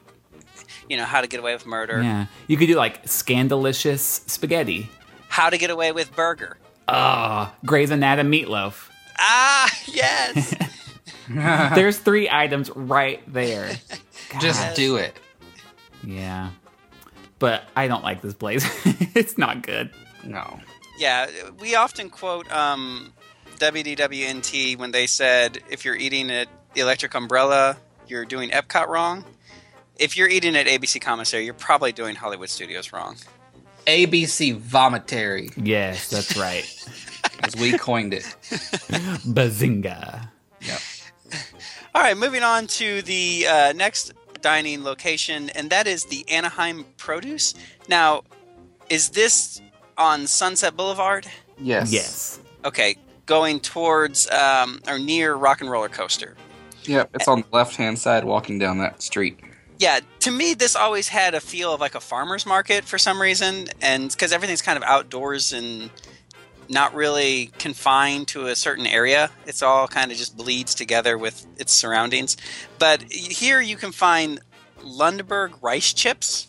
you 0.91 0.99
know, 0.99 1.05
how 1.05 1.23
to 1.23 1.27
get 1.27 1.41
away 1.41 1.55
with 1.55 1.65
murder, 1.65 2.03
Yeah. 2.03 2.27
You 2.49 2.59
could 2.59 2.67
do 2.67 2.75
like 2.75 3.05
scandalicious 3.07 4.29
spaghetti. 4.29 4.91
how 5.29 5.49
to 5.49 5.57
get 5.57 5.71
away 5.71 5.91
with 5.93 6.15
burger. 6.15 6.59
Ah, 6.87 7.55
Grey's 7.65 7.91
Anatomy 7.91 8.45
meatloaf. 8.45 8.91
Ah, 9.19 9.71
yes. 9.87 10.55
There's 11.75 11.97
three 11.99 12.29
items 12.29 12.69
right 12.77 13.23
there. 13.33 13.71
Just 14.39 14.77
do 14.77 14.97
it. 14.97 15.17
Yeah. 16.05 16.51
But 17.43 17.65
I 17.75 17.89
don't 17.89 18.05
like 18.05 18.23
this 18.23 18.35
place. 18.35 18.65
it's 19.17 19.37
not 19.37 19.63
good. 19.63 19.91
No. 20.23 20.61
yeah, 20.97 21.27
we 21.59 21.75
often 21.75 22.09
quote 22.09 22.49
um, 22.53 23.13
WDWNT 23.59 24.79
when 24.79 24.93
they 24.93 25.09
said, 25.09 25.59
if 25.69 25.85
you're 25.85 25.97
eating 25.97 26.31
at 26.31 26.47
the 26.75 26.83
Electric 26.83 27.13
Umbrella, 27.17 27.77
you're 28.07 28.25
doing 28.25 28.51
Epcot 28.51 28.87
wrong. 28.87 29.25
If 29.97 30.17
you're 30.17 30.29
eating 30.29 30.55
at 30.55 30.69
ABC 30.69 31.01
Commissary, 31.01 31.45
you're 31.45 31.53
probably 31.55 31.91
doing 31.91 32.15
Hollywood 32.15 32.49
Studios 32.49 32.93
wrong. 32.93 33.17
ABC 33.89 34.57
Vomitary, 34.61 35.53
Yes, 35.57 36.11
that's 36.11 36.37
right. 36.37 36.63
as 37.43 37.57
we 37.57 37.77
coined 37.77 38.15
it. 38.15 38.23
Bazinga. 39.27 40.29
Yep. 40.61 40.81
All 41.93 42.03
right, 42.03 42.17
moving 42.17 42.45
on 42.45 42.69
to 42.69 43.03
the 43.03 43.47
uh, 43.49 43.73
next 43.73 44.13
dining 44.43 44.85
location, 44.85 45.51
and 45.51 45.71
that 45.71 45.87
is 45.87 46.05
the 46.05 46.29
Anaheim 46.29 46.85
Produce. 46.99 47.55
Now, 47.89 48.23
is 48.91 49.11
this 49.11 49.61
on 49.97 50.27
Sunset 50.27 50.77
Boulevard? 50.77 51.27
Yes. 51.59 51.93
Yes. 51.93 52.41
Okay, 52.65 52.97
going 53.27 53.61
towards 53.61 54.31
um, 54.31 54.81
or 54.87 54.99
near 54.99 55.35
Rock 55.35 55.61
and 55.61 55.71
Roller 55.71 55.89
Coaster. 55.89 56.37
Yeah, 56.85 57.05
It's 57.15 57.29
on 57.29 57.43
the 57.43 57.57
left 57.57 57.77
hand 57.77 57.99
side 57.99 58.25
walking 58.25 58.59
down 58.59 58.79
that 58.79 59.03
street. 59.03 59.39
Yeah, 59.79 60.01
to 60.21 60.31
me, 60.31 60.55
this 60.55 60.77
always 60.77 61.09
had 61.09 61.35
a 61.35 61.41
feel 61.41 61.73
of 61.75 61.81
like 61.81 61.95
a 61.95 62.01
farmer's 62.01 62.47
market 62.47 62.85
for 62.85 62.99
some 62.99 63.21
reason, 63.21 63.67
and 63.81 64.11
because 64.11 64.33
everything's 64.33 64.63
kind 64.63 64.77
of 64.77 64.83
outdoors 64.85 65.53
and 65.53 65.91
not 66.73 66.95
really 66.95 67.51
confined 67.59 68.29
to 68.29 68.47
a 68.47 68.57
certain 68.57 68.87
area. 68.87 69.31
It's 69.47 69.63
all 69.63 69.87
kind 69.87 70.11
of 70.11 70.17
just 70.17 70.37
bleeds 70.37 70.75
together 70.75 71.19
with 71.19 71.47
its 71.59 71.73
surroundings. 71.73 72.37
But 72.79 73.03
here 73.13 73.61
you 73.61 73.77
can 73.77 73.93
find 73.93 74.41
Lundberg 74.81 75.63
rice 75.63 75.93
chips 75.93 76.49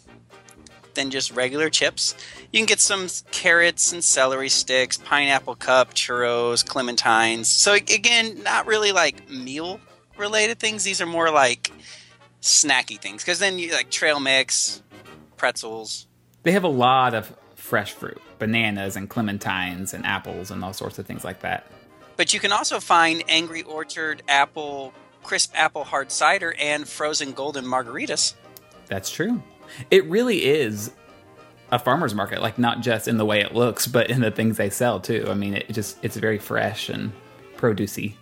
than 0.94 1.10
just 1.10 1.32
regular 1.32 1.70
chips. 1.70 2.16
You 2.52 2.60
can 2.60 2.66
get 2.66 2.80
some 2.80 3.08
carrots 3.32 3.92
and 3.92 4.04
celery 4.04 4.50
sticks, 4.50 4.98
pineapple 4.98 5.56
cup, 5.56 5.94
churros, 5.94 6.64
clementines. 6.66 7.46
So 7.46 7.74
again, 7.74 8.44
not 8.44 8.66
really 8.66 8.92
like 8.92 9.30
meal 9.30 9.82
related 10.18 10.60
things. 10.60 10.84
These 10.84 11.02
are 11.02 11.06
more 11.06 11.32
like 11.32 11.72
snacky 12.42 13.00
things 13.00 13.24
because 13.24 13.40
then 13.40 13.58
you 13.58 13.74
like 13.74 13.90
trail 13.90 14.20
mix, 14.20 14.82
pretzels. 15.36 16.08
They 16.44 16.52
have 16.52 16.64
a 16.64 16.70
lot 16.70 17.14
of 17.14 17.36
fresh 17.64 17.94
fruit, 17.94 18.22
bananas 18.40 18.98
and 18.98 19.10
clementines 19.10 19.94
and 19.94 20.06
apples 20.06 20.52
and 20.52 20.66
all 20.66 20.74
sorts 20.74 21.00
of 21.00 21.06
things 21.06 21.24
like 21.24 21.40
that. 21.40 21.66
But 22.18 22.34
you 22.34 22.40
can 22.42 22.52
also 22.52 22.82
find 22.82 23.24
Angry 23.30 23.64
Orchard 23.64 24.22
apple, 24.28 24.94
crisp 25.24 25.54
apple 25.56 25.86
hard 25.86 26.12
cider, 26.12 26.54
and 26.60 26.88
frozen 26.88 27.32
golden 27.32 27.64
margaritas. 27.64 28.34
That's 28.88 29.10
true. 29.10 29.42
It 29.90 30.04
really 30.06 30.44
is 30.44 30.92
a 31.72 31.80
farmer's 31.80 32.14
market, 32.14 32.42
like 32.42 32.60
not 32.60 32.82
just 32.82 33.08
in 33.08 33.16
the 33.16 33.26
way 33.26 33.40
it 33.40 33.56
looks, 33.56 33.88
but 33.88 34.10
in 34.10 34.20
the 34.20 34.30
things 34.30 34.58
they 34.58 34.70
sell 34.70 35.00
too. 35.00 35.26
I 35.30 35.34
mean, 35.34 35.54
it 35.54 35.72
just 35.72 35.98
it's 36.04 36.18
very 36.18 36.40
fresh 36.40 36.90
and 36.90 37.14
producey. 37.56 38.16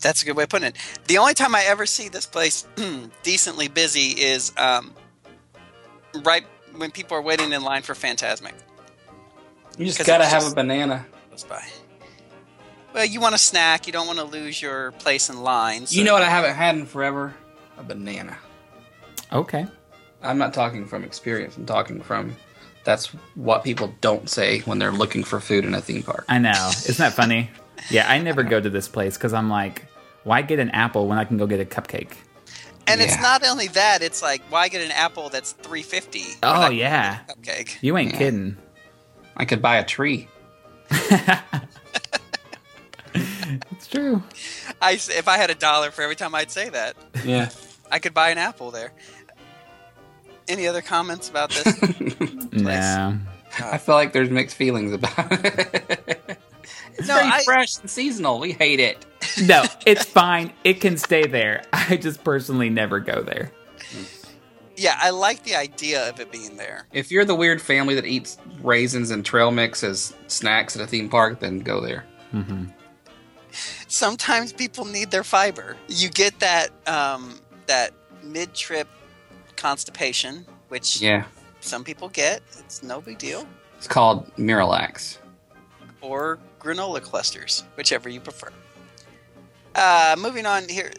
That's 0.00 0.22
a 0.22 0.26
good 0.26 0.36
way 0.36 0.44
of 0.44 0.50
putting 0.50 0.68
it. 0.68 0.76
The 1.06 1.16
only 1.16 1.32
time 1.32 1.54
I 1.54 1.64
ever 1.64 1.86
see 1.86 2.10
this 2.10 2.26
place 2.26 2.66
decently 3.22 3.68
busy 3.68 4.10
is 4.10 4.52
um, 4.58 4.92
right 6.22 6.44
when 6.78 6.90
people 6.90 7.16
are 7.16 7.22
waiting 7.22 7.52
in 7.52 7.62
line 7.62 7.82
for 7.82 7.94
Fantasmic. 7.94 8.52
You 9.76 9.84
just 9.86 10.04
gotta 10.04 10.24
have 10.24 10.42
just- 10.42 10.52
a 10.52 10.54
banana. 10.54 11.06
Goes 11.30 11.44
by. 11.44 11.62
Well, 12.94 13.04
you 13.04 13.20
want 13.20 13.34
a 13.34 13.38
snack. 13.38 13.86
You 13.86 13.92
don't 13.92 14.06
want 14.06 14.18
to 14.18 14.24
lose 14.24 14.60
your 14.62 14.92
place 14.92 15.28
in 15.28 15.42
line. 15.42 15.86
so- 15.86 15.94
You 15.96 16.04
know 16.04 16.14
what 16.14 16.22
I 16.22 16.30
haven't 16.30 16.54
had 16.54 16.74
in 16.74 16.86
forever? 16.86 17.34
A 17.78 17.82
banana. 17.82 18.36
Okay. 19.32 19.66
I'm 20.22 20.38
not 20.38 20.54
talking 20.54 20.86
from 20.86 21.04
experience. 21.04 21.56
I'm 21.56 21.66
talking 21.66 22.00
from 22.00 22.34
that's 22.84 23.06
what 23.34 23.62
people 23.62 23.94
don't 24.00 24.28
say 24.28 24.60
when 24.60 24.78
they're 24.78 24.90
looking 24.90 25.22
for 25.22 25.38
food 25.38 25.64
in 25.64 25.74
a 25.74 25.80
theme 25.80 26.02
park. 26.02 26.24
I 26.28 26.38
know. 26.38 26.70
Isn't 26.70 26.96
that 26.98 27.12
funny? 27.12 27.50
Yeah, 27.90 28.10
I 28.10 28.18
never 28.18 28.42
go 28.42 28.60
to 28.60 28.70
this 28.70 28.88
place 28.88 29.16
because 29.16 29.32
I'm 29.34 29.48
like, 29.50 29.84
why 30.24 30.42
get 30.42 30.58
an 30.58 30.70
apple 30.70 31.06
when 31.06 31.18
I 31.18 31.24
can 31.24 31.36
go 31.36 31.46
get 31.46 31.60
a 31.60 31.64
cupcake? 31.64 32.12
And 32.88 33.00
it's 33.00 33.20
not 33.20 33.46
only 33.46 33.68
that; 33.68 34.02
it's 34.02 34.22
like, 34.22 34.42
why 34.50 34.68
get 34.68 34.82
an 34.84 34.90
apple 34.92 35.28
that's 35.28 35.52
three 35.52 35.82
fifty? 35.82 36.24
Oh 36.42 36.70
yeah, 36.70 37.18
cupcake. 37.28 37.76
you 37.82 37.96
ain't 37.96 38.12
Yeah. 38.12 38.18
kidding. 38.18 38.56
I 39.36 39.44
could 39.44 39.60
buy 39.62 39.76
a 39.76 39.84
tree. 39.84 40.28
It's 43.72 43.86
true. 43.86 44.22
I 44.82 44.94
s 44.94 45.08
if 45.08 45.28
I 45.28 45.36
had 45.38 45.50
a 45.50 45.54
dollar 45.54 45.90
for 45.90 46.02
every 46.02 46.16
time 46.16 46.34
I'd 46.34 46.50
say 46.50 46.68
that, 46.68 46.94
Yeah. 47.24 47.48
I 47.90 47.98
could 47.98 48.12
buy 48.14 48.30
an 48.30 48.38
apple 48.38 48.70
there. 48.70 48.92
Any 50.46 50.66
other 50.68 50.82
comments 50.82 51.28
about 51.28 51.50
this? 51.50 51.64
No. 52.52 53.18
I 53.62 53.78
feel 53.78 53.94
like 53.94 54.12
there's 54.12 54.30
mixed 54.30 54.56
feelings 54.56 54.92
about 54.92 55.32
it. 55.32 56.38
it's 56.98 57.08
No, 57.08 57.14
very 57.14 57.28
I- 57.28 57.42
fresh 57.44 57.78
and 57.78 57.88
seasonal. 57.90 58.38
We 58.40 58.52
hate 58.52 58.80
it. 58.80 59.04
No, 59.44 59.64
it's 59.86 60.04
fine. 60.04 60.52
It 60.64 60.80
can 60.80 60.96
stay 60.96 61.26
there. 61.26 61.62
I 61.72 61.96
just 61.96 62.22
personally 62.24 62.70
never 62.70 63.00
go 63.00 63.22
there. 63.22 63.52
yeah, 64.76 64.96
I 65.00 65.10
like 65.10 65.42
the 65.44 65.54
idea 65.56 66.08
of 66.08 66.20
it 66.20 66.30
being 66.32 66.56
there. 66.56 66.86
If 66.92 67.10
you're 67.10 67.24
the 67.24 67.34
weird 67.34 67.60
family 67.60 67.94
that 67.96 68.04
eats 68.06 68.38
raisins 68.62 69.10
and 69.10 69.24
trail 69.24 69.50
mix 69.50 69.82
as 69.84 70.14
snacks 70.28 70.76
at 70.76 70.82
a 70.82 70.86
theme 70.86 71.08
park, 71.08 71.40
then 71.40 71.58
go 71.60 71.80
there. 71.80 72.04
Sometimes 73.88 74.52
people 74.52 74.84
need 74.84 75.10
their 75.10 75.24
fiber. 75.24 75.76
You 75.88 76.08
get 76.10 76.38
that 76.40 76.70
um, 76.86 77.40
that 77.66 77.92
mid 78.22 78.54
trip 78.54 78.86
constipation, 79.56 80.44
which 80.68 81.00
Yeah. 81.00 81.24
some 81.60 81.82
people 81.84 82.08
get. 82.10 82.42
It's 82.58 82.82
no 82.82 83.00
big 83.00 83.18
deal. 83.18 83.46
It's 83.78 83.88
called 83.88 84.30
Miralax. 84.36 85.18
or 86.00 86.38
granola 86.60 87.02
clusters, 87.02 87.64
whichever 87.76 88.08
you 88.08 88.20
prefer. 88.20 88.50
Uh, 89.74 90.16
moving 90.18 90.46
on 90.46 90.68
here, 90.68 90.90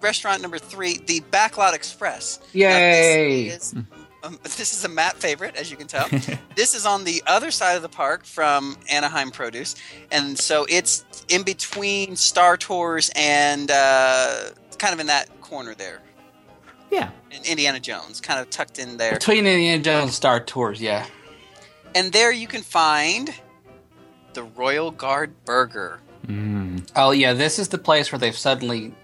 restaurant 0.00 0.42
number 0.42 0.58
three, 0.58 0.98
the 0.98 1.20
Backlot 1.32 1.74
Express. 1.74 2.40
Now, 2.54 2.60
Yay! 2.60 3.48
this, 3.48 3.72
is, 3.72 3.78
um, 4.22 4.38
this 4.42 4.72
is 4.72 4.84
a 4.84 4.88
Matt 4.88 5.16
favorite, 5.16 5.56
as 5.56 5.70
you 5.70 5.76
can 5.76 5.86
tell. 5.86 6.08
this 6.56 6.74
is 6.74 6.86
on 6.86 7.04
the 7.04 7.22
other 7.26 7.50
side 7.50 7.74
of 7.74 7.82
the 7.82 7.88
park 7.88 8.24
from 8.24 8.76
Anaheim 8.90 9.30
Produce, 9.30 9.76
and 10.10 10.38
so 10.38 10.66
it's 10.68 11.04
in 11.28 11.42
between 11.42 12.16
Star 12.16 12.56
Tours 12.56 13.10
and 13.14 13.70
uh, 13.70 14.50
kind 14.78 14.94
of 14.94 15.00
in 15.00 15.06
that 15.08 15.40
corner 15.40 15.74
there. 15.74 16.00
Yeah. 16.90 17.10
And 17.30 17.44
Indiana 17.44 17.80
Jones, 17.80 18.20
kind 18.20 18.40
of 18.40 18.48
tucked 18.50 18.78
in 18.78 18.96
there. 18.96 19.12
Between 19.12 19.46
Indiana 19.46 19.82
Jones 19.82 20.04
and 20.04 20.12
Star 20.12 20.40
Tours, 20.40 20.80
yeah. 20.80 21.06
And 21.94 22.12
there 22.12 22.32
you 22.32 22.46
can 22.46 22.62
find 22.62 23.34
the 24.32 24.42
Royal 24.42 24.90
Guard 24.90 25.32
Burger. 25.44 26.00
Mm. 26.26 26.88
Oh 26.96 27.10
yeah, 27.10 27.32
this 27.32 27.58
is 27.58 27.68
the 27.68 27.78
place 27.78 28.12
where 28.12 28.18
they've 28.18 28.36
suddenly 28.36 28.94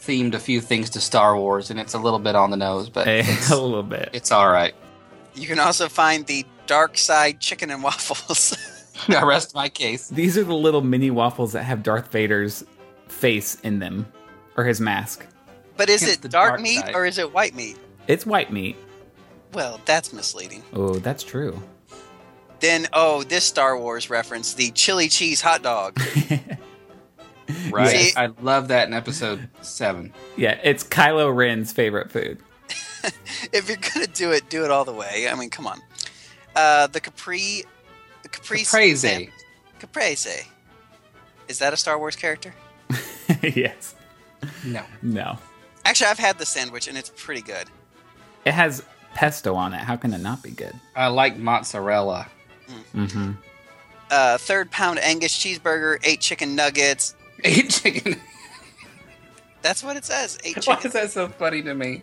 themed 0.00 0.34
a 0.34 0.38
few 0.38 0.60
things 0.60 0.90
to 0.90 1.00
Star 1.00 1.36
Wars, 1.36 1.70
and 1.70 1.78
it's 1.80 1.94
a 1.94 1.98
little 1.98 2.18
bit 2.18 2.34
on 2.34 2.50
the 2.50 2.56
nose, 2.56 2.88
but 2.88 3.06
it's, 3.08 3.50
a 3.50 3.60
little 3.60 3.82
bit. 3.82 4.10
it's 4.12 4.32
all 4.32 4.50
right. 4.50 4.74
You 5.34 5.46
can 5.46 5.58
also 5.58 5.88
find 5.88 6.26
the 6.26 6.44
Dark 6.66 6.98
Side 6.98 7.40
Chicken 7.40 7.70
and 7.70 7.82
Waffles. 7.82 8.56
I 9.08 9.22
rest 9.22 9.54
my 9.54 9.68
case. 9.68 10.08
These 10.08 10.36
are 10.36 10.44
the 10.44 10.54
little 10.54 10.82
mini 10.82 11.10
waffles 11.10 11.52
that 11.52 11.62
have 11.62 11.82
Darth 11.82 12.12
Vader's 12.12 12.64
face 13.08 13.54
in 13.60 13.78
them, 13.78 14.06
or 14.56 14.64
his 14.64 14.80
mask. 14.80 15.26
but 15.76 15.88
is 15.88 16.02
Against 16.02 16.18
it 16.18 16.22
the 16.22 16.28
dark, 16.28 16.50
dark 16.50 16.60
meat 16.60 16.80
side. 16.80 16.94
or 16.94 17.06
is 17.06 17.18
it 17.18 17.32
white 17.32 17.54
meat? 17.54 17.78
It's 18.08 18.26
white 18.26 18.52
meat. 18.52 18.76
Well, 19.54 19.80
that's 19.84 20.12
misleading. 20.12 20.62
Oh, 20.74 20.94
that's 20.96 21.22
true. 21.24 21.60
Then, 22.60 22.88
oh, 22.92 23.22
this 23.22 23.44
Star 23.44 23.78
Wars 23.78 24.10
reference, 24.10 24.54
the 24.54 24.70
chili 24.72 25.08
cheese 25.08 25.40
hot 25.40 25.62
dog. 25.62 26.00
Right. 27.70 27.88
See- 27.88 28.16
I 28.16 28.26
love 28.40 28.68
that 28.68 28.88
in 28.88 28.94
episode 28.94 29.48
seven. 29.62 30.12
Yeah, 30.36 30.58
it's 30.62 30.84
Kylo 30.84 31.34
Ren's 31.34 31.72
favorite 31.72 32.10
food. 32.10 32.38
if 33.52 33.68
you're 33.68 33.78
gonna 33.78 34.06
do 34.06 34.30
it, 34.32 34.48
do 34.48 34.64
it 34.64 34.70
all 34.70 34.84
the 34.84 34.92
way. 34.92 35.28
I 35.30 35.34
mean, 35.34 35.50
come 35.50 35.66
on. 35.66 35.80
Uh, 36.54 36.86
the 36.88 37.00
Capri, 37.00 37.64
the 38.22 38.28
Capri 38.28 38.60
Caprese. 38.60 39.30
Caprese. 39.78 40.46
Is 41.48 41.58
that 41.58 41.72
a 41.72 41.76
Star 41.76 41.98
Wars 41.98 42.16
character? 42.16 42.54
yes. 43.42 43.94
No. 44.64 44.82
No. 45.02 45.38
Actually, 45.84 46.08
I've 46.08 46.18
had 46.18 46.38
the 46.38 46.46
sandwich 46.46 46.88
and 46.88 46.96
it's 46.96 47.10
pretty 47.16 47.42
good. 47.42 47.66
It 48.44 48.52
has 48.52 48.84
pesto 49.14 49.54
on 49.54 49.74
it. 49.74 49.80
How 49.80 49.96
can 49.96 50.14
it 50.14 50.20
not 50.20 50.42
be 50.42 50.50
good? 50.50 50.74
I 50.94 51.08
like 51.08 51.36
mozzarella. 51.36 52.28
Mm-hmm. 52.94 53.32
Uh, 54.10 54.38
third 54.38 54.70
pound 54.70 54.98
Angus 54.98 55.36
cheeseburger, 55.36 55.98
eight 56.04 56.20
chicken 56.20 56.54
nuggets. 56.56 57.14
Eight 57.44 57.70
chicken. 57.82 58.20
That's 59.62 59.84
what 59.84 59.96
it 59.96 60.04
says. 60.04 60.38
Eight 60.44 60.56
Why 60.66 60.76
chicken. 60.76 60.86
is 60.86 60.92
that 60.94 61.10
so 61.10 61.28
funny 61.28 61.62
to 61.62 61.74
me? 61.74 62.02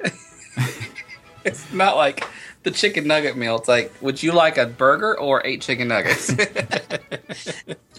it's 1.44 1.72
not 1.72 1.96
like 1.96 2.26
the 2.62 2.70
chicken 2.70 3.06
nugget 3.06 3.36
meal. 3.36 3.56
It's 3.56 3.68
like, 3.68 3.92
would 4.00 4.22
you 4.22 4.32
like 4.32 4.58
a 4.58 4.66
burger 4.66 5.18
or 5.18 5.44
eight 5.46 5.60
chicken 5.60 5.88
nuggets? 5.88 6.34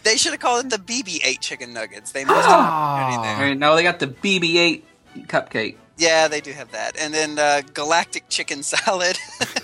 They 0.03 0.17
should 0.17 0.33
have 0.33 0.39
called 0.39 0.65
it 0.65 0.69
the 0.69 0.77
BB-8 0.77 1.39
chicken 1.41 1.73
nuggets. 1.73 2.11
They 2.11 2.25
must 2.25 2.47
have 2.47 3.09
put 3.09 3.09
it 3.09 3.15
in 3.15 3.39
there. 3.39 3.55
No, 3.55 3.75
they 3.75 3.81
got 3.81 3.97
the 3.97 4.05
BB-8 4.05 4.83
cupcake. 5.21 5.77
Yeah, 5.97 6.27
they 6.27 6.41
do 6.41 6.51
have 6.51 6.71
that. 6.71 6.97
And 6.99 7.13
then 7.13 7.39
uh, 7.39 7.61
galactic 7.73 8.27
chicken 8.29 8.63
salad. 8.73 9.17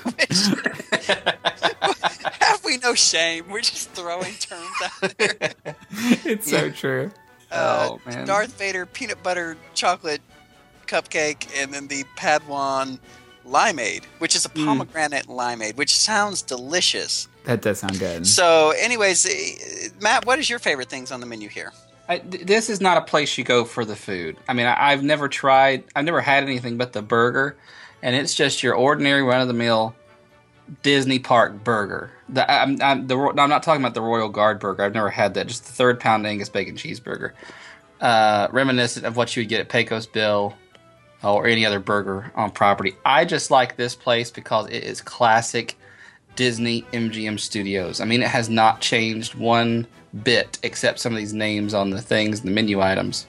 Which, 0.04 0.38
have 2.40 2.62
we 2.66 2.78
no 2.78 2.94
shame? 2.96 3.46
We're 3.50 3.62
just 3.62 3.90
throwing 3.92 4.34
terms 4.36 4.70
out 4.84 5.18
there. 5.18 5.38
It's 6.26 6.50
so 6.50 6.70
true. 6.72 7.12
Uh, 7.52 7.90
Oh, 7.92 8.00
man. 8.10 8.26
Darth 8.26 8.58
Vader 8.58 8.86
peanut 8.86 9.22
butter 9.24 9.58
chocolate 9.74 10.22
cupcake, 10.88 11.48
and 11.62 11.74
then 11.74 11.88
the 11.88 12.06
Padawan 12.18 12.98
limeade, 13.46 14.06
which 14.20 14.36
is 14.36 14.46
a 14.46 14.50
Mm. 14.50 14.66
pomegranate 14.66 15.28
limeade, 15.28 15.76
which 15.76 15.96
sounds 15.98 16.42
delicious. 16.42 17.28
That 17.44 17.62
does 17.62 17.80
sound 17.80 18.00
good. 18.00 18.26
So, 18.28 18.72
anyways, 18.72 19.26
eh, 19.26 19.90
Matt, 20.00 20.26
what 20.26 20.40
is 20.40 20.50
your 20.50 20.60
favorite 20.60 20.90
things 20.90 21.12
on 21.12 21.20
the 21.20 21.26
menu 21.26 21.50
here? 21.50 21.74
I, 22.12 22.18
this 22.20 22.70
is 22.70 22.82
not 22.82 22.98
a 22.98 23.02
place 23.02 23.38
you 23.38 23.46
go 23.46 23.64
for 23.64 23.86
the 23.86 23.96
food. 23.96 24.36
I 24.46 24.54
mean, 24.54 24.66
I, 24.66 24.92
I've 24.92 25.02
never 25.02 25.30
tried, 25.30 25.86
I've 25.96 26.04
never 26.04 26.20
had 26.20 26.44
anything 26.44 26.78
but 26.78 26.92
the 26.92 27.02
burger, 27.02 27.56
and 28.02 28.14
it's 28.18 28.36
just 28.36 28.62
your 28.62 28.76
ordinary 28.76 29.24
run 29.24 29.40
of 29.40 29.48
the 29.48 29.54
mill 29.54 29.96
Disney 30.84 31.20
Park 31.20 31.64
burger. 31.64 32.12
The, 32.28 32.52
I'm, 32.52 32.82
I'm, 32.82 33.08
the, 33.08 33.18
I'm 33.18 33.50
not 33.50 33.64
talking 33.64 33.82
about 33.82 33.94
the 33.94 34.02
Royal 34.02 34.28
Guard 34.28 34.60
burger. 34.60 34.84
I've 34.84 34.94
never 34.94 35.10
had 35.10 35.36
that. 35.36 35.48
Just 35.48 35.66
the 35.66 35.72
third 35.72 36.02
pound 36.02 36.28
Angus 36.28 36.50
bacon 36.50 36.76
cheeseburger, 36.76 37.32
uh, 38.02 38.50
reminiscent 38.52 39.06
of 39.06 39.16
what 39.16 39.34
you 39.38 39.44
would 39.44 39.50
get 39.50 39.62
at 39.62 39.70
Pecos 39.70 40.06
Bill 40.06 40.54
or 41.24 41.48
any 41.48 41.66
other 41.66 41.80
burger 41.80 42.30
on 42.36 42.52
property. 42.52 42.94
I 43.06 43.24
just 43.24 43.52
like 43.52 43.78
this 43.78 43.96
place 43.96 44.32
because 44.32 44.68
it 44.68 44.84
is 44.84 45.00
classic 45.00 45.78
Disney 46.36 46.84
MGM 46.94 47.40
Studios. 47.40 48.00
I 48.02 48.06
mean, 48.06 48.22
it 48.22 48.28
has 48.30 48.50
not 48.50 48.82
changed 48.82 49.36
one 49.36 49.88
bit 50.24 50.60
except 50.64 51.00
some 51.00 51.14
of 51.14 51.18
these 51.20 51.34
names 51.34 51.74
on 51.74 51.90
the 51.90 52.02
things, 52.02 52.42
the 52.42 52.52
menu 52.52 52.82
items. 52.82 53.26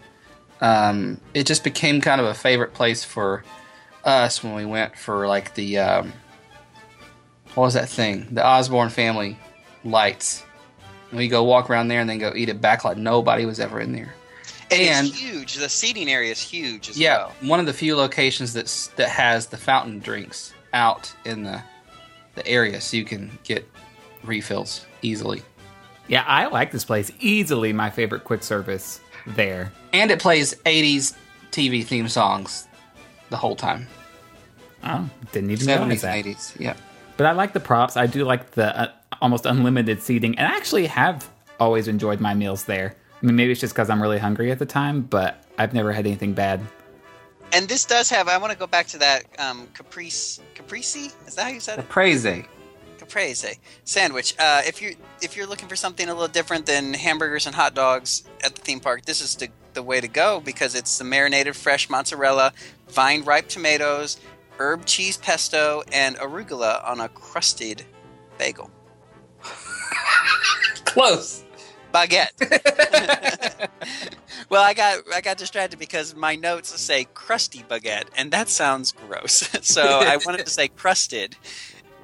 Um, 0.60 1.20
it 1.34 1.46
just 1.46 1.64
became 1.64 2.00
kind 2.00 2.20
of 2.20 2.26
a 2.26 2.34
favorite 2.34 2.72
place 2.74 3.02
for 3.04 3.42
us 4.04 4.42
when 4.44 4.54
we 4.54 4.64
went 4.64 4.96
for 4.96 5.26
like 5.26 5.54
the 5.54 5.78
um, 5.78 6.12
what 7.54 7.64
was 7.64 7.74
that 7.74 7.88
thing? 7.88 8.26
The 8.30 8.44
Osborne 8.44 8.88
family 8.88 9.36
lights. 9.84 10.42
And 11.10 11.18
we 11.18 11.28
go 11.28 11.42
walk 11.44 11.68
around 11.68 11.88
there 11.88 12.00
and 12.00 12.08
then 12.08 12.18
go 12.18 12.32
eat 12.34 12.48
it 12.48 12.60
back 12.60 12.84
like 12.84 12.96
nobody 12.96 13.44
was 13.44 13.60
ever 13.60 13.80
in 13.80 13.92
there. 13.92 14.14
And, 14.70 14.80
And- 14.80 15.06
it's 15.08 15.18
huge. 15.20 15.54
The 15.56 15.68
seating 15.68 16.08
area 16.10 16.32
is 16.32 16.40
huge 16.40 16.88
as 16.88 16.98
Yeah, 16.98 17.18
well. 17.18 17.32
one 17.42 17.60
of 17.60 17.66
the 17.66 17.72
few 17.74 17.94
locations 17.96 18.52
that's 18.54 18.86
that 18.96 19.10
has 19.10 19.46
the 19.48 19.58
fountain 19.58 19.98
drinks 19.98 20.54
out 20.72 21.12
in 21.26 21.42
the 21.42 21.62
the 22.34 22.46
area, 22.46 22.80
so 22.80 22.96
you 22.96 23.04
can 23.04 23.30
get 23.44 23.68
refills 24.24 24.86
easily. 25.02 25.42
Yeah, 26.08 26.24
I 26.26 26.46
like 26.46 26.72
this 26.72 26.84
place. 26.84 27.10
Easily 27.20 27.72
my 27.72 27.90
favorite 27.90 28.24
quick 28.24 28.42
service 28.42 29.00
there. 29.26 29.72
And 29.92 30.10
it 30.10 30.18
plays 30.20 30.54
'80s 30.64 31.14
TV 31.50 31.84
theme 31.84 32.08
songs 32.08 32.68
the 33.30 33.36
whole 33.36 33.56
time. 33.56 33.86
Oh, 34.84 35.08
didn't 35.32 35.50
even 35.50 35.66
notice 35.66 36.02
that. 36.02 36.24
'80s. 36.24 36.58
Yeah. 36.58 36.74
But 37.16 37.26
I 37.26 37.32
like 37.32 37.52
the 37.52 37.60
props. 37.60 37.96
I 37.96 38.06
do 38.06 38.24
like 38.24 38.52
the 38.52 38.76
uh, 38.78 38.92
almost 39.20 39.46
unlimited 39.46 40.02
seating, 40.02 40.38
and 40.38 40.46
I 40.46 40.56
actually 40.56 40.86
have 40.86 41.28
always 41.60 41.86
enjoyed 41.88 42.20
my 42.20 42.34
meals 42.34 42.64
there. 42.64 42.96
I 43.22 43.26
mean, 43.26 43.36
maybe 43.36 43.52
it's 43.52 43.60
just 43.60 43.74
because 43.74 43.88
I'm 43.88 44.02
really 44.02 44.18
hungry 44.18 44.50
at 44.50 44.58
the 44.58 44.66
time, 44.66 45.02
but 45.02 45.44
I've 45.58 45.72
never 45.72 45.92
had 45.92 46.06
anything 46.06 46.32
bad. 46.32 46.60
And 47.52 47.68
this 47.68 47.84
does 47.84 48.08
have. 48.10 48.28
I 48.28 48.38
want 48.38 48.52
to 48.52 48.58
go 48.58 48.66
back 48.66 48.86
to 48.88 48.98
that 48.98 49.24
um, 49.38 49.68
caprice. 49.74 50.40
Caprese? 50.54 51.12
Is 51.26 51.34
that 51.34 51.44
how 51.44 51.50
you 51.50 51.60
said 51.60 51.78
it? 51.78 51.88
Caprese. 51.88 52.46
caprese 52.98 53.58
sandwich. 53.84 54.34
Uh, 54.38 54.62
if 54.64 54.80
you 54.80 54.96
if 55.20 55.36
you're 55.36 55.46
looking 55.46 55.68
for 55.68 55.76
something 55.76 56.08
a 56.08 56.12
little 56.12 56.28
different 56.28 56.66
than 56.66 56.94
hamburgers 56.94 57.46
and 57.46 57.54
hot 57.54 57.74
dogs 57.74 58.24
at 58.42 58.54
the 58.54 58.62
theme 58.62 58.80
park, 58.80 59.04
this 59.04 59.20
is 59.20 59.36
the, 59.36 59.48
the 59.74 59.82
way 59.82 60.00
to 60.00 60.08
go 60.08 60.40
because 60.40 60.74
it's 60.74 60.98
the 60.98 61.04
marinated 61.04 61.54
fresh 61.54 61.90
mozzarella, 61.90 62.52
vine 62.88 63.22
ripe 63.22 63.48
tomatoes, 63.48 64.18
herb 64.58 64.86
cheese 64.86 65.16
pesto, 65.18 65.82
and 65.92 66.16
arugula 66.16 66.86
on 66.88 67.00
a 67.00 67.08
crusted 67.10 67.84
bagel 68.38 68.70
Close. 70.84 71.44
Baguette. 71.92 73.68
well, 74.48 74.62
I 74.62 74.74
got 74.74 75.00
I 75.12 75.20
got 75.20 75.36
distracted 75.36 75.78
because 75.78 76.14
my 76.14 76.34
notes 76.34 76.68
say 76.80 77.06
crusty 77.14 77.64
baguette, 77.68 78.08
and 78.16 78.30
that 78.32 78.48
sounds 78.48 78.92
gross. 78.92 79.48
so 79.62 79.82
I 79.82 80.18
wanted 80.24 80.44
to 80.46 80.50
say 80.50 80.68
crusted. 80.68 81.36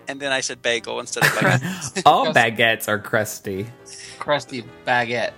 and 0.06 0.20
then 0.20 0.32
I 0.32 0.40
said 0.40 0.62
bagel 0.62 1.00
instead 1.00 1.24
of 1.24 1.30
baguette. 1.30 2.02
All 2.06 2.32
baguettes 2.32 2.88
are 2.88 2.98
crusty. 2.98 3.66
Crusty 4.18 4.64
baguette. 4.86 5.32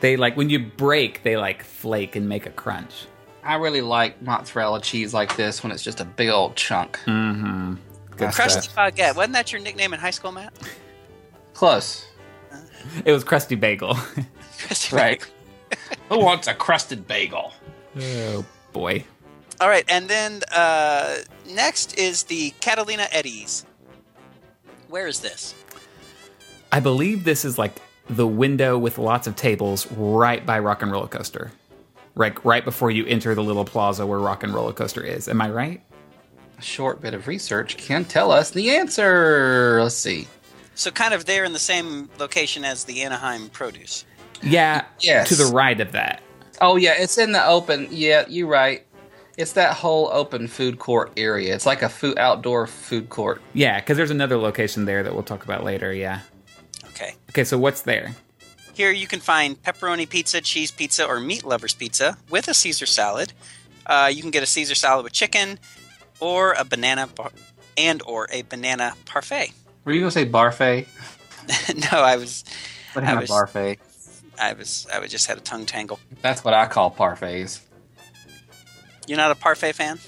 They 0.00 0.16
like 0.16 0.36
when 0.36 0.48
you 0.48 0.60
break, 0.60 1.22
they 1.22 1.36
like 1.36 1.64
flake 1.64 2.14
and 2.16 2.28
make 2.28 2.46
a 2.46 2.50
crunch. 2.50 3.06
I 3.44 3.56
really 3.56 3.80
like 3.80 4.22
mozzarella 4.22 4.80
cheese 4.80 5.12
like 5.12 5.36
this 5.36 5.62
when 5.62 5.72
it's 5.72 5.82
just 5.82 6.00
a 6.00 6.04
big 6.04 6.28
old 6.28 6.54
chunk. 6.54 6.98
Mm-hmm. 7.06 7.74
Good 8.16 8.32
Crusty 8.32 8.60
stuff. 8.60 8.76
baguette. 8.76 9.16
Wasn't 9.16 9.32
that 9.32 9.50
your 9.52 9.60
nickname 9.60 9.92
in 9.92 9.98
high 9.98 10.10
school, 10.12 10.30
Matt? 10.30 10.52
Close. 11.54 12.06
It 13.04 13.12
was 13.12 13.24
crusty 13.24 13.54
bagel. 13.54 13.94
Crusty 14.58 14.94
Right. 14.96 15.26
Who 16.08 16.18
wants 16.18 16.46
a 16.48 16.54
crusted 16.54 17.06
bagel? 17.06 17.52
oh 18.00 18.44
boy. 18.72 19.04
All 19.60 19.68
right, 19.68 19.84
and 19.88 20.08
then 20.08 20.40
uh, 20.50 21.16
next 21.50 21.96
is 21.98 22.24
the 22.24 22.52
Catalina 22.60 23.06
Eddies. 23.12 23.64
Where 24.88 25.06
is 25.06 25.20
this? 25.20 25.54
I 26.72 26.80
believe 26.80 27.24
this 27.24 27.44
is 27.44 27.58
like 27.58 27.72
the 28.10 28.26
window 28.26 28.76
with 28.76 28.98
lots 28.98 29.26
of 29.26 29.36
tables 29.36 29.86
right 29.92 30.44
by 30.44 30.58
Rock 30.58 30.82
and 30.82 30.90
Roller 30.90 31.06
Coaster. 31.06 31.52
Right, 32.14 32.34
right 32.44 32.64
before 32.64 32.90
you 32.90 33.06
enter 33.06 33.34
the 33.34 33.42
little 33.42 33.64
plaza 33.64 34.06
where 34.06 34.18
Rock 34.18 34.42
and 34.42 34.52
Roller 34.52 34.72
Coaster 34.72 35.02
is. 35.02 35.28
Am 35.28 35.40
I 35.40 35.48
right? 35.50 35.82
A 36.58 36.62
short 36.62 37.00
bit 37.00 37.14
of 37.14 37.26
research 37.28 37.76
can 37.76 38.04
tell 38.04 38.30
us 38.32 38.50
the 38.50 38.70
answer. 38.76 39.80
Let's 39.82 39.94
see. 39.94 40.26
So 40.74 40.90
kind 40.90 41.14
of 41.14 41.26
there 41.26 41.44
in 41.44 41.52
the 41.52 41.58
same 41.58 42.08
location 42.18 42.64
as 42.64 42.84
the 42.84 43.02
Anaheim 43.02 43.48
Produce. 43.50 44.04
Yeah. 44.42 44.84
Yes. 45.00 45.28
To 45.28 45.34
the 45.34 45.52
right 45.52 45.80
of 45.80 45.92
that. 45.92 46.22
Oh 46.60 46.76
yeah, 46.76 46.94
it's 46.96 47.18
in 47.18 47.32
the 47.32 47.44
open. 47.44 47.88
Yeah, 47.90 48.24
you're 48.28 48.48
right. 48.48 48.86
It's 49.36 49.52
that 49.52 49.74
whole 49.74 50.10
open 50.12 50.46
food 50.46 50.78
court 50.78 51.12
area. 51.16 51.54
It's 51.54 51.66
like 51.66 51.82
a 51.82 51.88
food 51.88 52.18
outdoor 52.18 52.66
food 52.66 53.08
court. 53.08 53.40
Yeah, 53.54 53.80
because 53.80 53.96
there's 53.96 54.10
another 54.10 54.36
location 54.36 54.84
there 54.84 55.02
that 55.02 55.14
we'll 55.14 55.22
talk 55.22 55.44
about 55.44 55.64
later. 55.64 55.92
Yeah. 55.92 56.20
Okay. 56.90 57.14
Okay, 57.30 57.44
so 57.44 57.58
what's 57.58 57.82
there? 57.82 58.14
Here 58.74 58.90
you 58.90 59.06
can 59.06 59.20
find 59.20 59.60
pepperoni 59.62 60.08
pizza, 60.08 60.40
cheese 60.40 60.70
pizza, 60.70 61.06
or 61.06 61.20
meat 61.20 61.44
lovers 61.44 61.74
pizza 61.74 62.16
with 62.30 62.48
a 62.48 62.54
Caesar 62.54 62.86
salad. 62.86 63.32
Uh, 63.86 64.10
you 64.12 64.22
can 64.22 64.30
get 64.30 64.42
a 64.42 64.46
Caesar 64.46 64.74
salad 64.74 65.04
with 65.04 65.12
chicken, 65.12 65.58
or 66.20 66.52
a 66.52 66.64
banana 66.64 67.06
par- 67.06 67.32
and 67.76 68.02
or 68.02 68.28
a 68.30 68.42
banana 68.42 68.94
parfait. 69.06 69.52
Were 69.84 69.92
you 69.92 70.00
gonna 70.00 70.10
say 70.10 70.26
barfait? 70.26 70.86
no, 71.92 71.98
I 71.98 72.16
was, 72.16 72.44
Banana 72.94 73.18
I 73.18 73.20
was- 73.20 73.30
barfait. 73.30 73.78
I 74.40 74.54
was, 74.54 74.86
I 74.92 74.98
was 74.98 75.10
just 75.10 75.26
had 75.26 75.38
a 75.38 75.40
tongue 75.40 75.66
tangle. 75.66 76.00
That's 76.22 76.42
what 76.42 76.54
I 76.54 76.66
call 76.66 76.90
parfaits. 76.90 77.60
You're 79.06 79.18
not 79.18 79.30
a 79.30 79.34
parfait 79.34 79.72
fan? 79.74 79.98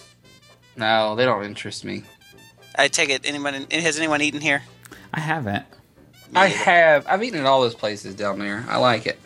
No, 0.76 1.14
they 1.14 1.24
don't 1.24 1.44
interest 1.44 1.84
me. 1.84 2.02
I 2.76 2.88
take 2.88 3.10
it. 3.10 3.22
Anyone 3.24 3.54
has 3.70 3.98
anyone 3.98 4.22
eaten 4.22 4.40
here? 4.40 4.62
I 5.12 5.20
haven't. 5.20 5.64
I 6.34 6.46
have. 6.48 7.06
I've 7.06 7.22
eaten 7.22 7.38
at 7.40 7.46
all 7.46 7.60
those 7.60 7.74
places 7.76 8.14
down 8.16 8.38
there. 8.40 8.64
I 8.68 8.78
like 8.78 9.06
it. 9.06 9.18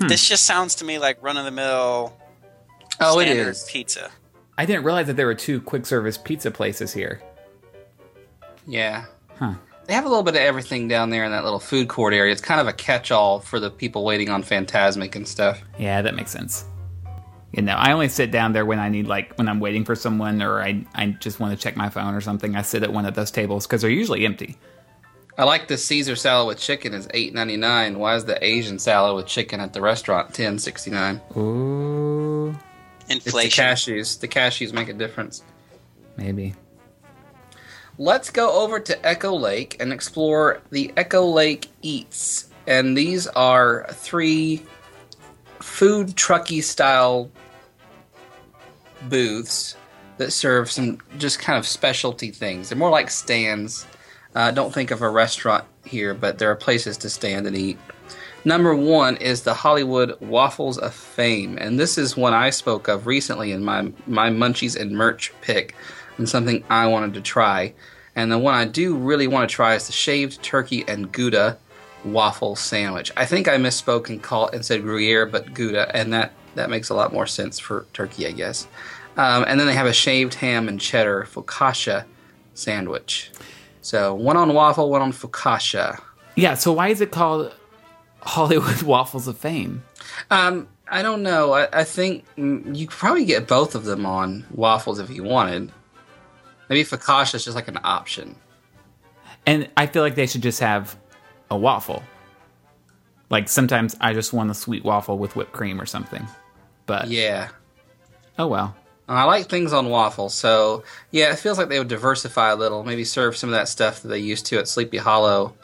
Hmm. 0.00 0.08
This 0.08 0.26
just 0.28 0.44
sounds 0.44 0.76
to 0.76 0.84
me 0.84 0.98
like 0.98 1.22
run 1.22 1.36
of 1.36 1.44
the 1.44 1.50
mill. 1.52 2.16
Oh, 2.98 3.20
it 3.20 3.28
is 3.28 3.64
pizza. 3.70 4.10
I 4.58 4.64
didn't 4.66 4.84
realize 4.84 5.06
that 5.06 5.16
there 5.16 5.26
were 5.26 5.34
two 5.34 5.60
quick 5.60 5.86
service 5.86 6.16
pizza 6.18 6.50
places 6.50 6.92
here. 6.92 7.22
Yeah. 8.66 9.04
Huh. 9.38 9.54
They 9.86 9.94
have 9.94 10.04
a 10.04 10.08
little 10.08 10.24
bit 10.24 10.34
of 10.34 10.40
everything 10.40 10.88
down 10.88 11.10
there 11.10 11.24
in 11.24 11.30
that 11.30 11.44
little 11.44 11.60
food 11.60 11.88
court 11.88 12.12
area. 12.12 12.32
It's 12.32 12.40
kind 12.40 12.60
of 12.60 12.66
a 12.66 12.72
catch-all 12.72 13.38
for 13.40 13.60
the 13.60 13.70
people 13.70 14.04
waiting 14.04 14.28
on 14.28 14.42
Fantasmic 14.42 15.14
and 15.14 15.26
stuff. 15.28 15.62
Yeah, 15.78 16.02
that 16.02 16.14
makes 16.16 16.32
sense. 16.32 16.64
You 17.52 17.62
know, 17.62 17.74
I 17.74 17.92
only 17.92 18.08
sit 18.08 18.30
down 18.32 18.52
there 18.52 18.66
when 18.66 18.78
I 18.80 18.88
need 18.88 19.06
like 19.06 19.34
when 19.36 19.48
I'm 19.48 19.60
waiting 19.60 19.84
for 19.84 19.94
someone 19.94 20.42
or 20.42 20.60
I 20.60 20.84
I 20.94 21.06
just 21.20 21.40
want 21.40 21.56
to 21.56 21.62
check 21.62 21.76
my 21.76 21.88
phone 21.88 22.14
or 22.14 22.20
something. 22.20 22.54
I 22.56 22.62
sit 22.62 22.82
at 22.82 22.92
one 22.92 23.06
of 23.06 23.14
those 23.14 23.30
tables 23.30 23.66
because 23.66 23.80
they're 23.82 23.90
usually 23.90 24.26
empty. 24.26 24.58
I 25.38 25.44
like 25.44 25.68
the 25.68 25.76
Caesar 25.78 26.16
salad 26.16 26.48
with 26.48 26.58
chicken 26.58 26.92
is 26.92 27.08
eight 27.14 27.32
ninety 27.32 27.56
nine. 27.56 27.98
Why 27.98 28.16
is 28.16 28.24
the 28.24 28.42
Asian 28.44 28.78
salad 28.78 29.16
with 29.16 29.26
chicken 29.26 29.60
at 29.60 29.72
the 29.72 29.80
restaurant 29.80 30.34
ten 30.34 30.58
sixty 30.58 30.90
nine? 30.90 31.20
Ooh, 31.36 32.54
inflation. 33.08 33.46
It's 33.46 33.56
the 33.56 33.62
cashews. 33.62 34.20
The 34.20 34.28
cashews 34.28 34.72
make 34.74 34.88
a 34.88 34.94
difference. 34.94 35.42
maybe. 36.16 36.54
Let's 37.98 38.30
go 38.30 38.62
over 38.62 38.78
to 38.78 39.06
Echo 39.06 39.34
Lake 39.34 39.76
and 39.80 39.92
explore 39.92 40.60
the 40.70 40.92
Echo 40.96 41.24
Lake 41.24 41.68
Eats. 41.80 42.50
And 42.66 42.96
these 42.96 43.26
are 43.28 43.86
three 43.90 44.62
food 45.60 46.08
trucky 46.08 46.62
style 46.62 47.30
booths 49.08 49.76
that 50.18 50.32
serve 50.32 50.70
some 50.70 50.98
just 51.18 51.38
kind 51.38 51.58
of 51.58 51.66
specialty 51.66 52.30
things. 52.30 52.68
They're 52.68 52.78
more 52.78 52.90
like 52.90 53.10
stands. 53.10 53.86
Uh, 54.34 54.50
don't 54.50 54.74
think 54.74 54.90
of 54.90 55.00
a 55.00 55.08
restaurant 55.08 55.64
here, 55.84 56.12
but 56.12 56.38
there 56.38 56.50
are 56.50 56.56
places 56.56 56.98
to 56.98 57.10
stand 57.10 57.46
and 57.46 57.56
eat. 57.56 57.78
Number 58.44 58.76
one 58.76 59.16
is 59.16 59.42
the 59.42 59.54
Hollywood 59.54 60.20
Waffles 60.20 60.78
of 60.78 60.94
Fame, 60.94 61.58
and 61.58 61.80
this 61.80 61.98
is 61.98 62.16
one 62.16 62.32
I 62.32 62.50
spoke 62.50 62.86
of 62.86 63.06
recently 63.06 63.50
in 63.50 63.64
my 63.64 63.90
my 64.06 64.30
Munchies 64.30 64.80
and 64.80 64.92
merch 64.92 65.32
pick, 65.40 65.74
and 66.18 66.28
something 66.28 66.64
I 66.68 66.86
wanted 66.86 67.14
to 67.14 67.20
try. 67.20 67.74
And 68.14 68.32
the 68.32 68.38
one 68.38 68.54
I 68.54 68.64
do 68.64 68.96
really 68.96 69.26
want 69.26 69.48
to 69.48 69.54
try 69.54 69.74
is 69.74 69.86
the 69.86 69.92
shaved 69.92 70.42
turkey 70.42 70.84
and 70.88 71.12
Gouda 71.12 71.58
waffle 72.04 72.56
sandwich. 72.56 73.12
I 73.16 73.26
think 73.26 73.48
I 73.48 73.56
misspoke 73.56 74.08
and 74.08 74.22
called 74.22 74.54
and 74.54 74.64
said 74.64 74.82
Gruyere, 74.82 75.26
but 75.26 75.52
Gouda, 75.52 75.94
and 75.94 76.12
that 76.12 76.32
that 76.54 76.70
makes 76.70 76.88
a 76.88 76.94
lot 76.94 77.12
more 77.12 77.26
sense 77.26 77.58
for 77.58 77.86
turkey, 77.92 78.26
I 78.26 78.32
guess. 78.32 78.66
Um, 79.16 79.44
and 79.46 79.58
then 79.58 79.66
they 79.66 79.74
have 79.74 79.86
a 79.86 79.92
shaved 79.92 80.34
ham 80.34 80.68
and 80.68 80.80
cheddar 80.80 81.26
focaccia 81.30 82.04
sandwich. 82.54 83.30
So 83.82 84.14
one 84.14 84.36
on 84.36 84.52
waffle, 84.54 84.90
one 84.90 85.02
on 85.02 85.12
focaccia. 85.12 86.00
Yeah. 86.34 86.54
So 86.54 86.72
why 86.72 86.88
is 86.88 87.00
it 87.00 87.10
called 87.10 87.54
Hollywood 88.20 88.82
Waffles 88.82 89.28
of 89.28 89.38
Fame? 89.38 89.84
Um, 90.30 90.68
I 90.88 91.02
don't 91.02 91.22
know. 91.22 91.52
I, 91.52 91.80
I 91.80 91.84
think 91.84 92.24
mm, 92.36 92.76
you 92.76 92.86
could 92.86 92.96
probably 92.96 93.24
get 93.24 93.46
both 93.46 93.74
of 93.74 93.84
them 93.84 94.04
on 94.06 94.44
waffles 94.50 94.98
if 94.98 95.10
you 95.10 95.22
wanted. 95.22 95.72
Maybe 96.68 96.82
focaccia 96.84 97.34
is 97.36 97.44
just 97.44 97.54
like 97.56 97.68
an 97.68 97.78
option. 97.84 98.36
And 99.46 99.68
I 99.76 99.86
feel 99.86 100.02
like 100.02 100.14
they 100.16 100.26
should 100.26 100.42
just 100.42 100.60
have 100.60 100.96
a 101.50 101.56
waffle. 101.56 102.02
Like 103.30 103.48
sometimes 103.48 103.96
I 104.00 104.12
just 104.12 104.32
want 104.32 104.50
a 104.50 104.54
sweet 104.54 104.84
waffle 104.84 105.18
with 105.18 105.36
whipped 105.36 105.52
cream 105.52 105.80
or 105.80 105.86
something. 105.86 106.26
But 106.86 107.08
Yeah. 107.08 107.48
oh 108.38 108.46
well. 108.46 108.74
I 109.08 109.22
like 109.22 109.46
things 109.48 109.72
on 109.72 109.88
waffles, 109.88 110.34
so 110.34 110.82
yeah, 111.12 111.30
it 111.32 111.38
feels 111.38 111.58
like 111.58 111.68
they 111.68 111.78
would 111.78 111.86
diversify 111.86 112.50
a 112.50 112.56
little. 112.56 112.82
Maybe 112.82 113.04
serve 113.04 113.36
some 113.36 113.50
of 113.50 113.52
that 113.54 113.68
stuff 113.68 114.02
that 114.02 114.08
they 114.08 114.18
used 114.18 114.46
to 114.46 114.58
at 114.58 114.66
Sleepy 114.66 114.96
Hollow, 114.96 115.54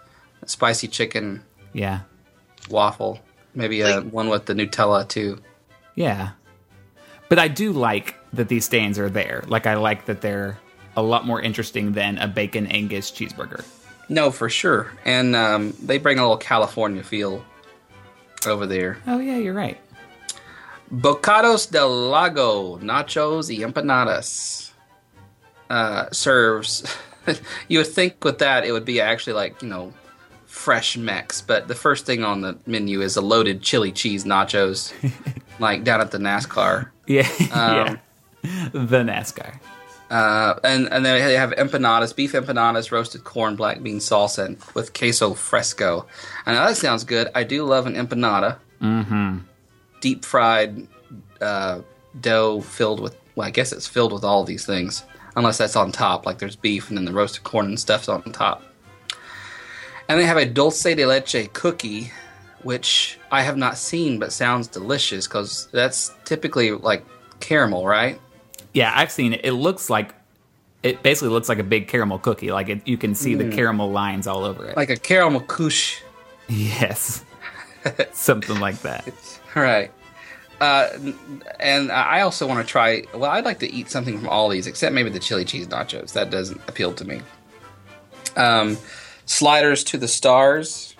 spicy 0.46 0.86
chicken 0.86 1.42
Yeah. 1.72 2.02
waffle. 2.70 3.18
Maybe 3.52 3.82
uh, 3.82 3.98
a, 3.98 4.02
one 4.02 4.28
with 4.28 4.46
the 4.46 4.54
Nutella 4.54 5.08
too. 5.08 5.40
Yeah. 5.96 6.30
But 7.28 7.40
I 7.40 7.48
do 7.48 7.72
like 7.72 8.14
that 8.32 8.46
these 8.48 8.64
stands 8.64 8.96
are 8.98 9.10
there. 9.10 9.42
Like 9.48 9.66
I 9.66 9.74
like 9.74 10.04
that 10.06 10.20
they're 10.20 10.58
a 10.96 11.02
lot 11.02 11.26
more 11.26 11.40
interesting 11.40 11.92
than 11.92 12.18
a 12.18 12.28
bacon 12.28 12.66
Angus 12.66 13.10
cheeseburger. 13.10 13.64
No, 14.08 14.30
for 14.30 14.48
sure. 14.48 14.92
And 15.04 15.34
um, 15.34 15.74
they 15.82 15.98
bring 15.98 16.18
a 16.18 16.22
little 16.22 16.36
California 16.36 17.02
feel 17.02 17.44
over 18.46 18.66
there. 18.66 18.98
Oh 19.06 19.18
yeah, 19.18 19.36
you're 19.36 19.54
right. 19.54 19.78
Bocados 20.92 21.70
del 21.70 21.88
Lago 22.10 22.78
nachos 22.78 23.48
y 23.48 23.64
empanadas 23.64 24.72
uh, 25.70 26.10
serves. 26.10 26.84
you 27.68 27.78
would 27.78 27.86
think 27.86 28.22
with 28.24 28.38
that 28.38 28.64
it 28.64 28.72
would 28.72 28.84
be 28.84 29.00
actually 29.00 29.32
like 29.32 29.62
you 29.62 29.68
know 29.68 29.92
fresh 30.46 30.98
Mex, 30.98 31.40
but 31.40 31.66
the 31.66 31.74
first 31.74 32.04
thing 32.04 32.22
on 32.22 32.42
the 32.42 32.58
menu 32.66 33.00
is 33.00 33.16
a 33.16 33.22
loaded 33.22 33.62
chili 33.62 33.90
cheese 33.90 34.24
nachos, 34.24 34.92
like 35.58 35.82
down 35.82 36.00
at 36.00 36.10
the 36.10 36.18
NASCAR. 36.18 36.90
Yeah. 37.06 37.28
Um, 37.52 37.98
yeah. 38.44 38.68
The 38.72 38.98
NASCAR. 38.98 39.58
Uh, 40.12 40.60
and 40.62 40.92
and 40.92 41.06
then 41.06 41.24
they 41.24 41.34
have 41.36 41.52
empanadas, 41.52 42.14
beef 42.14 42.32
empanadas, 42.32 42.92
roasted 42.92 43.24
corn, 43.24 43.56
black 43.56 43.82
bean 43.82 43.96
salsa, 43.96 44.44
and 44.44 44.58
with 44.74 44.92
queso 44.92 45.32
fresco. 45.32 46.06
And 46.44 46.54
that 46.54 46.76
sounds 46.76 47.02
good. 47.02 47.30
I 47.34 47.44
do 47.44 47.64
love 47.64 47.86
an 47.86 47.94
empanada. 47.94 48.58
Mm-hmm. 48.82 49.38
deep 50.00 50.24
fried 50.24 50.88
uh, 51.40 51.80
dough 52.20 52.60
filled 52.60 53.00
with 53.00 53.16
well, 53.36 53.46
I 53.46 53.50
guess 53.50 53.72
it's 53.72 53.86
filled 53.86 54.12
with 54.12 54.24
all 54.24 54.44
these 54.44 54.66
things, 54.66 55.02
unless 55.34 55.56
that's 55.56 55.76
on 55.76 55.92
top. 55.92 56.26
Like 56.26 56.38
there's 56.38 56.56
beef 56.56 56.90
and 56.90 56.98
then 56.98 57.06
the 57.06 57.12
roasted 57.12 57.44
corn 57.44 57.66
and 57.66 57.80
stuff's 57.80 58.08
on 58.08 58.22
top. 58.32 58.62
And 60.10 60.20
they 60.20 60.26
have 60.26 60.36
a 60.36 60.44
dulce 60.44 60.82
de 60.82 61.06
leche 61.06 61.48
cookie, 61.54 62.12
which 62.64 63.18
I 63.30 63.40
have 63.42 63.56
not 63.56 63.78
seen 63.78 64.18
but 64.18 64.30
sounds 64.30 64.68
delicious 64.68 65.26
because 65.26 65.68
that's 65.72 66.12
typically 66.26 66.72
like 66.72 67.06
caramel, 67.40 67.86
right? 67.86 68.20
Yeah, 68.72 68.92
I've 68.94 69.10
seen 69.10 69.34
it. 69.34 69.40
It 69.44 69.52
looks 69.52 69.90
like 69.90 70.14
it 70.82 71.02
basically 71.02 71.28
looks 71.28 71.48
like 71.48 71.58
a 71.58 71.64
big 71.64 71.88
caramel 71.88 72.18
cookie. 72.18 72.50
Like 72.50 72.68
it, 72.68 72.86
you 72.86 72.96
can 72.96 73.14
see 73.14 73.34
the 73.34 73.50
caramel 73.50 73.90
lines 73.90 74.26
all 74.26 74.44
over 74.44 74.66
it. 74.66 74.76
Like 74.76 74.90
a 74.90 74.96
Karamell-Küche. 74.96 76.00
yes. 76.48 77.24
Something 78.12 78.60
like 78.60 78.80
that. 78.82 79.12
Right. 79.54 79.90
Uh, 80.60 80.88
and 81.58 81.90
I 81.90 82.20
also 82.20 82.46
want 82.46 82.64
to 82.64 82.70
try. 82.70 83.04
Well, 83.12 83.30
I'd 83.30 83.44
like 83.44 83.58
to 83.60 83.72
eat 83.72 83.90
something 83.90 84.18
from 84.18 84.28
all 84.28 84.48
these, 84.48 84.66
except 84.66 84.94
maybe 84.94 85.10
the 85.10 85.18
chili 85.18 85.44
cheese 85.44 85.66
nachos. 85.66 86.12
That 86.12 86.30
doesn't 86.30 86.60
appeal 86.68 86.92
to 86.94 87.04
me. 87.04 87.20
Um, 88.36 88.78
Sliders 89.26 89.82
to 89.84 89.98
the 89.98 90.08
Stars, 90.08 90.94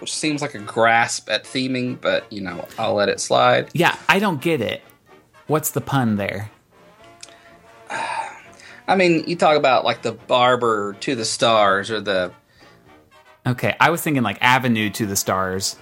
which 0.00 0.14
seems 0.14 0.40
like 0.40 0.54
a 0.54 0.60
grasp 0.60 1.28
at 1.30 1.44
theming, 1.44 2.00
but 2.00 2.32
you 2.32 2.40
know, 2.40 2.66
I'll 2.78 2.94
let 2.94 3.08
it 3.08 3.20
slide. 3.20 3.70
Yeah, 3.72 3.96
I 4.08 4.18
don't 4.20 4.40
get 4.40 4.60
it. 4.60 4.82
What's 5.48 5.70
the 5.72 5.80
pun 5.80 6.16
there? 6.16 6.50
I 8.88 8.96
mean, 8.96 9.22
you 9.28 9.36
talk 9.36 9.56
about 9.56 9.84
like 9.84 10.02
the 10.02 10.12
Barber 10.12 10.94
to 11.00 11.14
the 11.14 11.24
Stars 11.24 11.90
or 11.90 12.00
the 12.00 12.32
Okay, 13.46 13.74
I 13.80 13.90
was 13.90 14.02
thinking 14.02 14.22
like 14.22 14.38
Avenue 14.40 14.90
to 14.90 15.06
the 15.06 15.16
Stars. 15.16 15.76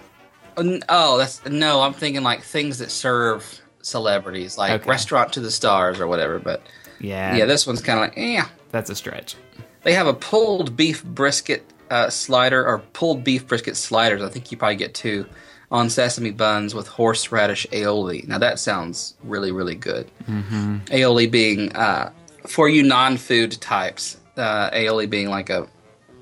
Oh, 0.56 1.18
that's 1.18 1.44
no. 1.46 1.82
I'm 1.82 1.92
thinking 1.92 2.22
like 2.22 2.42
things 2.42 2.78
that 2.78 2.90
serve 2.90 3.60
celebrities, 3.82 4.56
like 4.58 4.72
Okay. 4.80 4.88
restaurant 4.90 5.32
to 5.34 5.40
the 5.40 5.50
stars 5.50 6.00
or 6.00 6.06
whatever. 6.06 6.38
But 6.38 6.62
Yeah, 6.98 7.36
yeah, 7.36 7.44
this 7.44 7.66
one's 7.66 7.80
kind 7.82 7.98
of 7.98 8.04
like, 8.06 8.14
yeah. 8.16 8.48
that's 8.70 8.90
a 8.90 8.94
stretch. 8.94 9.36
They 9.82 9.92
have 9.94 10.06
a 10.06 10.14
pulled 10.14 10.76
beef 10.76 11.04
brisket 11.04 11.64
uh, 11.90 12.10
slider 12.10 12.66
or 12.66 12.78
pulled 12.78 13.22
beef 13.22 13.46
brisket 13.46 13.76
sliders. 13.76 14.22
I 14.22 14.28
think 14.28 14.50
you 14.50 14.56
probably 14.58 14.76
get 14.76 14.94
two 14.94 15.26
on 15.70 15.90
sesame 15.90 16.30
buns 16.30 16.74
with 16.74 16.88
horseradish 16.88 17.66
aioli. 17.72 18.26
Now 18.26 18.38
that 18.38 18.58
sounds 18.58 19.14
really, 19.22 19.52
really 19.52 19.74
good. 19.76 20.10
Mm-hmm. 20.28 20.76
Aioli 20.86 21.30
being 21.30 21.74
uh, 21.76 22.10
for 22.46 22.68
you 22.68 22.82
non-food 22.82 23.52
types. 23.60 24.16
Uh, 24.36 24.70
aioli 24.70 25.08
being 25.08 25.30
like 25.30 25.48
a, 25.50 25.66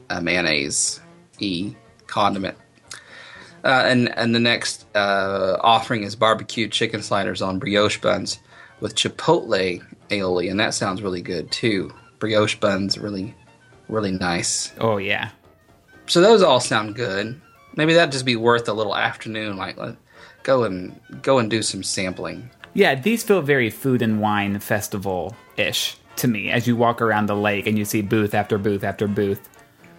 a 0.08 0.20
mayonnaise 0.22 1.00
e 1.40 1.74
condiment. 2.06 2.56
Uh, 3.64 3.82
and 3.86 4.16
and 4.16 4.34
the 4.34 4.40
next 4.40 4.86
uh, 4.94 5.56
offering 5.60 6.02
is 6.02 6.14
barbecue 6.14 6.68
chicken 6.68 7.02
sliders 7.02 7.42
on 7.42 7.58
brioche 7.58 7.98
buns 7.98 8.38
with 8.80 8.94
chipotle 8.94 9.82
aioli, 10.10 10.50
and 10.50 10.60
that 10.60 10.74
sounds 10.74 11.02
really 11.02 11.22
good 11.22 11.50
too. 11.50 11.92
Brioche 12.18 12.56
buns, 12.56 12.98
really, 12.98 13.34
really 13.88 14.12
nice. 14.12 14.72
Oh 14.78 14.98
yeah, 14.98 15.30
So 16.06 16.20
those 16.20 16.42
all 16.42 16.60
sound 16.60 16.94
good. 16.94 17.40
Maybe 17.76 17.94
that'd 17.94 18.12
just 18.12 18.24
be 18.26 18.36
worth 18.36 18.68
a 18.68 18.72
little 18.72 18.94
afternoon. 18.94 19.56
Like, 19.56 19.76
let, 19.76 19.96
go 20.44 20.64
and 20.64 21.00
go 21.22 21.38
and 21.38 21.50
do 21.50 21.62
some 21.62 21.82
sampling. 21.82 22.50
yeah. 22.74 22.94
These 22.94 23.24
feel 23.24 23.40
very 23.42 23.70
food 23.70 24.02
and 24.02 24.20
wine 24.20 24.60
festival 24.60 25.34
ish 25.56 25.96
to 26.16 26.28
me. 26.28 26.50
As 26.50 26.66
you 26.66 26.76
walk 26.76 27.00
around 27.00 27.26
the 27.26 27.36
lake 27.36 27.66
and 27.66 27.78
you 27.78 27.84
see 27.84 28.02
booth 28.02 28.34
after 28.34 28.58
booth 28.58 28.84
after 28.84 29.06
booth. 29.08 29.48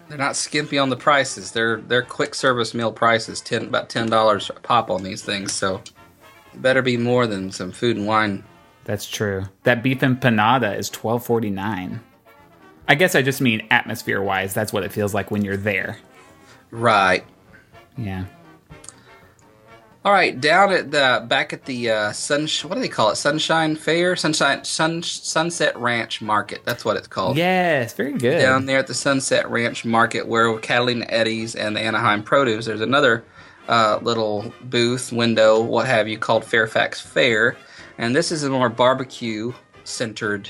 They're 0.08 0.18
not 0.18 0.36
skimpy 0.36 0.78
on 0.78 0.88
the 0.88 0.96
prices. 0.96 1.50
They're 1.52 1.80
they're 1.80 2.02
quick 2.02 2.34
service 2.34 2.74
meal 2.74 2.92
prices, 2.92 3.40
ten 3.40 3.64
about 3.66 3.88
ten 3.88 4.08
dollars 4.08 4.50
a 4.50 4.60
pop 4.60 4.90
on 4.90 5.02
these 5.02 5.22
things. 5.22 5.52
So 5.52 5.82
better 6.54 6.82
be 6.82 6.96
more 6.96 7.26
than 7.26 7.50
some 7.50 7.72
food 7.72 7.96
and 7.96 8.06
wine. 8.06 8.44
That's 8.84 9.08
true. 9.08 9.46
That 9.64 9.82
beef 9.82 10.00
empanada 10.00 10.78
is 10.78 10.88
twelve 10.88 11.24
forty 11.24 11.50
nine. 11.50 12.00
I 12.88 12.94
guess 12.94 13.16
I 13.16 13.22
just 13.22 13.40
mean 13.40 13.66
atmosphere 13.70 14.22
wise. 14.22 14.54
That's 14.54 14.72
what 14.72 14.84
it 14.84 14.92
feels 14.92 15.12
like 15.12 15.32
when 15.32 15.44
you're 15.44 15.56
there. 15.56 15.98
Right. 16.70 17.24
Yeah. 17.98 18.26
All 20.06 20.12
right, 20.12 20.40
down 20.40 20.70
at 20.70 20.92
the 20.92 21.26
back 21.26 21.52
at 21.52 21.64
the 21.64 21.90
uh, 21.90 22.12
sun. 22.12 22.46
What 22.62 22.76
do 22.76 22.80
they 22.80 22.86
call 22.88 23.10
it? 23.10 23.16
Sunshine 23.16 23.74
Fair, 23.74 24.14
Sunshine 24.14 24.62
Sun 24.62 25.02
Sunset 25.02 25.76
Ranch 25.76 26.22
Market. 26.22 26.60
That's 26.64 26.84
what 26.84 26.96
it's 26.96 27.08
called. 27.08 27.36
Yes, 27.36 27.92
very 27.92 28.12
good. 28.12 28.38
Down 28.38 28.66
there 28.66 28.78
at 28.78 28.86
the 28.86 28.94
Sunset 28.94 29.50
Ranch 29.50 29.84
Market, 29.84 30.28
where 30.28 30.56
Catalina 30.60 31.06
Eddie's 31.08 31.56
and 31.56 31.74
the 31.74 31.80
Anaheim 31.80 32.22
Produce, 32.22 32.66
there's 32.66 32.82
another 32.82 33.24
uh, 33.66 33.98
little 34.00 34.54
booth, 34.62 35.10
window, 35.10 35.60
what 35.60 35.88
have 35.88 36.06
you, 36.06 36.18
called 36.18 36.44
Fairfax 36.44 37.00
Fair, 37.00 37.56
and 37.98 38.14
this 38.14 38.30
is 38.30 38.44
a 38.44 38.48
more 38.48 38.68
barbecue 38.68 39.52
centered 39.82 40.48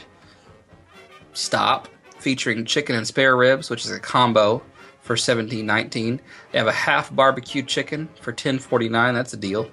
stop 1.33 1.89
featuring 2.19 2.67
chicken 2.67 2.95
and 2.95 3.07
spare 3.07 3.35
ribs, 3.35 3.71
which 3.71 3.87
is 3.87 3.91
a 3.91 4.01
combo 4.01 4.61
for 5.07 5.17
seventeen 5.17 5.65
nineteen. 5.65 6.21
They 6.53 6.59
have 6.59 6.67
a 6.67 6.73
half 6.73 7.15
barbecue 7.15 7.63
chicken 7.63 8.09
for 8.21 8.33
ten 8.33 8.59
forty 8.59 8.89
nine. 8.89 9.15
That's 9.15 9.33
a 9.33 9.39
deal. 9.39 9.71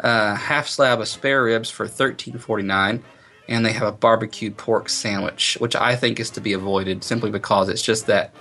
Uh, 0.00 0.34
half 0.34 0.68
slab 0.68 1.00
of 1.00 1.08
spare 1.08 1.44
ribs 1.44 1.70
for 1.70 1.86
thirteen 1.86 2.36
forty 2.36 2.64
nine, 2.64 3.02
and 3.48 3.64
they 3.64 3.72
have 3.72 3.86
a 3.86 3.92
barbecued 3.92 4.56
pork 4.56 4.88
sandwich, 4.88 5.56
which 5.60 5.76
I 5.76 5.94
think 5.96 6.18
is 6.18 6.30
to 6.30 6.40
be 6.40 6.52
avoided 6.52 7.04
simply 7.04 7.30
because 7.30 7.68
it's 7.68 7.82
just 7.82 8.06
that 8.08 8.34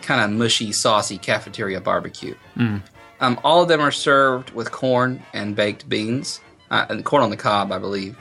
kind 0.00 0.20
of 0.20 0.30
mushy, 0.36 0.72
saucy 0.72 1.18
cafeteria 1.18 1.80
barbecue. 1.80 2.34
Um, 3.20 3.38
all 3.44 3.62
of 3.62 3.68
them 3.68 3.80
are 3.80 3.92
served 3.92 4.50
with 4.50 4.72
corn 4.72 5.22
and 5.32 5.54
baked 5.54 5.88
beans, 5.88 6.40
uh, 6.70 6.86
and 6.88 7.04
corn 7.04 7.22
on 7.22 7.30
the 7.30 7.36
cob, 7.36 7.70
I 7.72 7.78
believe. 7.78 8.16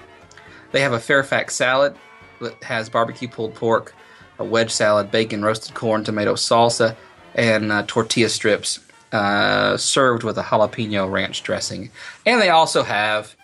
They 0.71 0.81
have 0.81 0.93
a 0.93 0.99
Fairfax 0.99 1.55
salad 1.55 1.95
that 2.41 2.63
has 2.63 2.89
barbecue 2.89 3.27
pulled 3.27 3.55
pork, 3.55 3.93
a 4.39 4.43
wedge 4.43 4.71
salad, 4.71 5.11
bacon, 5.11 5.43
roasted 5.43 5.73
corn, 5.73 6.03
tomato 6.03 6.35
salsa, 6.35 6.95
and 7.35 7.71
uh, 7.71 7.83
tortilla 7.87 8.29
strips 8.29 8.79
uh, 9.11 9.77
served 9.77 10.23
with 10.23 10.37
a 10.37 10.43
jalapeno 10.43 11.09
ranch 11.11 11.43
dressing. 11.43 11.91
And 12.25 12.41
they 12.41 12.49
also 12.49 12.83
have 12.83 13.35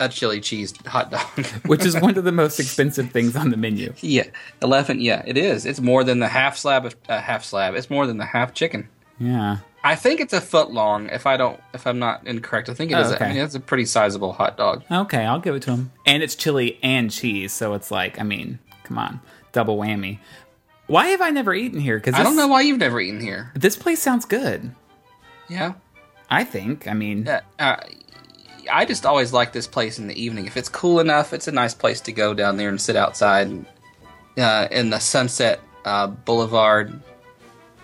a 0.00 0.08
chili 0.08 0.40
cheese 0.40 0.72
hot 0.86 1.10
dog. 1.10 1.26
Which 1.66 1.84
is 1.84 2.00
one 2.00 2.16
of 2.16 2.24
the 2.24 2.32
most 2.32 2.60
expensive 2.60 3.10
things 3.10 3.34
on 3.36 3.50
the 3.50 3.56
menu. 3.56 3.92
yeah, 4.00 4.24
eleven. 4.62 5.00
Yeah, 5.00 5.22
it 5.26 5.36
is. 5.36 5.66
It's 5.66 5.80
more 5.80 6.04
than 6.04 6.20
the 6.20 6.28
half 6.28 6.56
slab 6.56 6.86
of 6.86 6.96
uh, 7.08 7.20
half 7.20 7.44
slab. 7.44 7.74
It's 7.74 7.90
more 7.90 8.06
than 8.06 8.18
the 8.18 8.24
half 8.26 8.54
chicken. 8.54 8.88
Yeah. 9.18 9.58
I 9.84 9.94
think 9.94 10.20
it's 10.20 10.32
a 10.32 10.40
foot 10.40 10.70
long. 10.72 11.08
If 11.08 11.24
I 11.26 11.36
don't, 11.36 11.60
if 11.72 11.86
I'm 11.86 11.98
not 12.00 12.26
incorrect, 12.26 12.68
I 12.68 12.74
think 12.74 12.90
it 12.90 12.94
Oh, 12.94 13.00
is. 13.00 13.12
okay. 13.12 13.26
I 13.26 13.28
mean, 13.32 13.38
it's 13.38 13.54
a 13.54 13.60
pretty 13.60 13.84
sizable 13.84 14.32
hot 14.32 14.56
dog. 14.56 14.82
Okay, 14.90 15.24
I'll 15.24 15.38
give 15.40 15.54
it 15.54 15.62
to 15.62 15.70
him. 15.70 15.92
And 16.04 16.22
it's 16.22 16.34
chili 16.34 16.78
and 16.82 17.10
cheese, 17.12 17.52
so 17.52 17.74
it's 17.74 17.90
like, 17.90 18.20
I 18.20 18.24
mean, 18.24 18.58
come 18.82 18.98
on, 18.98 19.20
double 19.52 19.78
whammy. 19.78 20.18
Why 20.88 21.08
have 21.08 21.20
I 21.20 21.30
never 21.30 21.54
eaten 21.54 21.78
here? 21.80 21.96
Because 21.98 22.14
I 22.14 22.22
don't 22.24 22.34
know 22.36 22.48
why 22.48 22.62
you've 22.62 22.78
never 22.78 23.00
eaten 23.00 23.20
here. 23.20 23.52
This 23.54 23.76
place 23.76 24.02
sounds 24.02 24.24
good. 24.24 24.74
Yeah. 25.48 25.74
I 26.30 26.44
think. 26.44 26.88
I 26.88 26.94
mean, 26.94 27.28
Uh, 27.28 27.40
uh, 27.58 27.76
I 28.72 28.84
just 28.84 29.06
always 29.06 29.32
like 29.32 29.52
this 29.52 29.66
place 29.66 29.98
in 29.98 30.08
the 30.08 30.20
evening. 30.22 30.46
If 30.46 30.56
it's 30.56 30.68
cool 30.68 30.98
enough, 31.00 31.32
it's 31.32 31.46
a 31.48 31.52
nice 31.52 31.74
place 31.74 32.00
to 32.02 32.12
go 32.12 32.34
down 32.34 32.56
there 32.56 32.68
and 32.68 32.80
sit 32.80 32.96
outside 32.96 33.46
and, 33.46 33.66
uh, 34.36 34.68
in 34.70 34.90
the 34.90 34.98
Sunset 34.98 35.60
uh, 35.84 36.06
Boulevard 36.08 37.00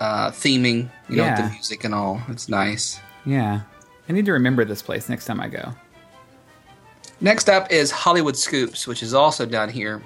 uh, 0.00 0.30
theming, 0.30 0.90
you 1.08 1.16
know, 1.16 1.24
with 1.28 1.36
the 1.38 1.50
music 1.50 1.84
and 1.84 1.94
all. 1.94 2.20
It's 2.28 2.48
nice. 2.48 3.00
yeah. 3.24 3.60
I 4.08 4.12
need 4.12 4.26
to 4.26 4.32
remember 4.32 4.66
this 4.66 4.82
place 4.82 5.08
next 5.08 5.24
time 5.24 5.40
I 5.40 5.48
go. 5.48 5.72
Next 7.22 7.48
up 7.48 7.70
is 7.72 7.90
Hollywood 7.90 8.36
Scoops, 8.36 8.86
which 8.86 9.02
is 9.02 9.14
also 9.14 9.46
down 9.46 9.70
here. 9.70 10.02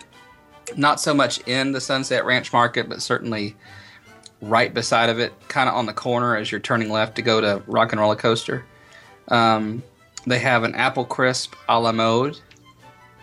Not 0.77 1.01
so 1.01 1.15
much 1.15 1.39
in 1.47 1.73
the 1.73 1.81
Sunset 1.81 2.25
Ranch 2.25 2.53
Market, 2.53 2.89
but 2.89 3.03
certainly 3.03 3.57
right 4.41 4.73
beside 4.73 5.09
of 5.09 5.19
it, 5.19 5.33
kind 5.49 5.69
of 5.69 5.75
on 5.75 5.87
the 5.87 5.93
corner 5.93 6.37
as 6.37 6.51
you're 6.51 6.61
turning 6.61 6.91
left 6.91 7.17
to 7.17 7.23
go 7.23 7.41
to 7.41 7.63
Rock 7.67 7.93
and 7.93 8.01
Roller 8.01 8.17
Coaster. 8.17 8.65
Um, 9.29 9.83
they 10.27 10.39
have 10.39 10.63
an 10.63 10.75
apple 10.75 11.05
crisp 11.05 11.55
a 11.69 11.81
la 11.81 11.93
mode, 11.93 12.39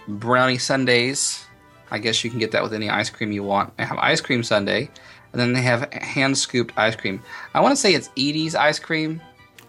brownie 0.07 0.57
sundaes. 0.57 1.45
I 1.91 1.99
guess 1.99 2.23
you 2.23 2.29
can 2.29 2.39
get 2.39 2.51
that 2.51 2.63
with 2.63 2.73
any 2.73 2.89
ice 2.89 3.09
cream 3.09 3.31
you 3.31 3.43
want. 3.43 3.77
They 3.77 3.85
have 3.85 3.97
ice 3.97 4.21
cream 4.21 4.43
sundae, 4.43 4.89
and 5.31 5.41
then 5.41 5.53
they 5.53 5.61
have 5.61 5.93
hand 5.93 6.37
scooped 6.37 6.77
ice 6.77 6.95
cream. 6.95 7.21
I 7.53 7.61
want 7.61 7.73
to 7.73 7.75
say 7.75 7.93
it's 7.93 8.09
Edy's 8.17 8.55
ice 8.55 8.79
cream. 8.79 9.21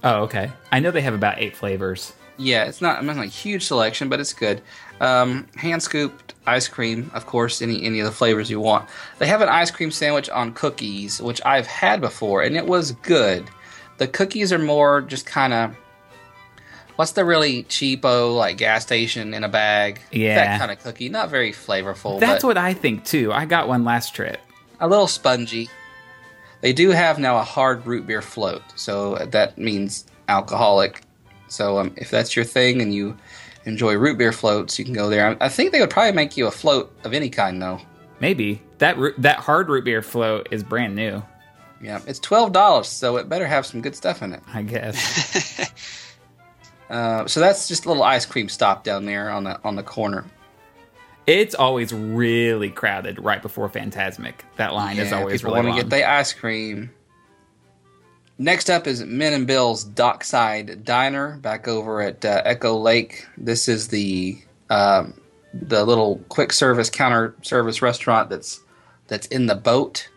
Oh, 0.03 0.23
okay. 0.23 0.51
I 0.73 0.81
know 0.81 0.91
they 0.91 1.03
have 1.03 1.15
about 1.15 1.39
eight 1.39 1.57
flavors. 1.57 2.13
Yeah, 2.39 2.65
it's 2.65 2.81
not. 2.83 2.99
I'm 2.99 3.07
not 3.07 3.17
like 3.17 3.31
huge 3.31 3.65
selection, 3.65 4.09
but 4.09 4.21
it's 4.21 4.33
good. 4.33 4.61
Um, 5.01 5.47
hand 5.57 5.83
scooped 5.83 6.35
ice 6.47 6.69
cream, 6.69 7.11
of 7.15 7.27
course, 7.27 7.63
any 7.63 7.83
any 7.85 8.01
of 8.01 8.07
the 8.07 8.13
flavors 8.13 8.51
you 8.51 8.61
want. 8.61 8.89
They 9.19 9.27
have 9.27 9.41
an 9.41 9.49
ice 9.49 9.71
cream 9.71 9.91
sandwich 9.91 10.29
on 10.31 10.53
cookies, 10.53 11.21
which 11.21 11.41
I've 11.45 11.67
had 11.67 12.01
before, 12.01 12.43
and 12.43 12.57
it 12.57 12.67
was 12.67 12.93
good. 12.93 13.45
The 13.99 14.07
cookies 14.09 14.53
are 14.53 14.59
more 14.59 15.01
just 15.01 15.25
kind 15.27 15.53
of 15.55 15.75
what's 16.97 17.13
the 17.13 17.25
really 17.25 17.65
cheapo 17.65 18.35
like 18.37 18.57
gas 18.59 18.83
station 18.83 19.35
in 19.35 19.45
a 19.45 19.49
bag, 19.49 20.01
Yeah. 20.13 20.35
that 20.35 20.59
kind 20.59 20.71
of 20.71 20.83
cookie. 20.83 21.09
Not 21.09 21.31
very 21.31 21.53
flavorful. 21.53 22.19
That's 22.21 22.45
what 22.45 22.57
I 22.59 22.73
think 22.75 23.05
too. 23.05 23.33
I 23.33 23.45
got 23.45 23.69
one 23.69 23.85
last 23.85 24.15
trip. 24.15 24.41
a 24.81 24.87
little 24.89 25.07
spongy. 25.07 25.71
They 26.61 26.73
do 26.75 26.91
have 26.91 27.19
now 27.19 27.39
a 27.39 27.43
hard 27.43 27.87
root 27.87 28.07
beer 28.07 28.21
float, 28.23 28.63
so 28.77 29.17
that 29.17 29.57
means 29.57 30.05
alcoholic. 30.29 31.03
So 31.49 31.79
um, 31.79 31.95
if 31.97 32.11
that's 32.11 32.35
your 32.37 32.45
thing 32.45 32.81
and 32.83 32.93
you 32.95 33.17
enjoy 33.65 33.95
root 33.95 34.19
beer 34.19 34.33
floats, 34.33 34.79
you 34.79 34.85
can 34.85 34.95
go 34.95 35.09
there. 35.09 35.29
I, 35.41 35.47
I 35.47 35.49
think 35.49 35.73
they 35.73 35.81
would 35.81 35.91
probably 35.91 36.13
make 36.13 36.37
you 36.37 36.47
a 36.47 36.51
float 36.51 36.93
of 37.05 37.13
any 37.13 37.29
kind, 37.31 37.61
though. 37.61 37.81
Maybe 38.21 38.63
that 38.79 38.97
root, 38.99 39.15
that 39.19 39.39
hard 39.39 39.69
root 39.69 39.85
beer 39.85 40.03
float 40.03 40.49
is 40.51 40.63
brand 40.63 40.95
new. 40.97 41.23
Yeah, 41.83 42.01
it's 42.07 42.19
twelve 42.19 42.53
dollars, 42.53 42.89
so 42.89 43.17
it 43.19 43.29
better 43.29 43.47
have 43.47 43.67
some 43.67 43.83
good 43.83 43.95
stuff 43.95 44.23
in 44.23 44.33
it. 44.33 44.43
I 44.53 44.63
guess. 44.63 45.71
Uh, 46.89 47.27
so 47.27 47.41
that's 47.41 47.67
just 47.67 47.85
a 47.85 47.89
little 47.89 48.05
ice 48.05 48.25
cream 48.25 48.49
stop 48.49 48.85
down 48.85 49.07
there 49.07 49.29
on 49.29 49.43
the 49.43 49.61
on 49.65 49.75
the 49.75 49.83
corner. 49.83 50.25
it's 51.27 51.53
always 51.53 51.93
really 51.93 52.71
crowded 52.71 53.19
right 53.19 53.43
before 53.43 53.69
Fantasmic. 53.69 54.35
That 54.55 54.73
line 54.73 54.97
is 54.99 55.13
always 55.13 55.41
people 55.43 55.55
really 55.57 55.67
want 55.67 55.79
to 55.79 55.83
long. 55.83 55.91
get 55.91 55.91
their 55.91 56.09
ice 56.09 56.33
cream. 56.33 56.91
Next 58.39 58.69
up 58.69 58.87
is 58.87 59.03
Min 59.03 59.33
and 59.33 59.47
Bill's 59.47 59.83
Dockside 59.85 60.85
Diner 60.85 61.39
back 61.39 61.67
over 61.69 62.03
at 62.03 62.25
uh, 62.25 62.43
Echo 62.45 62.77
Lake. 62.77 63.27
This 63.39 63.67
is 63.69 63.89
the 63.89 64.39
um, 64.69 65.19
the 65.55 65.85
little 65.85 66.19
quick 66.29 66.53
service 66.53 66.91
counter 66.91 67.35
service 67.43 67.81
restaurant 67.81 68.29
that's 68.29 68.61
that's 69.09 69.27
in 69.29 69.47
the 69.47 69.55
boat. 69.55 70.09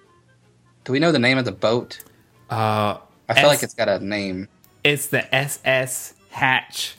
Do 0.84 0.92
we 0.92 1.00
know 1.00 1.12
the 1.14 1.20
name 1.20 1.38
of 1.38 1.46
the 1.46 1.52
boat? 1.54 2.04
Uh, 2.50 2.98
I 3.30 3.34
feel 3.36 3.46
S- 3.46 3.48
like 3.48 3.64
it's 3.64 3.74
got 3.74 3.88
a 3.88 4.00
name. 4.04 4.50
it's 4.84 5.08
the 5.08 5.34
SS 5.34 6.14
Hatch. 6.32 6.96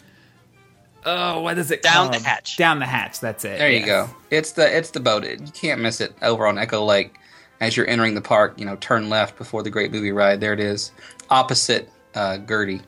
Oh, 1.04 1.40
what 1.40 1.58
is 1.58 1.70
it 1.70 1.82
Down 1.82 2.08
called? 2.10 2.14
the 2.22 2.26
Hatch. 2.28 2.56
Down 2.56 2.78
the 2.78 2.86
hatch. 2.86 3.20
That's 3.20 3.44
it. 3.44 3.58
There 3.58 3.70
you 3.70 3.84
go. 3.84 4.08
It's 4.30 4.52
the 4.52 4.74
it's 4.74 4.90
the 4.90 5.00
boat. 5.00 5.24
It- 5.24 5.40
you 5.40 5.52
can't 5.52 5.80
miss 5.82 6.00
it 6.00 6.14
over 6.22 6.46
on 6.46 6.56
Echo 6.56 6.82
Lake. 6.84 7.14
As 7.60 7.76
you're 7.76 7.88
entering 7.88 8.14
the 8.14 8.22
park, 8.22 8.54
you 8.58 8.64
know, 8.64 8.76
turn 8.76 9.10
left 9.10 9.36
before 9.36 9.62
the 9.62 9.70
Great 9.70 9.92
Movie 9.92 10.12
Ride. 10.12 10.40
There 10.40 10.54
it 10.54 10.60
is, 10.60 10.92
opposite 11.28 11.90
uh, 12.14 12.38
Gertie. 12.38 12.80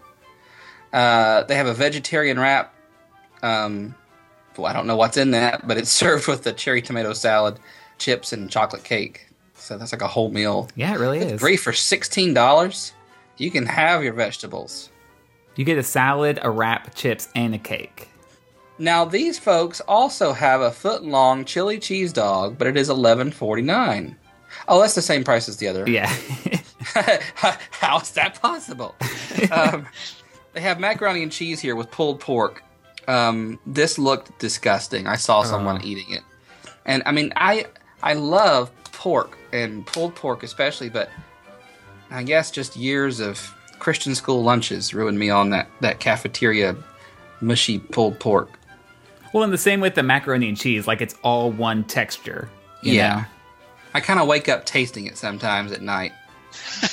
Uh, 0.93 1.45
they 1.45 1.57
have 1.57 1.67
a 1.67 1.75
vegetarian 1.75 2.39
wrap. 2.39 2.75
Um, 3.43 3.95
well, 4.57 4.67
I 4.67 4.73
don't 4.73 4.87
know 4.87 4.97
what's 4.97 5.17
in 5.17 5.33
that, 5.33 5.67
but 5.67 5.77
it's 5.77 5.91
served 5.93 6.27
with 6.27 6.47
a 6.47 6.53
cherry 6.53 6.83
tomato 6.83 7.13
salad, 7.13 7.59
chips, 7.99 8.33
and 8.33 8.51
chocolate 8.51 8.85
cake. 8.85 9.29
So 9.55 9.79
that's 9.79 9.93
like 9.93 10.03
a 10.03 10.09
whole 10.09 10.31
meal. 10.31 10.69
Yeah, 10.75 10.95
it 10.95 10.99
really 10.99 11.19
is. 11.19 11.41
Three 11.41 11.57
for 11.57 11.73
sixteen 11.73 12.35
dollars. 12.35 12.93
You 13.37 13.51
can 13.51 13.67
have 13.67 14.03
your 14.03 14.13
vegetables. 14.13 14.91
You 15.57 15.65
get 15.65 15.79
a 15.79 15.83
salad, 15.83 16.39
a 16.43 16.51
wrap, 16.51 16.95
chips, 16.95 17.29
and 17.35 17.55
a 17.55 17.59
cake. 17.59 18.09
Now 18.79 19.05
these 19.05 19.39
folks 19.39 19.81
also 19.83 20.33
have 20.33 20.61
a 20.61 20.71
foot 20.73 21.05
long 21.05 21.45
chili 21.45 21.79
cheese 21.79 22.13
dog, 22.13 22.59
but 22.59 22.67
it 22.67 22.77
is 22.77 22.91
eleven 22.91 23.31
forty 23.31 23.63
nine. 23.63 24.17
Oh, 24.69 24.81
that's 24.81 24.95
the 24.95 25.03
same 25.03 25.25
price 25.25 25.49
as 25.49 25.57
the 25.57 25.69
other. 25.69 25.89
Yeah. 25.89 26.07
How 27.71 27.99
is 28.01 28.11
that 28.13 28.41
possible? 28.41 28.95
um, 29.51 29.87
they 30.53 30.61
have 30.61 30.79
macaroni 30.81 31.23
and 31.23 31.33
cheese 31.33 31.61
here 31.61 31.75
with 31.77 31.91
pulled 31.91 32.21
pork. 32.21 32.63
Um, 33.09 33.59
this 33.67 33.99
looked 33.99 34.39
disgusting. 34.39 35.07
I 35.07 35.17
saw 35.17 35.43
someone 35.43 35.79
Oh. 35.83 35.87
eating 35.87 36.11
it, 36.11 36.23
and 36.87 37.03
I 37.07 37.13
mean, 37.13 37.33
I 37.37 37.67
I 38.03 38.15
love 38.15 38.71
pork 38.93 39.37
and 39.53 39.85
pulled 39.87 40.15
pork 40.15 40.43
especially, 40.43 40.89
but 40.89 41.11
I 42.11 42.23
guess 42.23 42.51
just 42.51 42.77
years 42.77 43.19
of 43.21 43.39
Christian 43.81 44.15
school 44.15 44.43
lunches 44.45 44.95
ruined 44.95 45.19
me 45.19 45.31
on 45.31 45.51
that 45.51 45.69
that 45.81 45.99
cafeteria 45.99 46.77
mushy 47.41 47.79
pulled 47.81 48.21
pork. 48.21 48.51
well, 49.33 49.43
and 49.43 49.53
the 49.53 49.59
same 49.59 49.81
with 49.81 49.95
the 49.97 50.03
macaroni 50.05 50.49
and 50.49 50.57
cheese. 50.59 50.87
Like 50.87 51.01
it's 51.01 51.15
all 51.23 51.51
one 51.51 51.83
texture. 51.85 52.49
yeah. 52.83 53.17
know? 53.17 53.25
I 53.95 54.01
kind 54.01 54.21
of 54.21 54.27
wake 54.27 54.49
up 54.49 54.65
tasting 54.65 55.07
it 55.07 55.19
sometimes 55.19 55.73
at 55.73 55.83
night. 55.83 56.13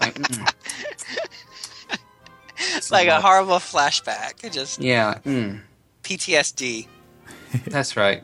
like, 0.00 0.14
mm, 0.14 0.52
It's 2.76 2.90
like 2.90 3.08
a 3.08 3.20
horrible 3.20 3.56
flashback. 3.56 4.44
It 4.44 4.52
Just 4.52 4.80
yeah, 4.80 5.18
mm, 5.24 5.60
PTSD. 6.02 6.86
that's 7.66 7.96
right. 7.96 8.22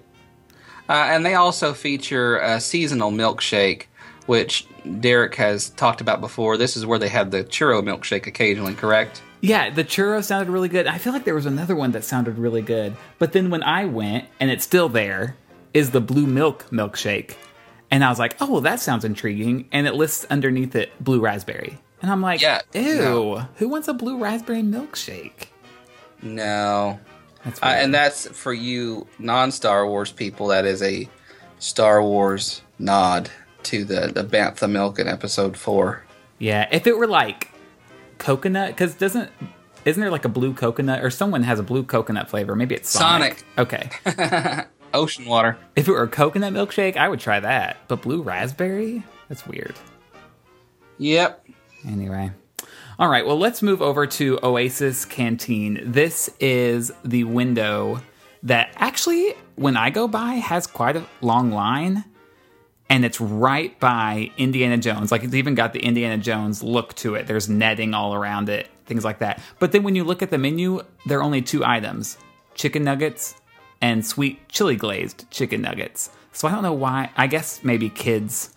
Uh, 0.89 0.93
and 0.93 1.24
they 1.24 1.35
also 1.35 1.72
feature 1.72 2.39
a 2.39 2.61
seasonal 2.61 3.12
milkshake, 3.12 3.85
which 4.26 4.66
Derek 4.99 5.37
has 5.37 5.70
talked 5.70 6.01
about 6.01 6.20
before. 6.20 6.57
This 6.57 6.76
is 6.76 6.85
where 6.85 6.99
they 6.99 7.09
have 7.09 7.31
the 7.31 7.45
churro 7.45 7.83
milkshake 7.83 8.26
occasionally, 8.26 8.74
correct? 8.74 9.22
Yeah, 9.41 9.70
the 9.70 9.85
churro 9.85 10.22
sounded 10.22 10.51
really 10.51 10.68
good. 10.68 10.87
I 10.87 10.99
feel 10.99 11.12
like 11.12 11.24
there 11.24 11.35
was 11.35 11.47
another 11.47 11.76
one 11.76 11.93
that 11.93 12.05
sounded 12.05 12.39
really 12.39 12.61
good. 12.61 12.97
But 13.18 13.33
then 13.33 13.51
when 13.51 13.62
I 13.62 13.85
went, 13.85 14.26
and 14.41 14.51
it's 14.51 14.64
still 14.64 14.89
there, 14.89 15.37
is 15.72 15.93
the 15.93 16.01
blue 16.01 16.26
milk 16.26 16.66
milkshake. 16.70 17.37
And 17.91 18.05
I 18.05 18.09
was 18.09 18.18
like, 18.18 18.36
oh, 18.41 18.51
well, 18.51 18.61
that 18.62 18.80
sounds 18.80 19.05
intriguing. 19.05 19.68
And 19.72 19.86
it 19.86 19.95
lists 19.95 20.24
underneath 20.30 20.74
it 20.76 20.93
blue 21.03 21.20
raspberry. 21.20 21.78
And 22.03 22.11
I'm 22.11 22.22
like, 22.22 22.41
Yeah, 22.41 22.61
ew, 22.72 22.97
no. 22.97 23.49
who 23.57 23.68
wants 23.68 23.88
a 23.88 23.95
blue 23.95 24.18
raspberry 24.18 24.62
milkshake? 24.62 25.49
No. 26.22 26.99
That's 27.45 27.62
Uh, 27.62 27.66
and 27.66 27.95
that's 27.95 28.28
for 28.28 28.53
you 28.53 29.07
non 29.18 29.51
Star 29.51 29.86
Wars 29.86 30.12
people, 30.12 30.49
that 30.49 30.64
is 30.66 30.82
a 30.82 31.09
Star 31.59 32.03
Wars 32.03 32.62
nod 32.78 33.30
to 33.64 33.84
the, 33.84 34.09
the 34.14 34.24
Bantha 34.24 34.70
milk 34.70 34.99
in 34.99 35.09
episode 35.09 35.57
4. 35.57 36.03
yeah, 36.38 36.68
if 36.70 36.86
it 36.86 36.97
were 36.97 37.07
like 37.07 37.49
coconut, 38.18 38.68
because 38.70 38.95
doesn't 38.95 39.30
isn't 39.84 40.01
there 40.01 40.11
like 40.11 40.24
a 40.26 40.28
blue 40.30 40.53
coconut 40.53 41.03
or 41.03 41.11
someone 41.11 41.43
has 41.43 41.59
a 41.59 41.62
blue 41.62 41.82
coconut 41.82 42.28
flavor? 42.30 42.55
Maybe 42.55 42.74
it's 42.74 42.91
Sonic. 42.91 43.43
Okay, 43.59 43.91
Ocean 44.93 45.24
water. 45.24 45.57
if 45.76 45.88
it 45.88 45.91
were 45.91 46.03
a 46.03 46.09
coconut 46.09 46.53
milkshake, 46.53 46.97
I 46.97 47.09
would 47.09 47.20
try 47.20 47.41
that. 47.41 47.76
But 47.88 48.03
blue 48.03 48.22
raspberry, 48.22 49.03
that's 49.28 49.47
weird. 49.47 49.74
Yep. 50.99 51.47
Anyway. 51.86 52.30
All 52.99 53.09
right, 53.09 53.24
well, 53.24 53.38
let's 53.38 53.62
move 53.62 53.80
over 53.80 54.07
to 54.07 54.38
Oasis 54.43 55.07
Canteen. 55.07 55.80
This 55.82 56.28
is 56.38 56.93
the 57.03 57.24
window 57.24 58.03
that 58.43 58.72
actually, 58.76 59.34
when 59.57 59.76
I 59.76 59.88
go 59.88 60.07
by, 60.07 60.34
has 60.34 60.66
quite 60.66 60.97
a 60.97 61.07
long 61.22 61.51
line. 61.51 62.05
And 62.91 63.05
it's 63.05 63.20
right 63.20 63.78
by 63.78 64.32
Indiana 64.36 64.76
Jones. 64.76 65.12
Like, 65.12 65.22
it's 65.22 65.32
even 65.32 65.55
got 65.55 65.72
the 65.72 65.80
Indiana 65.80 66.18
Jones 66.18 66.62
look 66.62 66.95
to 66.97 67.14
it. 67.14 67.26
There's 67.26 67.49
netting 67.49 67.95
all 67.95 68.14
around 68.14 68.49
it, 68.49 68.68
things 68.84 69.05
like 69.05 69.20
that. 69.20 69.41
But 69.61 69.72
then 69.72 69.84
when 69.84 69.95
you 69.95 70.03
look 70.05 70.22
at 70.22 70.30
the 70.30 70.38
menu, 70.38 70.82
there 71.07 71.20
are 71.20 71.22
only 71.22 71.41
two 71.41 71.64
items 71.64 72.18
chicken 72.55 72.84
nuggets 72.84 73.39
and 73.81 74.05
sweet 74.05 74.49
chili 74.49 74.76
glazed 74.76 75.31
chicken 75.31 75.62
nuggets. 75.62 76.11
So 76.33 76.49
I 76.49 76.53
don't 76.53 76.62
know 76.62 76.72
why. 76.72 77.11
I 77.16 77.26
guess 77.26 77.64
maybe 77.64 77.89
kids 77.89 78.55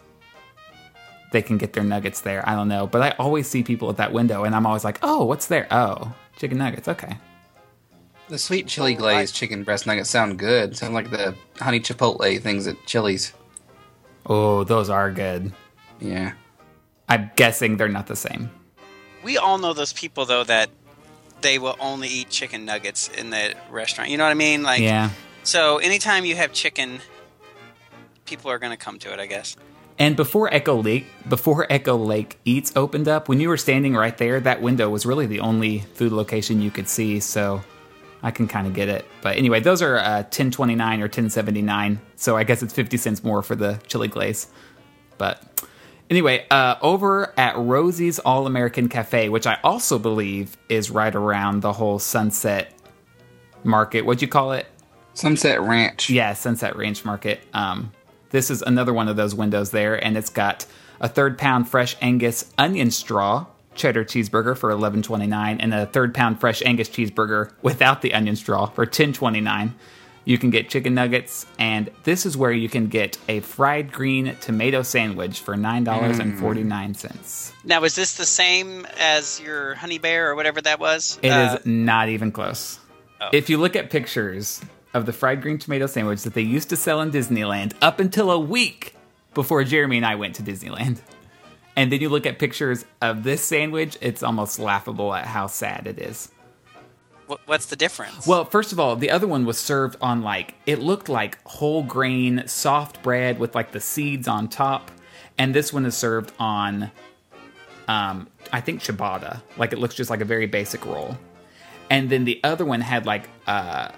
they 1.32 1.42
can 1.42 1.58
get 1.58 1.74
their 1.74 1.84
nuggets 1.84 2.22
there. 2.22 2.48
I 2.48 2.56
don't 2.56 2.68
know. 2.68 2.88
But 2.88 3.02
I 3.02 3.10
always 3.18 3.48
see 3.48 3.64
people 3.64 3.90
at 3.90 3.98
that 3.98 4.14
window 4.14 4.44
and 4.44 4.56
I'm 4.56 4.66
always 4.66 4.84
like, 4.84 5.00
oh, 5.02 5.26
what's 5.26 5.48
there? 5.48 5.68
Oh, 5.72 6.14
chicken 6.38 6.60
nuggets. 6.60 6.88
Okay. 6.88 7.18
The 8.30 8.38
sweet 8.38 8.68
chili 8.68 8.94
glazed 8.94 9.36
chicken 9.36 9.64
breast 9.64 9.86
nuggets 9.86 10.10
sound 10.10 10.40
good. 10.40 10.78
Sound 10.78 10.94
like 10.94 11.10
the 11.10 11.36
honey 11.60 11.80
chipotle 11.80 12.42
things 12.42 12.68
at 12.68 12.78
Chili's. 12.86 13.34
Oh, 14.26 14.64
those 14.64 14.90
are 14.90 15.12
good. 15.12 15.52
Yeah. 16.00 16.34
I'm 17.10 17.32
guessing 17.36 17.78
they're 17.78 17.90
not 17.90 18.08
the 18.08 18.16
same. 18.16 18.50
We 19.24 19.38
all 19.38 19.58
know 19.58 19.74
those 19.74 19.94
people 19.94 20.26
though 20.26 20.44
that 20.46 20.70
they 21.44 21.60
will 21.60 21.76
only 21.80 22.08
eat 22.08 22.30
chicken 22.30 22.66
nuggets 22.66 23.10
in 23.10 23.30
the 23.30 23.54
restaurant. 23.70 24.10
You 24.10 24.18
know 24.18 24.24
what 24.24 24.32
I 24.32 24.36
mean? 24.36 24.64
Like 24.64 24.82
yeah. 24.82 25.12
so 25.44 25.78
anytime 25.78 26.26
you 26.26 26.36
have 26.36 26.52
chicken 26.52 27.00
people 28.26 28.50
are 28.50 28.58
going 28.58 28.72
to 28.72 28.78
come 28.78 28.98
to 29.00 29.14
it, 29.14 29.20
I 29.20 29.28
guess. 29.28 29.56
And 30.00 30.16
before 30.16 30.52
Echo 30.52 30.82
Lake, 30.82 31.06
before 31.30 31.68
Echo 31.70 31.96
Lake 31.96 32.40
Eats 32.46 32.74
opened 32.76 33.08
up, 33.08 33.30
when 33.30 33.40
you 33.40 33.50
were 33.50 33.58
standing 33.58 33.96
right 33.96 34.18
there, 34.18 34.40
that 34.40 34.62
window 34.62 34.90
was 34.90 35.06
really 35.06 35.28
the 35.28 35.42
only 35.42 35.80
food 35.94 36.12
location 36.12 36.62
you 36.62 36.72
could 36.72 36.88
see. 36.88 37.20
So 37.20 37.62
I 38.24 38.32
can 38.32 38.48
kind 38.48 38.66
of 38.66 38.74
get 38.74 38.90
it. 38.90 39.06
But 39.22 39.38
anyway, 39.38 39.60
those 39.60 39.82
are 39.82 39.98
uh, 39.98 40.24
1029 40.24 41.00
or 41.00 41.04
1079. 41.04 42.00
So 42.16 42.36
I 42.36 42.44
guess 42.44 42.64
it's 42.64 42.74
50 42.74 42.98
cents 42.98 43.24
more 43.24 43.44
for 43.44 43.56
the 43.56 43.80
chili 43.88 44.08
glaze. 44.08 44.48
But 45.18 45.53
anyway, 46.10 46.46
uh, 46.50 46.76
over 46.82 47.34
at 47.38 47.58
Rosie's 47.58 48.20
All 48.20 48.46
American 48.48 48.90
Cafe, 48.90 49.30
which 49.30 49.48
I 49.48 49.60
also 49.64 50.00
believe 50.00 50.58
is 50.70 50.92
right 50.92 51.14
around 51.14 51.62
the 51.62 51.74
whole 51.74 52.00
Sunset 52.00 52.74
Market. 53.64 54.06
What'd 54.06 54.22
you 54.22 54.28
call 54.28 54.54
it? 54.54 54.68
Sunset 55.14 55.62
Ranch. 55.62 56.10
Yeah, 56.10 56.34
Sunset 56.34 56.76
Ranch 56.76 57.06
Market. 57.06 57.42
Um, 57.54 57.92
this 58.32 58.50
is 58.50 58.62
another 58.62 58.94
one 58.94 59.08
of 59.08 59.16
those 59.16 59.36
windows 59.36 59.72
there, 59.72 60.04
and 60.04 60.18
it's 60.18 60.30
got 60.30 60.66
a 61.00 61.08
third 61.08 61.38
pound 61.38 61.70
fresh 61.70 61.96
Angus 62.02 62.52
onion 62.58 62.92
straw 62.92 63.46
cheddar 63.76 64.06
cheeseburger 64.06 64.58
for 64.58 64.72
eleven 64.72 65.02
twenty 65.02 65.28
nine, 65.28 65.60
and 65.60 65.74
a 65.74 65.86
third 65.86 66.14
pound 66.14 66.40
fresh 66.40 66.62
Angus 66.66 66.90
cheeseburger 66.90 67.52
without 67.62 68.02
the 68.02 68.14
onion 68.14 68.36
straw 68.36 68.66
for 68.68 68.86
ten 68.86 69.14
twenty 69.14 69.42
nine. 69.42 69.76
You 70.26 70.38
can 70.38 70.52
get 70.52 70.70
chicken 70.70 70.94
nuggets, 70.94 71.46
and 71.60 71.92
this 72.04 72.26
is 72.26 72.38
where 72.38 72.52
you 72.52 72.70
can 72.70 72.88
get 72.88 73.18
a 73.28 73.42
fried 73.42 73.92
green 73.92 74.38
tomato 74.40 74.82
sandwich 74.82 75.42
for 75.42 75.58
nine 75.58 75.84
dollars 75.84 76.20
and 76.20 76.40
forty 76.40 76.64
nine 76.64 76.94
cents. 76.94 77.52
Now, 77.66 77.84
is 77.84 77.96
this 77.96 78.16
the 78.16 78.26
same 78.26 78.88
as 78.98 79.42
your 79.42 79.76
honey 79.76 79.98
bear 79.98 80.32
or 80.32 80.36
whatever 80.36 80.62
that 80.62 80.80
was? 80.80 81.20
It 81.22 81.28
is 81.28 81.34
Uh, 81.56 81.60
not 81.66 82.08
even 82.08 82.32
close. 82.32 82.80
Oh. 83.20 83.30
If 83.34 83.50
you 83.50 83.58
look 83.58 83.76
at 83.76 83.90
pictures 83.90 84.62
of 84.94 85.06
the 85.06 85.12
fried 85.14 85.42
green 85.42 85.58
tomato 85.58 85.88
sandwich 85.88 86.22
that 86.24 86.34
they 86.36 86.42
used 86.42 86.70
to 86.70 86.78
sell 86.78 87.02
in 87.02 87.12
Disneyland 87.12 87.74
up 87.82 88.00
until 88.00 88.32
a 88.32 88.40
week 88.40 88.96
before 89.34 89.64
Jeremy 89.66 89.98
and 89.98 90.06
I 90.06 90.16
went 90.16 90.36
to 90.36 90.44
Disneyland, 90.44 91.00
and 91.76 91.92
then 91.92 92.00
you 92.00 92.08
look 92.08 92.26
at 92.26 92.40
pictures 92.40 92.86
of 93.02 93.24
this 93.24 93.44
sandwich, 93.44 93.98
it's 94.00 94.24
almost 94.24 94.58
laughable 94.60 95.14
at 95.14 95.26
how 95.26 95.48
sad 95.48 95.88
it 95.88 96.00
is. 96.00 96.30
Wh- 97.28 97.48
what's 97.48 97.68
the 97.68 97.76
difference? 97.76 98.28
Well, 98.28 98.46
first 98.46 98.72
of 98.72 98.80
all, 98.80 98.96
the 98.96 99.10
other 99.12 99.28
one 99.28 99.46
was 99.46 99.58
served 99.58 99.98
on 100.02 100.22
like 100.22 100.56
it 100.66 100.80
looked 100.80 101.10
like 101.10 101.40
whole 101.48 101.84
grain 101.84 102.44
soft 102.48 103.02
bread 103.04 103.40
with 103.40 103.56
like 103.56 103.72
the 103.72 103.80
seeds 103.80 104.28
on 104.28 104.48
top, 104.48 104.92
and 105.38 105.54
this 105.54 105.74
one 105.74 105.86
is 105.86 105.96
served 105.96 106.32
on, 106.40 106.92
um, 107.88 108.28
I 108.52 108.62
think 108.62 108.82
ciabatta. 108.82 109.42
Like 109.58 109.74
it 109.74 109.80
looks 109.80 109.96
just 109.96 110.10
like 110.10 110.22
a 110.22 110.26
very 110.26 110.48
basic 110.48 110.86
roll, 110.86 111.18
and 111.90 112.10
then 112.10 112.26
the 112.26 112.40
other 112.44 112.66
one 112.66 112.82
had 112.82 113.06
like, 113.06 113.30
uh, 113.48 113.90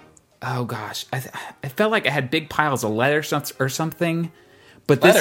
oh 0.42 0.64
gosh, 0.64 1.06
I, 1.12 1.20
th- 1.20 1.34
I 1.62 1.68
felt 1.68 1.90
like 1.90 2.06
it 2.06 2.12
had 2.12 2.30
big 2.30 2.48
piles 2.48 2.84
of 2.84 2.90
lettuce 2.90 3.32
or 3.32 3.66
or 3.66 3.68
something. 3.68 4.30
But 4.86 5.00
this 5.00 5.20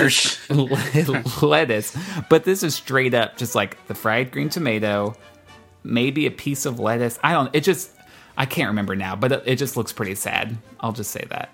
is 0.50 0.50
lettuce. 1.42 1.98
But 2.30 2.44
this 2.44 2.62
is 2.62 2.76
straight 2.76 3.16
up 3.16 3.36
just 3.36 3.56
like 3.56 3.84
the 3.88 3.96
fried 3.96 4.32
green 4.32 4.50
tomato, 4.50 5.16
maybe 5.84 6.28
a 6.28 6.32
piece 6.32 6.68
of 6.68 6.80
lettuce. 6.80 7.18
I 7.24 7.34
don't. 7.34 7.50
It 7.56 7.64
just 7.64 7.90
I 8.38 8.46
can't 8.46 8.70
remember 8.70 8.96
now, 8.96 9.16
but 9.16 9.48
it, 9.48 9.56
just 9.56 9.78
looks 9.78 9.94
pretty 9.94 10.16
sad. 10.16 10.58
I'll 10.80 10.92
just 10.92 11.12
say 11.12 11.26
that. 11.30 11.50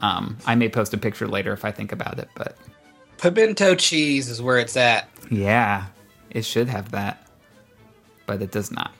Um, 0.00 0.36
I 0.46 0.54
may 0.56 0.68
post 0.68 0.92
a 0.94 0.98
picture 0.98 1.28
later 1.28 1.52
if 1.52 1.64
I 1.64 1.70
think 1.70 1.92
about 1.92 2.18
it, 2.18 2.28
but 2.34 2.56
Pimento 3.18 3.76
cheese 3.76 4.28
is 4.28 4.42
where 4.42 4.58
it's 4.58 4.76
at. 4.76 5.08
Yeah, 5.30 5.86
it 6.30 6.44
should 6.44 6.68
have 6.68 6.90
that, 6.90 7.28
but 8.26 8.42
it 8.42 8.50
does 8.50 8.72
not. 8.72 8.92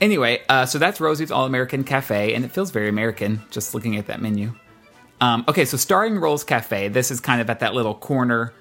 Anyway, 0.00 0.42
uh, 0.48 0.66
so 0.66 0.78
that's 0.78 1.00
Rosie's 1.00 1.30
All 1.30 1.44
American 1.44 1.84
Cafe, 1.84 2.34
and 2.34 2.44
it 2.44 2.50
feels 2.50 2.72
very 2.72 2.88
American 2.88 3.42
just 3.50 3.74
looking 3.74 3.96
at 3.96 4.06
that 4.08 4.20
menu. 4.20 4.52
Um, 5.20 5.44
okay, 5.46 5.64
so 5.64 5.76
Starring 5.76 6.18
Rolls 6.18 6.42
Cafe, 6.42 6.88
this 6.88 7.10
is 7.10 7.20
kind 7.20 7.40
of 7.40 7.50
at 7.50 7.60
that 7.60 7.74
little 7.74 7.94
corner 7.94 8.52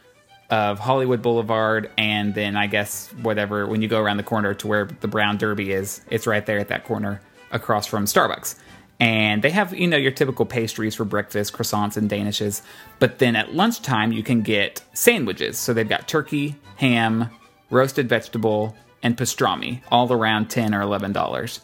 of 0.52 0.78
Hollywood 0.78 1.22
Boulevard, 1.22 1.90
and 1.98 2.36
then 2.36 2.56
I 2.58 2.68
guess 2.68 3.08
whatever, 3.22 3.66
when 3.66 3.82
you 3.82 3.88
go 3.88 4.00
around 4.02 4.18
the 4.18 4.24
corner 4.24 4.54
to 4.56 4.68
where 4.68 4.86
the 4.86 5.08
Brown 5.08 5.38
Derby 5.38 5.72
is, 5.72 6.02
it's 6.10 6.28
right 6.28 6.46
there 6.46 6.60
at 6.60 6.68
that 6.68 6.84
corner 6.84 7.22
across 7.52 7.88
from 7.88 8.06
Starbucks. 8.06 8.56
And 9.00 9.42
they 9.42 9.52
have, 9.52 9.74
you 9.74 9.88
know, 9.88 9.96
your 9.96 10.12
typical 10.12 10.46
pastries 10.46 10.94
for 10.94 11.06
breakfast, 11.06 11.54
croissants 11.54 11.96
and 11.96 12.10
danishes. 12.10 12.62
But 13.00 13.20
then 13.20 13.36
at 13.38 13.54
lunchtime, 13.54 14.12
you 14.12 14.24
can 14.24 14.42
get 14.42 14.84
sandwiches. 14.94 15.58
So 15.58 15.74
they've 15.74 15.88
got 15.88 16.08
turkey, 16.08 16.58
ham, 16.76 17.30
roasted 17.70 18.10
vegetable, 18.10 18.76
and 19.02 19.16
pastrami, 19.16 19.82
all 19.90 20.12
around 20.12 20.50
ten 20.50 20.76
or 20.76 20.82
eleven 20.82 21.14
dollars. 21.14 21.62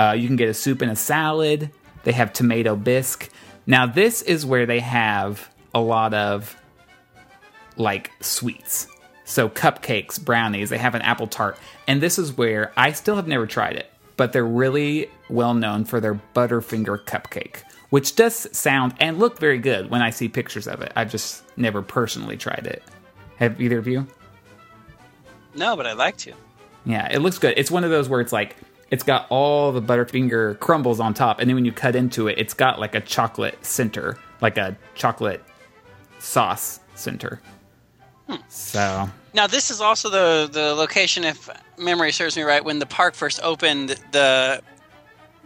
Uh, 0.00 0.16
you 0.18 0.26
can 0.26 0.34
get 0.34 0.48
a 0.48 0.54
soup 0.54 0.82
and 0.82 0.90
a 0.90 0.96
salad. 0.96 1.70
They 2.02 2.10
have 2.10 2.32
tomato 2.32 2.74
bisque. 2.74 3.30
Now 3.66 3.86
this 3.86 4.22
is 4.22 4.44
where 4.44 4.66
they 4.66 4.80
have 4.80 5.48
a 5.72 5.80
lot 5.80 6.12
of 6.12 6.56
like 7.76 8.10
sweets. 8.20 8.88
So 9.24 9.48
cupcakes, 9.48 10.22
brownies. 10.22 10.70
They 10.70 10.78
have 10.78 10.96
an 10.96 11.02
apple 11.02 11.28
tart, 11.28 11.56
and 11.86 12.02
this 12.02 12.18
is 12.18 12.36
where 12.36 12.72
I 12.76 12.90
still 12.92 13.14
have 13.14 13.28
never 13.28 13.46
tried 13.46 13.76
it, 13.76 13.90
but 14.16 14.32
they're 14.32 14.44
really 14.44 15.08
well 15.28 15.54
known 15.54 15.84
for 15.84 16.00
their 16.00 16.20
Butterfinger 16.34 17.04
cupcake, 17.04 17.62
which 17.90 18.16
does 18.16 18.48
sound 18.56 18.94
and 19.00 19.18
look 19.18 19.38
very 19.38 19.58
good 19.58 19.90
when 19.90 20.02
I 20.02 20.10
see 20.10 20.28
pictures 20.28 20.66
of 20.66 20.80
it. 20.82 20.92
I've 20.96 21.10
just 21.10 21.42
never 21.56 21.82
personally 21.82 22.36
tried 22.36 22.66
it. 22.66 22.82
Have 23.36 23.60
either 23.60 23.78
of 23.78 23.86
you? 23.86 24.06
No, 25.54 25.76
but 25.76 25.86
I'd 25.86 25.96
like 25.96 26.16
to. 26.18 26.32
Yeah, 26.84 27.08
it 27.10 27.20
looks 27.20 27.38
good. 27.38 27.54
It's 27.56 27.70
one 27.70 27.84
of 27.84 27.90
those 27.90 28.08
where 28.08 28.20
it's 28.20 28.32
like 28.32 28.56
it's 28.90 29.02
got 29.02 29.26
all 29.30 29.72
the 29.72 29.80
Butterfinger 29.82 30.58
crumbles 30.60 31.00
on 31.00 31.14
top, 31.14 31.40
and 31.40 31.48
then 31.48 31.54
when 31.54 31.64
you 31.64 31.72
cut 31.72 31.96
into 31.96 32.28
it, 32.28 32.38
it's 32.38 32.54
got 32.54 32.78
like 32.78 32.94
a 32.94 33.00
chocolate 33.00 33.64
center, 33.64 34.18
like 34.40 34.58
a 34.58 34.76
chocolate 34.94 35.42
sauce 36.18 36.80
center. 36.94 37.40
Hmm. 38.28 38.36
So 38.48 39.08
Now, 39.34 39.46
this 39.46 39.70
is 39.70 39.80
also 39.80 40.08
the 40.10 40.48
the 40.50 40.74
location, 40.74 41.24
if 41.24 41.48
memory 41.78 42.12
serves 42.12 42.36
me 42.36 42.42
right, 42.42 42.64
when 42.64 42.78
the 42.78 42.86
park 42.86 43.14
first 43.14 43.40
opened. 43.42 43.90
The 44.12 44.62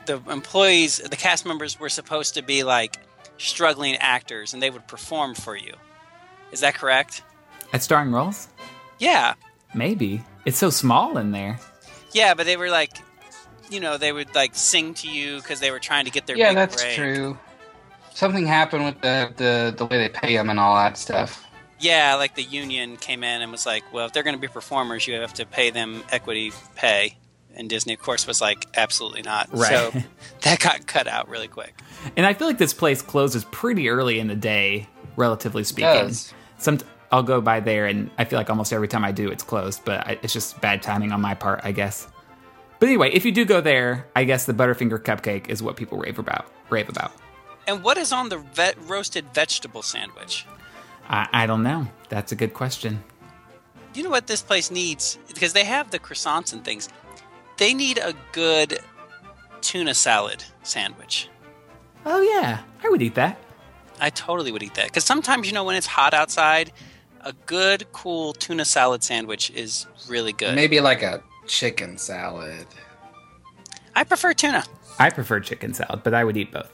the 0.08 0.20
employees, 0.30 0.96
the 0.98 1.16
cast 1.16 1.46
members, 1.46 1.78
were 1.78 1.88
supposed 1.88 2.34
to 2.34 2.42
be 2.42 2.64
like 2.64 2.98
struggling 3.38 3.94
actors, 3.96 4.52
and 4.52 4.60
they 4.60 4.70
would 4.70 4.88
perform 4.88 5.34
for 5.36 5.56
you. 5.56 5.74
Is 6.50 6.60
that 6.60 6.74
correct? 6.74 7.22
at 7.72 7.82
Starring 7.82 8.10
Rolls? 8.10 8.48
Yeah, 8.98 9.34
maybe 9.74 10.24
it's 10.44 10.58
so 10.58 10.70
small 10.70 11.16
in 11.18 11.30
there. 11.30 11.58
yeah, 12.12 12.34
but 12.34 12.46
they 12.46 12.56
were 12.56 12.70
like, 12.70 12.98
you 13.70 13.78
know, 13.80 13.96
they 13.98 14.10
would 14.12 14.34
like 14.34 14.54
sing 14.56 14.94
to 14.94 15.08
you 15.08 15.36
because 15.36 15.60
they 15.60 15.70
were 15.70 15.78
trying 15.78 16.06
to 16.06 16.10
get 16.10 16.26
their 16.26 16.36
Yeah, 16.36 16.48
big 16.48 16.56
that's 16.56 16.82
break. 16.82 16.96
true. 16.96 17.38
Something 18.14 18.46
happened 18.46 18.84
with 18.86 19.00
the, 19.02 19.32
the 19.36 19.74
the 19.76 19.84
way 19.86 19.98
they 19.98 20.08
pay 20.08 20.34
them 20.36 20.50
and 20.50 20.58
all 20.58 20.74
that 20.74 20.96
stuff. 20.96 21.44
Yeah, 21.78 22.14
like 22.16 22.34
the 22.34 22.42
union 22.42 22.96
came 22.96 23.22
in 23.22 23.40
and 23.42 23.52
was 23.52 23.64
like, 23.64 23.84
well, 23.92 24.06
if 24.06 24.12
they're 24.12 24.24
going 24.24 24.34
to 24.34 24.40
be 24.40 24.48
performers, 24.48 25.06
you 25.06 25.14
have 25.14 25.34
to 25.34 25.46
pay 25.46 25.70
them 25.70 26.02
equity 26.10 26.50
pay. 26.74 27.16
And 27.58 27.68
Disney, 27.68 27.92
of 27.92 28.00
course, 28.00 28.26
was 28.26 28.40
like, 28.40 28.66
absolutely 28.76 29.22
not. 29.22 29.48
Right. 29.52 29.68
So 29.68 29.92
that 30.42 30.60
got 30.60 30.86
cut 30.86 31.08
out 31.08 31.28
really 31.28 31.48
quick. 31.48 31.78
And 32.16 32.24
I 32.24 32.32
feel 32.32 32.46
like 32.46 32.58
this 32.58 32.72
place 32.72 33.02
closes 33.02 33.44
pretty 33.46 33.88
early 33.88 34.20
in 34.20 34.28
the 34.28 34.36
day, 34.36 34.88
relatively 35.16 35.64
speaking. 35.64 35.92
does. 35.92 36.32
Some 36.58 36.78
I'll 37.10 37.22
go 37.22 37.40
by 37.40 37.60
there, 37.60 37.86
and 37.86 38.10
I 38.18 38.24
feel 38.24 38.38
like 38.38 38.50
almost 38.50 38.72
every 38.72 38.88
time 38.88 39.04
I 39.04 39.12
do, 39.12 39.28
it's 39.28 39.42
closed. 39.42 39.84
But 39.84 40.06
I, 40.06 40.18
it's 40.22 40.32
just 40.32 40.60
bad 40.60 40.82
timing 40.82 41.10
on 41.10 41.20
my 41.20 41.34
part, 41.34 41.60
I 41.64 41.72
guess. 41.72 42.06
But 42.78 42.88
anyway, 42.88 43.10
if 43.12 43.24
you 43.24 43.32
do 43.32 43.44
go 43.44 43.60
there, 43.60 44.06
I 44.14 44.24
guess 44.24 44.46
the 44.46 44.54
Butterfinger 44.54 44.98
cupcake 45.00 45.48
is 45.48 45.62
what 45.62 45.76
people 45.76 45.98
rave 45.98 46.18
about. 46.18 46.46
Rave 46.70 46.88
about. 46.88 47.12
And 47.66 47.82
what 47.82 47.98
is 47.98 48.12
on 48.12 48.28
the 48.28 48.38
vet- 48.38 48.78
roasted 48.88 49.26
vegetable 49.34 49.82
sandwich? 49.82 50.46
I, 51.08 51.28
I 51.32 51.46
don't 51.46 51.62
know. 51.62 51.88
That's 52.08 52.30
a 52.30 52.36
good 52.36 52.54
question. 52.54 53.02
You 53.94 54.04
know 54.04 54.10
what 54.10 54.26
this 54.26 54.42
place 54.42 54.70
needs? 54.70 55.18
Because 55.26 55.54
they 55.54 55.64
have 55.64 55.90
the 55.90 55.98
croissants 55.98 56.52
and 56.52 56.64
things. 56.64 56.88
They 57.58 57.74
need 57.74 57.98
a 57.98 58.14
good 58.32 58.78
tuna 59.60 59.94
salad 59.94 60.44
sandwich. 60.62 61.28
Oh 62.06 62.20
yeah, 62.20 62.60
I 62.82 62.88
would 62.88 63.02
eat 63.02 63.16
that. 63.16 63.38
I 64.00 64.10
totally 64.10 64.52
would 64.52 64.62
eat 64.62 64.74
that. 64.74 64.86
Because 64.86 65.04
sometimes, 65.04 65.46
you 65.46 65.52
know, 65.52 65.64
when 65.64 65.76
it's 65.76 65.86
hot 65.86 66.14
outside, 66.14 66.72
a 67.22 67.32
good, 67.46 67.90
cool 67.92 68.32
tuna 68.32 68.64
salad 68.64 69.02
sandwich 69.02 69.50
is 69.50 69.86
really 70.08 70.32
good. 70.32 70.54
Maybe 70.54 70.80
like 70.80 71.02
a 71.02 71.22
chicken 71.46 71.98
salad. 71.98 72.66
I 73.96 74.04
prefer 74.04 74.32
tuna. 74.32 74.64
I 75.00 75.10
prefer 75.10 75.40
chicken 75.40 75.74
salad, 75.74 76.02
but 76.04 76.14
I 76.14 76.22
would 76.24 76.36
eat 76.36 76.52
both. 76.52 76.72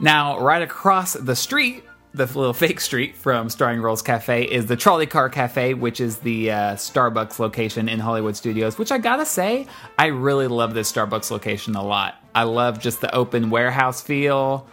Now, 0.00 0.38
right 0.38 0.62
across 0.62 1.14
the 1.14 1.34
street, 1.34 1.82
the 2.14 2.24
little 2.24 2.52
fake 2.52 2.80
street 2.80 3.14
from 3.14 3.50
Starring 3.50 3.80
Rolls 3.80 4.02
Cafe, 4.02 4.44
is 4.44 4.66
the 4.66 4.76
Trolley 4.76 5.06
Car 5.06 5.28
Cafe, 5.28 5.74
which 5.74 6.00
is 6.00 6.18
the 6.18 6.50
uh, 6.50 6.74
Starbucks 6.74 7.38
location 7.38 7.88
in 7.88 8.00
Hollywood 8.00 8.36
Studios. 8.36 8.78
Which 8.78 8.90
I 8.90 8.98
gotta 8.98 9.26
say, 9.26 9.66
I 9.98 10.06
really 10.06 10.46
love 10.46 10.74
this 10.74 10.90
Starbucks 10.90 11.30
location 11.30 11.74
a 11.74 11.84
lot. 11.84 12.16
I 12.34 12.44
love 12.44 12.80
just 12.80 13.00
the 13.00 13.14
open 13.14 13.50
warehouse 13.50 14.00
feel, 14.00 14.66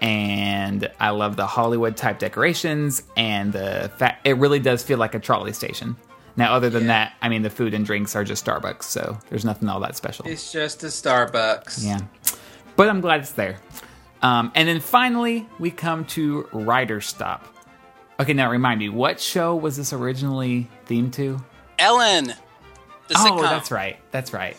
and 0.00 0.90
I 0.98 1.10
love 1.10 1.36
the 1.36 1.46
Hollywood 1.46 1.96
type 1.96 2.18
decorations, 2.18 3.04
and 3.16 3.52
the 3.52 3.90
fact 3.96 4.26
it 4.26 4.36
really 4.36 4.58
does 4.58 4.82
feel 4.82 4.98
like 4.98 5.14
a 5.14 5.20
trolley 5.20 5.52
station. 5.52 5.96
Now, 6.34 6.54
other 6.54 6.70
than 6.70 6.86
that, 6.86 7.12
I 7.20 7.28
mean, 7.28 7.42
the 7.42 7.50
food 7.50 7.74
and 7.74 7.84
drinks 7.84 8.16
are 8.16 8.24
just 8.24 8.44
Starbucks, 8.44 8.84
so 8.84 9.18
there's 9.28 9.44
nothing 9.44 9.68
all 9.68 9.80
that 9.80 9.96
special. 9.96 10.26
It's 10.26 10.50
just 10.50 10.82
a 10.82 10.86
Starbucks. 10.86 11.84
Yeah. 11.84 12.00
But 12.74 12.88
I'm 12.88 13.02
glad 13.02 13.20
it's 13.20 13.32
there. 13.32 13.58
Um, 14.22 14.52
and 14.54 14.68
then 14.68 14.80
finally, 14.80 15.48
we 15.58 15.70
come 15.70 16.04
to 16.06 16.48
Writer's 16.52 17.06
Stop. 17.06 17.46
Okay, 18.20 18.32
now 18.32 18.50
remind 18.50 18.78
me, 18.78 18.88
what 18.88 19.20
show 19.20 19.56
was 19.56 19.76
this 19.76 19.92
originally 19.92 20.68
themed 20.86 21.12
to? 21.14 21.42
Ellen, 21.78 22.26
the 22.26 23.14
oh, 23.16 23.24
sitcom. 23.24 23.42
that's 23.42 23.70
right. 23.72 23.98
That's 24.12 24.32
right. 24.32 24.56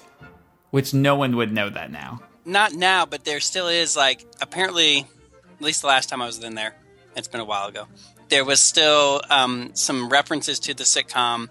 Which 0.72 0.94
no 0.94 1.16
one 1.16 1.38
would 1.38 1.54
know 1.54 1.70
that 1.70 1.92
now. 1.92 2.22
Not 2.46 2.74
now, 2.74 3.06
but 3.06 3.24
there 3.24 3.40
still 3.40 3.68
is 3.68 3.96
like 3.96 4.26
apparently, 4.42 5.00
at 5.00 5.62
least 5.62 5.82
the 5.82 5.88
last 5.88 6.10
time 6.10 6.22
I 6.22 6.26
was 6.26 6.44
in 6.44 6.56
there, 6.56 6.76
it's 7.16 7.30
been 7.30 7.40
a 7.40 7.46
while 7.46 7.70
ago. 7.70 7.88
There 8.28 8.44
was 8.44 8.60
still 8.60 9.22
um, 9.30 9.72
some 9.76 10.10
references 10.10 10.60
to 10.62 10.74
the 10.74 10.84
sitcom 10.84 11.48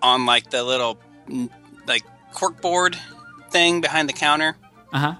on 0.00 0.24
like 0.24 0.48
the 0.48 0.62
little 0.64 0.98
like 1.86 2.04
corkboard 2.32 2.96
thing 3.50 3.82
behind 3.82 4.08
the 4.08 4.14
counter. 4.14 4.56
Uh 4.92 4.98
huh. 4.98 5.14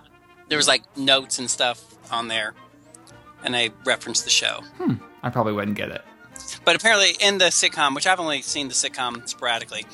There 0.49 0.57
was 0.57 0.69
like 0.69 0.97
notes 0.97 1.39
and 1.39 1.51
stuff 1.51 1.92
on 2.13 2.29
there, 2.29 2.55
and 3.45 3.55
they 3.55 3.71
referenced 3.85 4.25
the 4.25 4.31
show. 4.31 4.61
I 5.23 5.31
probably 5.31 5.53
wouldn't 5.53 5.77
get 5.77 5.91
it. 5.91 6.03
But 6.65 6.77
apparently, 6.77 7.17
in 7.21 7.39
the 7.39 7.47
sitcom, 7.47 7.95
which 7.95 8.07
I've 8.07 8.21
only 8.21 8.43
seen 8.43 8.69
the 8.69 8.75
sitcom 8.75 9.29
sporadically, 9.29 9.87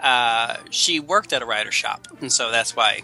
uh, 0.00 0.56
she 0.70 1.00
worked 1.00 1.32
at 1.32 1.42
a 1.42 1.46
writer 1.46 1.72
shop, 1.72 2.06
and 2.20 2.32
so 2.32 2.50
that's 2.50 2.74
why. 2.76 3.02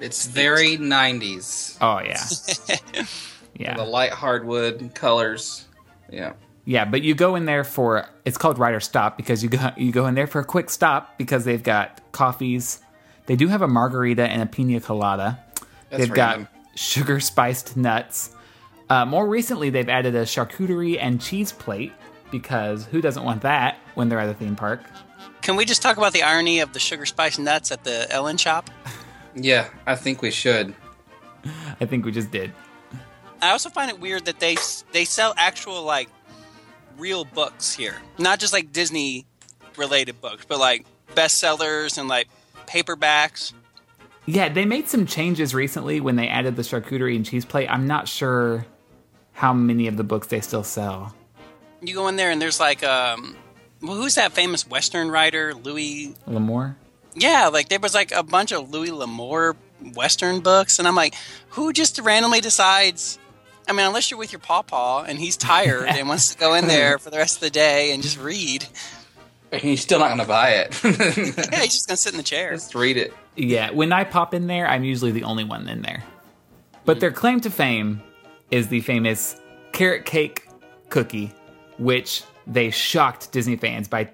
It's 0.00 0.26
very 0.26 0.76
90s. 0.78 1.76
Oh, 1.80 2.00
yeah. 2.00 3.04
Yeah. 3.54 3.76
The 3.76 3.84
light 3.84 4.12
hardwood 4.12 4.94
colors. 4.94 5.66
Yeah. 6.10 6.32
Yeah, 6.64 6.84
but 6.84 7.02
you 7.02 7.14
go 7.14 7.34
in 7.34 7.44
there 7.44 7.64
for 7.64 8.08
it's 8.24 8.38
called 8.38 8.58
Writer's 8.58 8.84
Stop 8.84 9.16
because 9.16 9.42
you 9.42 9.48
go 9.48 9.70
you 9.76 9.90
go 9.92 10.06
in 10.06 10.14
there 10.14 10.26
for 10.26 10.40
a 10.40 10.44
quick 10.44 10.70
stop 10.70 11.18
because 11.18 11.44
they've 11.44 11.62
got 11.62 12.00
coffees. 12.12 12.80
They 13.26 13.36
do 13.36 13.48
have 13.48 13.62
a 13.62 13.68
margarita 13.68 14.22
and 14.22 14.42
a 14.42 14.46
pina 14.46 14.80
colada. 14.80 15.42
That's 15.90 16.04
they've 16.04 16.10
random. 16.10 16.48
Got 16.72 16.78
sugar 16.78 17.20
spiced 17.20 17.76
nuts. 17.76 18.30
Uh, 18.88 19.04
more 19.06 19.26
recently, 19.26 19.70
they've 19.70 19.88
added 19.88 20.14
a 20.14 20.22
charcuterie 20.22 20.98
and 21.00 21.20
cheese 21.20 21.52
plate 21.52 21.92
because 22.30 22.84
who 22.86 23.00
doesn't 23.00 23.24
want 23.24 23.42
that 23.42 23.78
when 23.94 24.08
they're 24.08 24.20
at 24.20 24.28
a 24.28 24.34
theme 24.34 24.56
park? 24.56 24.82
Can 25.40 25.56
we 25.56 25.64
just 25.64 25.82
talk 25.82 25.96
about 25.96 26.12
the 26.12 26.22
irony 26.22 26.60
of 26.60 26.72
the 26.72 26.78
sugar 26.78 27.06
spiced 27.06 27.38
nuts 27.38 27.72
at 27.72 27.84
the 27.84 28.06
Ellen 28.10 28.36
shop? 28.36 28.70
Yeah, 29.34 29.68
I 29.86 29.96
think 29.96 30.22
we 30.22 30.30
should. 30.30 30.74
I 31.80 31.86
think 31.86 32.04
we 32.04 32.12
just 32.12 32.30
did. 32.30 32.52
I 33.40 33.50
also 33.50 33.70
find 33.70 33.90
it 33.90 33.98
weird 33.98 34.26
that 34.26 34.38
they 34.38 34.56
they 34.92 35.04
sell 35.04 35.34
actual 35.36 35.82
like 35.82 36.08
real 36.98 37.24
books 37.24 37.72
here, 37.72 37.96
not 38.18 38.38
just 38.38 38.52
like 38.52 38.72
Disney 38.72 39.26
related 39.76 40.20
books, 40.20 40.44
but 40.46 40.60
like 40.60 40.84
bestsellers 41.14 41.98
and 41.98 42.08
like 42.08 42.28
paperbacks. 42.66 43.52
Yeah, 44.26 44.48
they 44.48 44.64
made 44.64 44.88
some 44.88 45.06
changes 45.06 45.54
recently 45.54 46.00
when 46.00 46.16
they 46.16 46.28
added 46.28 46.56
the 46.56 46.62
charcuterie 46.62 47.16
and 47.16 47.26
cheese 47.26 47.44
plate. 47.44 47.68
I'm 47.68 47.86
not 47.86 48.08
sure 48.08 48.66
how 49.32 49.52
many 49.52 49.88
of 49.88 49.96
the 49.96 50.04
books 50.04 50.28
they 50.28 50.40
still 50.40 50.62
sell. 50.62 51.14
You 51.80 51.94
go 51.94 52.06
in 52.08 52.16
there 52.16 52.30
and 52.30 52.40
there's 52.40 52.60
like 52.60 52.84
um, 52.84 53.36
well, 53.80 53.96
who's 53.96 54.14
that 54.14 54.32
famous 54.32 54.66
Western 54.66 55.10
writer, 55.10 55.54
Louis? 55.54 56.14
L'Amour? 56.26 56.76
Yeah, 57.14 57.48
like 57.48 57.68
there 57.68 57.80
was 57.80 57.94
like 57.94 58.12
a 58.12 58.22
bunch 58.22 58.52
of 58.52 58.70
Louis 58.70 58.92
L'Amour 58.92 59.56
Western 59.94 60.40
books, 60.40 60.78
and 60.78 60.86
I'm 60.86 60.94
like, 60.94 61.14
who 61.50 61.72
just 61.72 61.98
randomly 61.98 62.40
decides 62.40 63.18
I 63.68 63.72
mean, 63.72 63.86
unless 63.86 64.10
you're 64.10 64.18
with 64.18 64.32
your 64.32 64.40
pawpaw 64.40 65.04
and 65.04 65.18
he's 65.18 65.36
tired 65.36 65.86
and 65.86 66.08
wants 66.08 66.32
to 66.32 66.38
go 66.38 66.54
in 66.54 66.66
there 66.66 66.98
for 66.98 67.10
the 67.10 67.18
rest 67.18 67.36
of 67.36 67.40
the 67.40 67.50
day 67.50 67.92
and 67.92 68.02
just 68.02 68.18
read. 68.18 68.66
He's 69.52 69.82
still 69.82 69.98
not 69.98 70.08
going 70.08 70.18
to 70.18 70.24
buy 70.26 70.50
it. 70.50 70.80
Yeah, 71.52 71.60
he's 71.60 71.74
just 71.74 71.86
gonna 71.86 71.98
sit 71.98 72.14
in 72.14 72.16
the 72.16 72.22
chair. 72.22 72.52
Just 72.54 72.74
read 72.74 72.96
it. 72.96 73.12
Yeah, 73.36 73.70
when 73.70 73.92
I 73.92 74.04
pop 74.04 74.34
in 74.34 74.46
there, 74.46 74.68
I'm 74.68 74.84
usually 74.84 75.10
the 75.10 75.24
only 75.24 75.44
one 75.44 75.68
in 75.68 75.82
there. 75.82 76.02
But 76.84 77.00
their 77.00 77.12
claim 77.12 77.40
to 77.40 77.50
fame 77.50 78.02
is 78.50 78.68
the 78.68 78.80
famous 78.80 79.40
carrot 79.72 80.04
cake 80.04 80.48
cookie, 80.90 81.32
which 81.78 82.24
they 82.46 82.70
shocked 82.70 83.32
Disney 83.32 83.56
fans 83.56 83.88
by 83.88 84.10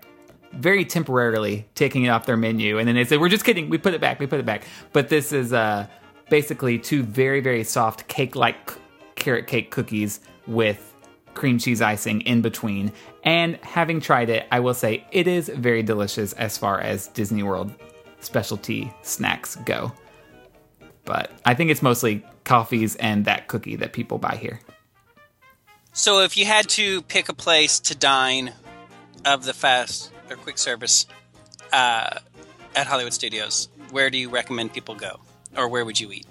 very 0.53 0.85
temporarily 0.85 1.67
taking 1.75 2.05
it 2.05 2.09
off 2.09 2.27
their 2.27 2.37
menu. 2.37 2.79
And 2.79 2.87
then 2.87 2.95
they 2.95 3.05
said, 3.05 3.21
We're 3.21 3.29
just 3.29 3.45
kidding. 3.45 3.69
We 3.69 3.79
put 3.79 3.95
it 3.95 4.01
back. 4.01 4.21
We 4.21 4.27
put 4.27 4.39
it 4.39 4.47
back. 4.47 4.65
But 4.93 5.09
this 5.09 5.33
is 5.33 5.53
uh, 5.53 5.87
basically 6.31 6.79
two 6.79 7.03
very, 7.03 7.41
very 7.41 7.65
soft 7.65 8.07
cake 8.09 8.37
like 8.37 8.73
carrot 9.17 9.47
cake 9.47 9.71
cookies 9.71 10.21
with 10.47 10.95
cream 11.35 11.59
cheese 11.59 11.83
icing 11.83 12.21
in 12.23 12.43
between. 12.43 12.93
And 13.25 13.57
having 13.57 14.01
tried 14.01 14.31
it, 14.31 14.47
I 14.51 14.61
will 14.61 14.75
say 14.75 15.07
it 15.13 15.27
is 15.27 15.49
very 15.49 15.83
delicious 15.83 16.33
as 16.35 16.57
far 16.57 16.81
as 16.81 17.09
Disney 17.09 17.43
World 17.43 17.73
specialty 18.21 18.93
snacks 19.03 19.57
go. 19.57 19.93
But 21.05 21.31
I 21.45 21.55
think 21.55 21.71
it's 21.71 21.83
mostly 21.83 22.25
coffees 22.45 22.97
and 22.97 23.25
that 23.25 23.49
cookie 23.49 23.77
that 23.77 23.93
people 23.93 24.19
buy 24.19 24.37
here. 24.37 24.61
So, 25.93 26.21
if 26.21 26.37
you 26.37 26.45
had 26.45 26.69
to 26.71 27.03
pick 27.03 27.29
a 27.29 27.35
place 27.35 27.81
to 27.81 27.95
dine 27.95 28.53
of 29.25 29.45
the 29.45 29.53
fast 29.53 30.13
or 30.31 30.37
quick 30.37 30.59
service 30.59 31.07
uh, 31.73 32.19
at 32.77 32.87
Hollywood 32.87 33.13
Studios, 33.13 33.69
where 33.91 34.11
do 34.11 34.19
you 34.19 34.29
recommend 34.29 34.73
people 34.73 34.95
go, 34.95 35.19
or 35.57 35.69
where 35.69 35.85
would 35.85 35.99
you 35.99 36.13
eat? 36.13 36.27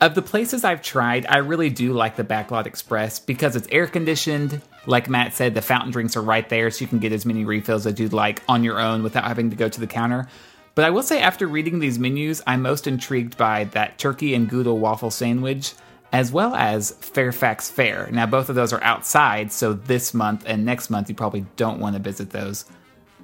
Of 0.00 0.14
the 0.14 0.22
places 0.22 0.64
I've 0.64 0.82
tried, 0.82 1.26
I 1.28 1.38
really 1.38 1.70
do 1.70 1.92
like 1.92 2.16
the 2.16 2.24
Backlot 2.24 2.66
Express 2.66 3.20
because 3.20 3.54
it's 3.56 3.68
air 3.70 3.86
conditioned. 3.86 4.60
Like 4.86 5.08
Matt 5.08 5.32
said, 5.32 5.54
the 5.54 5.62
fountain 5.62 5.92
drinks 5.92 6.16
are 6.16 6.22
right 6.22 6.48
there, 6.48 6.70
so 6.70 6.82
you 6.82 6.88
can 6.88 6.98
get 6.98 7.12
as 7.12 7.24
many 7.24 7.44
refills 7.44 7.86
as 7.86 8.00
you'd 8.00 8.12
like 8.12 8.42
on 8.48 8.64
your 8.64 8.80
own 8.80 9.02
without 9.02 9.24
having 9.24 9.50
to 9.50 9.56
go 9.56 9.68
to 9.68 9.80
the 9.80 9.86
counter. 9.86 10.26
But 10.74 10.84
I 10.84 10.90
will 10.90 11.02
say, 11.02 11.20
after 11.20 11.46
reading 11.46 11.78
these 11.78 11.98
menus, 11.98 12.42
I'm 12.46 12.62
most 12.62 12.86
intrigued 12.86 13.36
by 13.36 13.64
that 13.64 13.98
turkey 13.98 14.34
and 14.34 14.48
Gouda 14.48 14.72
waffle 14.72 15.10
sandwich, 15.10 15.74
as 16.12 16.32
well 16.32 16.54
as 16.54 16.92
Fairfax 16.92 17.70
Fair. 17.70 18.08
Now, 18.10 18.26
both 18.26 18.48
of 18.48 18.54
those 18.54 18.72
are 18.72 18.82
outside, 18.82 19.52
so 19.52 19.72
this 19.72 20.14
month 20.14 20.44
and 20.46 20.64
next 20.64 20.90
month, 20.90 21.08
you 21.08 21.14
probably 21.14 21.46
don't 21.56 21.78
want 21.78 21.94
to 21.94 22.02
visit 22.02 22.30
those, 22.30 22.64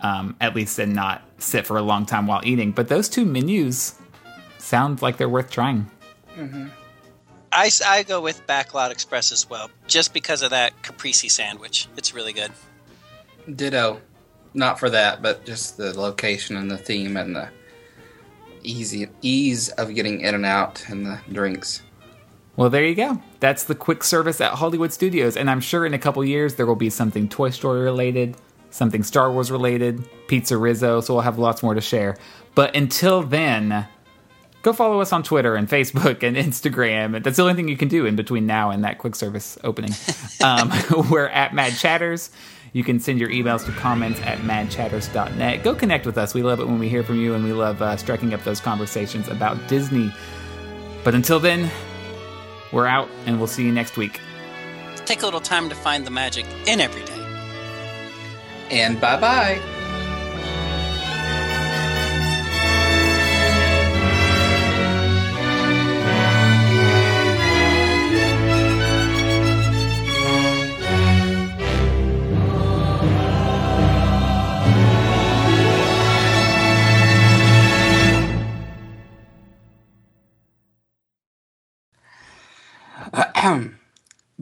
um, 0.00 0.36
at 0.40 0.54
least 0.54 0.78
and 0.78 0.94
not 0.94 1.22
sit 1.38 1.66
for 1.66 1.76
a 1.76 1.82
long 1.82 2.06
time 2.06 2.26
while 2.26 2.42
eating. 2.44 2.70
But 2.70 2.88
those 2.88 3.09
two 3.09 3.24
menus 3.24 3.94
sound 4.59 5.02
like 5.02 5.16
they're 5.16 5.28
worth 5.28 5.50
trying. 5.50 5.90
I, 7.59 7.66
s- 7.66 7.82
I 7.82 8.02
go 8.04 8.20
with 8.20 8.46
Backlot 8.46 8.90
Express 8.90 9.32
as 9.32 9.48
well, 9.50 9.70
just 9.86 10.14
because 10.14 10.42
of 10.42 10.50
that 10.50 10.80
caprese 10.82 11.28
sandwich. 11.28 11.88
It's 11.96 12.14
really 12.14 12.32
good. 12.32 12.52
Ditto. 13.54 14.00
Not 14.54 14.78
for 14.78 14.88
that, 14.90 15.22
but 15.22 15.44
just 15.44 15.76
the 15.76 15.92
location 15.98 16.56
and 16.56 16.70
the 16.70 16.78
theme 16.78 17.16
and 17.16 17.36
the 17.36 17.48
easy 18.62 19.09
ease 19.22 19.68
of 19.70 19.94
getting 19.94 20.20
in 20.20 20.34
and 20.34 20.46
out 20.46 20.84
and 20.88 21.04
the 21.06 21.20
drinks. 21.32 21.82
Well, 22.56 22.70
there 22.70 22.84
you 22.84 22.94
go. 22.94 23.22
That's 23.40 23.64
the 23.64 23.74
quick 23.74 24.02
service 24.02 24.40
at 24.40 24.52
Hollywood 24.54 24.92
Studios, 24.92 25.36
and 25.36 25.48
I'm 25.50 25.61
sure 25.61 25.86
in 25.86 25.94
a 25.94 25.98
couple 25.98 26.24
years 26.24 26.54
there 26.56 26.66
will 26.66 26.76
be 26.76 26.90
something 26.90 27.28
Toy 27.28 27.50
Story 27.50 27.80
related, 27.82 28.36
something 28.70 29.02
Star 29.02 29.30
Wars 29.30 29.50
related, 29.52 30.09
Pizza 30.26 30.56
Rizzo, 30.56 31.00
so 31.00 31.14
we'll 31.14 31.22
have 31.22 31.38
lots 31.38 31.62
more 31.62 31.74
to 31.74 31.80
share. 31.80 32.16
But 32.54 32.74
until 32.74 33.22
then, 33.22 33.86
go 34.69 34.73
follow 34.75 35.01
us 35.01 35.12
on 35.12 35.23
Twitter 35.23 35.57
and 35.57 35.69
Facebook 35.69 36.23
and 36.23 36.37
Instagram. 36.37 37.23
That's 37.23 37.37
the 37.37 37.43
only 37.43 37.55
thing 37.55 37.69
you 37.69 37.77
can 37.77 37.89
do 37.89 38.05
in 38.05 38.16
between 38.16 38.47
now 38.47 38.71
and 38.71 38.85
that 38.85 38.99
quick 38.99 39.14
service 39.14 39.57
opening. 39.64 39.93
um, 40.45 40.71
we're 41.11 41.29
at 41.29 41.55
Mad 41.55 41.75
Chatters. 41.77 42.31
You 42.75 42.85
can 42.85 43.01
send 43.01 43.19
your 43.19 43.31
emails 43.31 43.64
to 43.64 43.73
comments 43.73 44.21
at 44.21 44.39
madchatters.net. 44.41 45.64
Go 45.64 45.75
connect 45.75 46.05
with 46.05 46.19
us. 46.19 46.35
We 46.35 46.43
love 46.43 46.61
it 46.61 46.66
when 46.66 46.79
we 46.79 46.89
hear 46.91 47.03
from 47.03 47.19
you, 47.19 47.35
and 47.35 47.43
we 47.43 47.53
love 47.53 47.81
uh, 47.81 47.97
striking 47.97 48.35
up 48.35 48.45
those 48.45 48.61
conversations 48.61 49.27
about 49.29 49.57
Disney. 49.69 50.12
But 51.03 51.14
until 51.14 51.41
then, 51.41 51.71
we're 52.71 52.87
out, 52.87 53.09
and 53.25 53.39
we'll 53.39 53.47
see 53.47 53.64
you 53.64 53.73
next 53.73 53.97
week. 53.97 54.21
Take 55.07 55.23
a 55.23 55.25
little 55.25 55.41
time 55.41 55.71
to 55.71 55.75
find 55.75 56.07
the 56.07 56.11
magic 56.11 56.45
in 56.66 56.81
every 56.81 57.05
day. 57.07 57.14
And 58.71 59.01
bye 59.01 59.19
bye. 59.19 59.78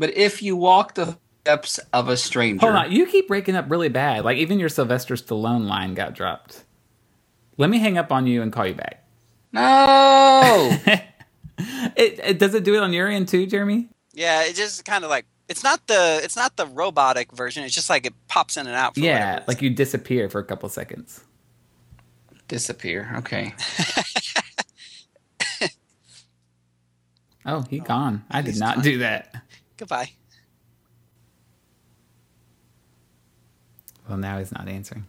But 0.07 0.16
if 0.16 0.40
you 0.40 0.54
walk 0.57 0.94
the 0.94 1.18
steps 1.42 1.80
of 1.92 2.09
a 2.09 2.16
stranger, 2.16 2.64
Hold 2.64 2.76
on, 2.76 2.92
you 2.92 3.07
keep 3.07 3.26
breaking 3.26 3.57
up 3.57 3.68
really 3.68 3.88
bad. 3.88 4.24
Like 4.24 4.36
even 4.36 4.61
your 4.61 4.68
Sylvester 4.68 5.16
Stallone 5.16 5.66
line 5.66 5.94
got 5.94 6.14
dropped. 6.14 6.62
Let 7.57 7.70
me 7.70 7.80
hang 7.80 7.98
up 7.98 8.12
on 8.12 8.28
you 8.28 8.40
and 8.40 8.52
call 8.52 8.68
you 8.68 8.74
back. 8.74 9.04
no. 9.52 10.76
It, 11.96 12.20
it 12.22 12.38
does 12.38 12.54
it 12.54 12.64
do 12.64 12.74
it 12.74 12.82
on 12.82 12.92
your 12.92 13.09
end 13.09 13.28
too, 13.28 13.46
Jeremy? 13.46 13.88
Yeah, 14.12 14.42
it 14.42 14.54
just 14.54 14.84
kind 14.84 15.04
of 15.04 15.09
like 15.09 15.24
it's 15.48 15.64
not 15.64 15.86
the 15.86 16.20
it's 16.22 16.36
not 16.36 16.54
the 16.57 16.66
robotic 16.66 17.32
version. 17.32 17.64
It's 17.64 17.74
just 17.74 17.88
like 17.88 18.04
it 18.04 18.12
pops 18.28 18.59
in 18.59 18.66
and 18.66 18.76
out. 18.76 18.94
For 18.94 19.00
Yeah, 19.00 19.42
like 19.48 19.62
you 19.62 19.70
disappear 19.70 20.28
for 20.28 20.38
a 20.38 20.44
couple 20.44 20.68
seconds. 20.68 21.24
Disappear. 22.46 23.14
Okay. 23.16 23.54
Oh, 27.46 27.64
he 27.70 27.80
oh, 27.80 27.84
gone. 27.84 28.24
I 28.28 28.42
did 28.42 28.59
not 28.59 28.76
gone. 28.76 28.84
do 28.84 28.98
that. 28.98 29.34
Goodbye. 29.77 30.11
Well, 34.09 34.18
now 34.18 34.39
he's 34.39 34.53
not 34.53 34.68
answering. 34.68 35.07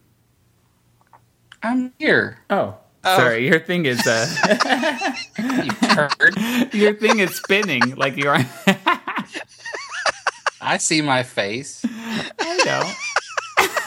I'm 1.62 1.92
here. 1.98 2.38
Oh, 2.50 2.76
Oh. 3.04 3.16
sorry. 3.16 3.46
Your 3.46 3.60
thing 3.60 3.86
is 3.86 4.04
uh, 4.06 5.14
You 5.38 5.70
turd. 5.88 6.34
your 6.74 6.94
thing 6.94 7.20
is 7.20 7.36
spinning 7.36 7.94
like 7.94 8.16
you 8.16 8.28
are. 8.28 8.44
I 10.60 10.78
see 10.78 11.00
my 11.00 11.22
face. 11.22 11.84
I 11.84 12.62
know. 12.64 12.92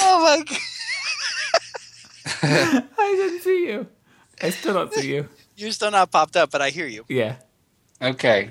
Oh 0.00 0.20
my 0.22 0.44
god. 0.44 0.58
I 2.98 3.14
didn't 3.16 3.40
see 3.40 3.66
you. 3.66 3.86
I 4.42 4.50
still 4.50 4.74
don't 4.74 4.92
see 4.92 5.12
you. 5.12 5.28
You're 5.56 5.72
still 5.72 5.90
not 5.90 6.12
popped 6.12 6.36
up, 6.36 6.50
but 6.52 6.60
I 6.62 6.70
hear 6.70 6.86
you. 6.86 7.04
Yeah. 7.08 7.36
Okay. 8.00 8.50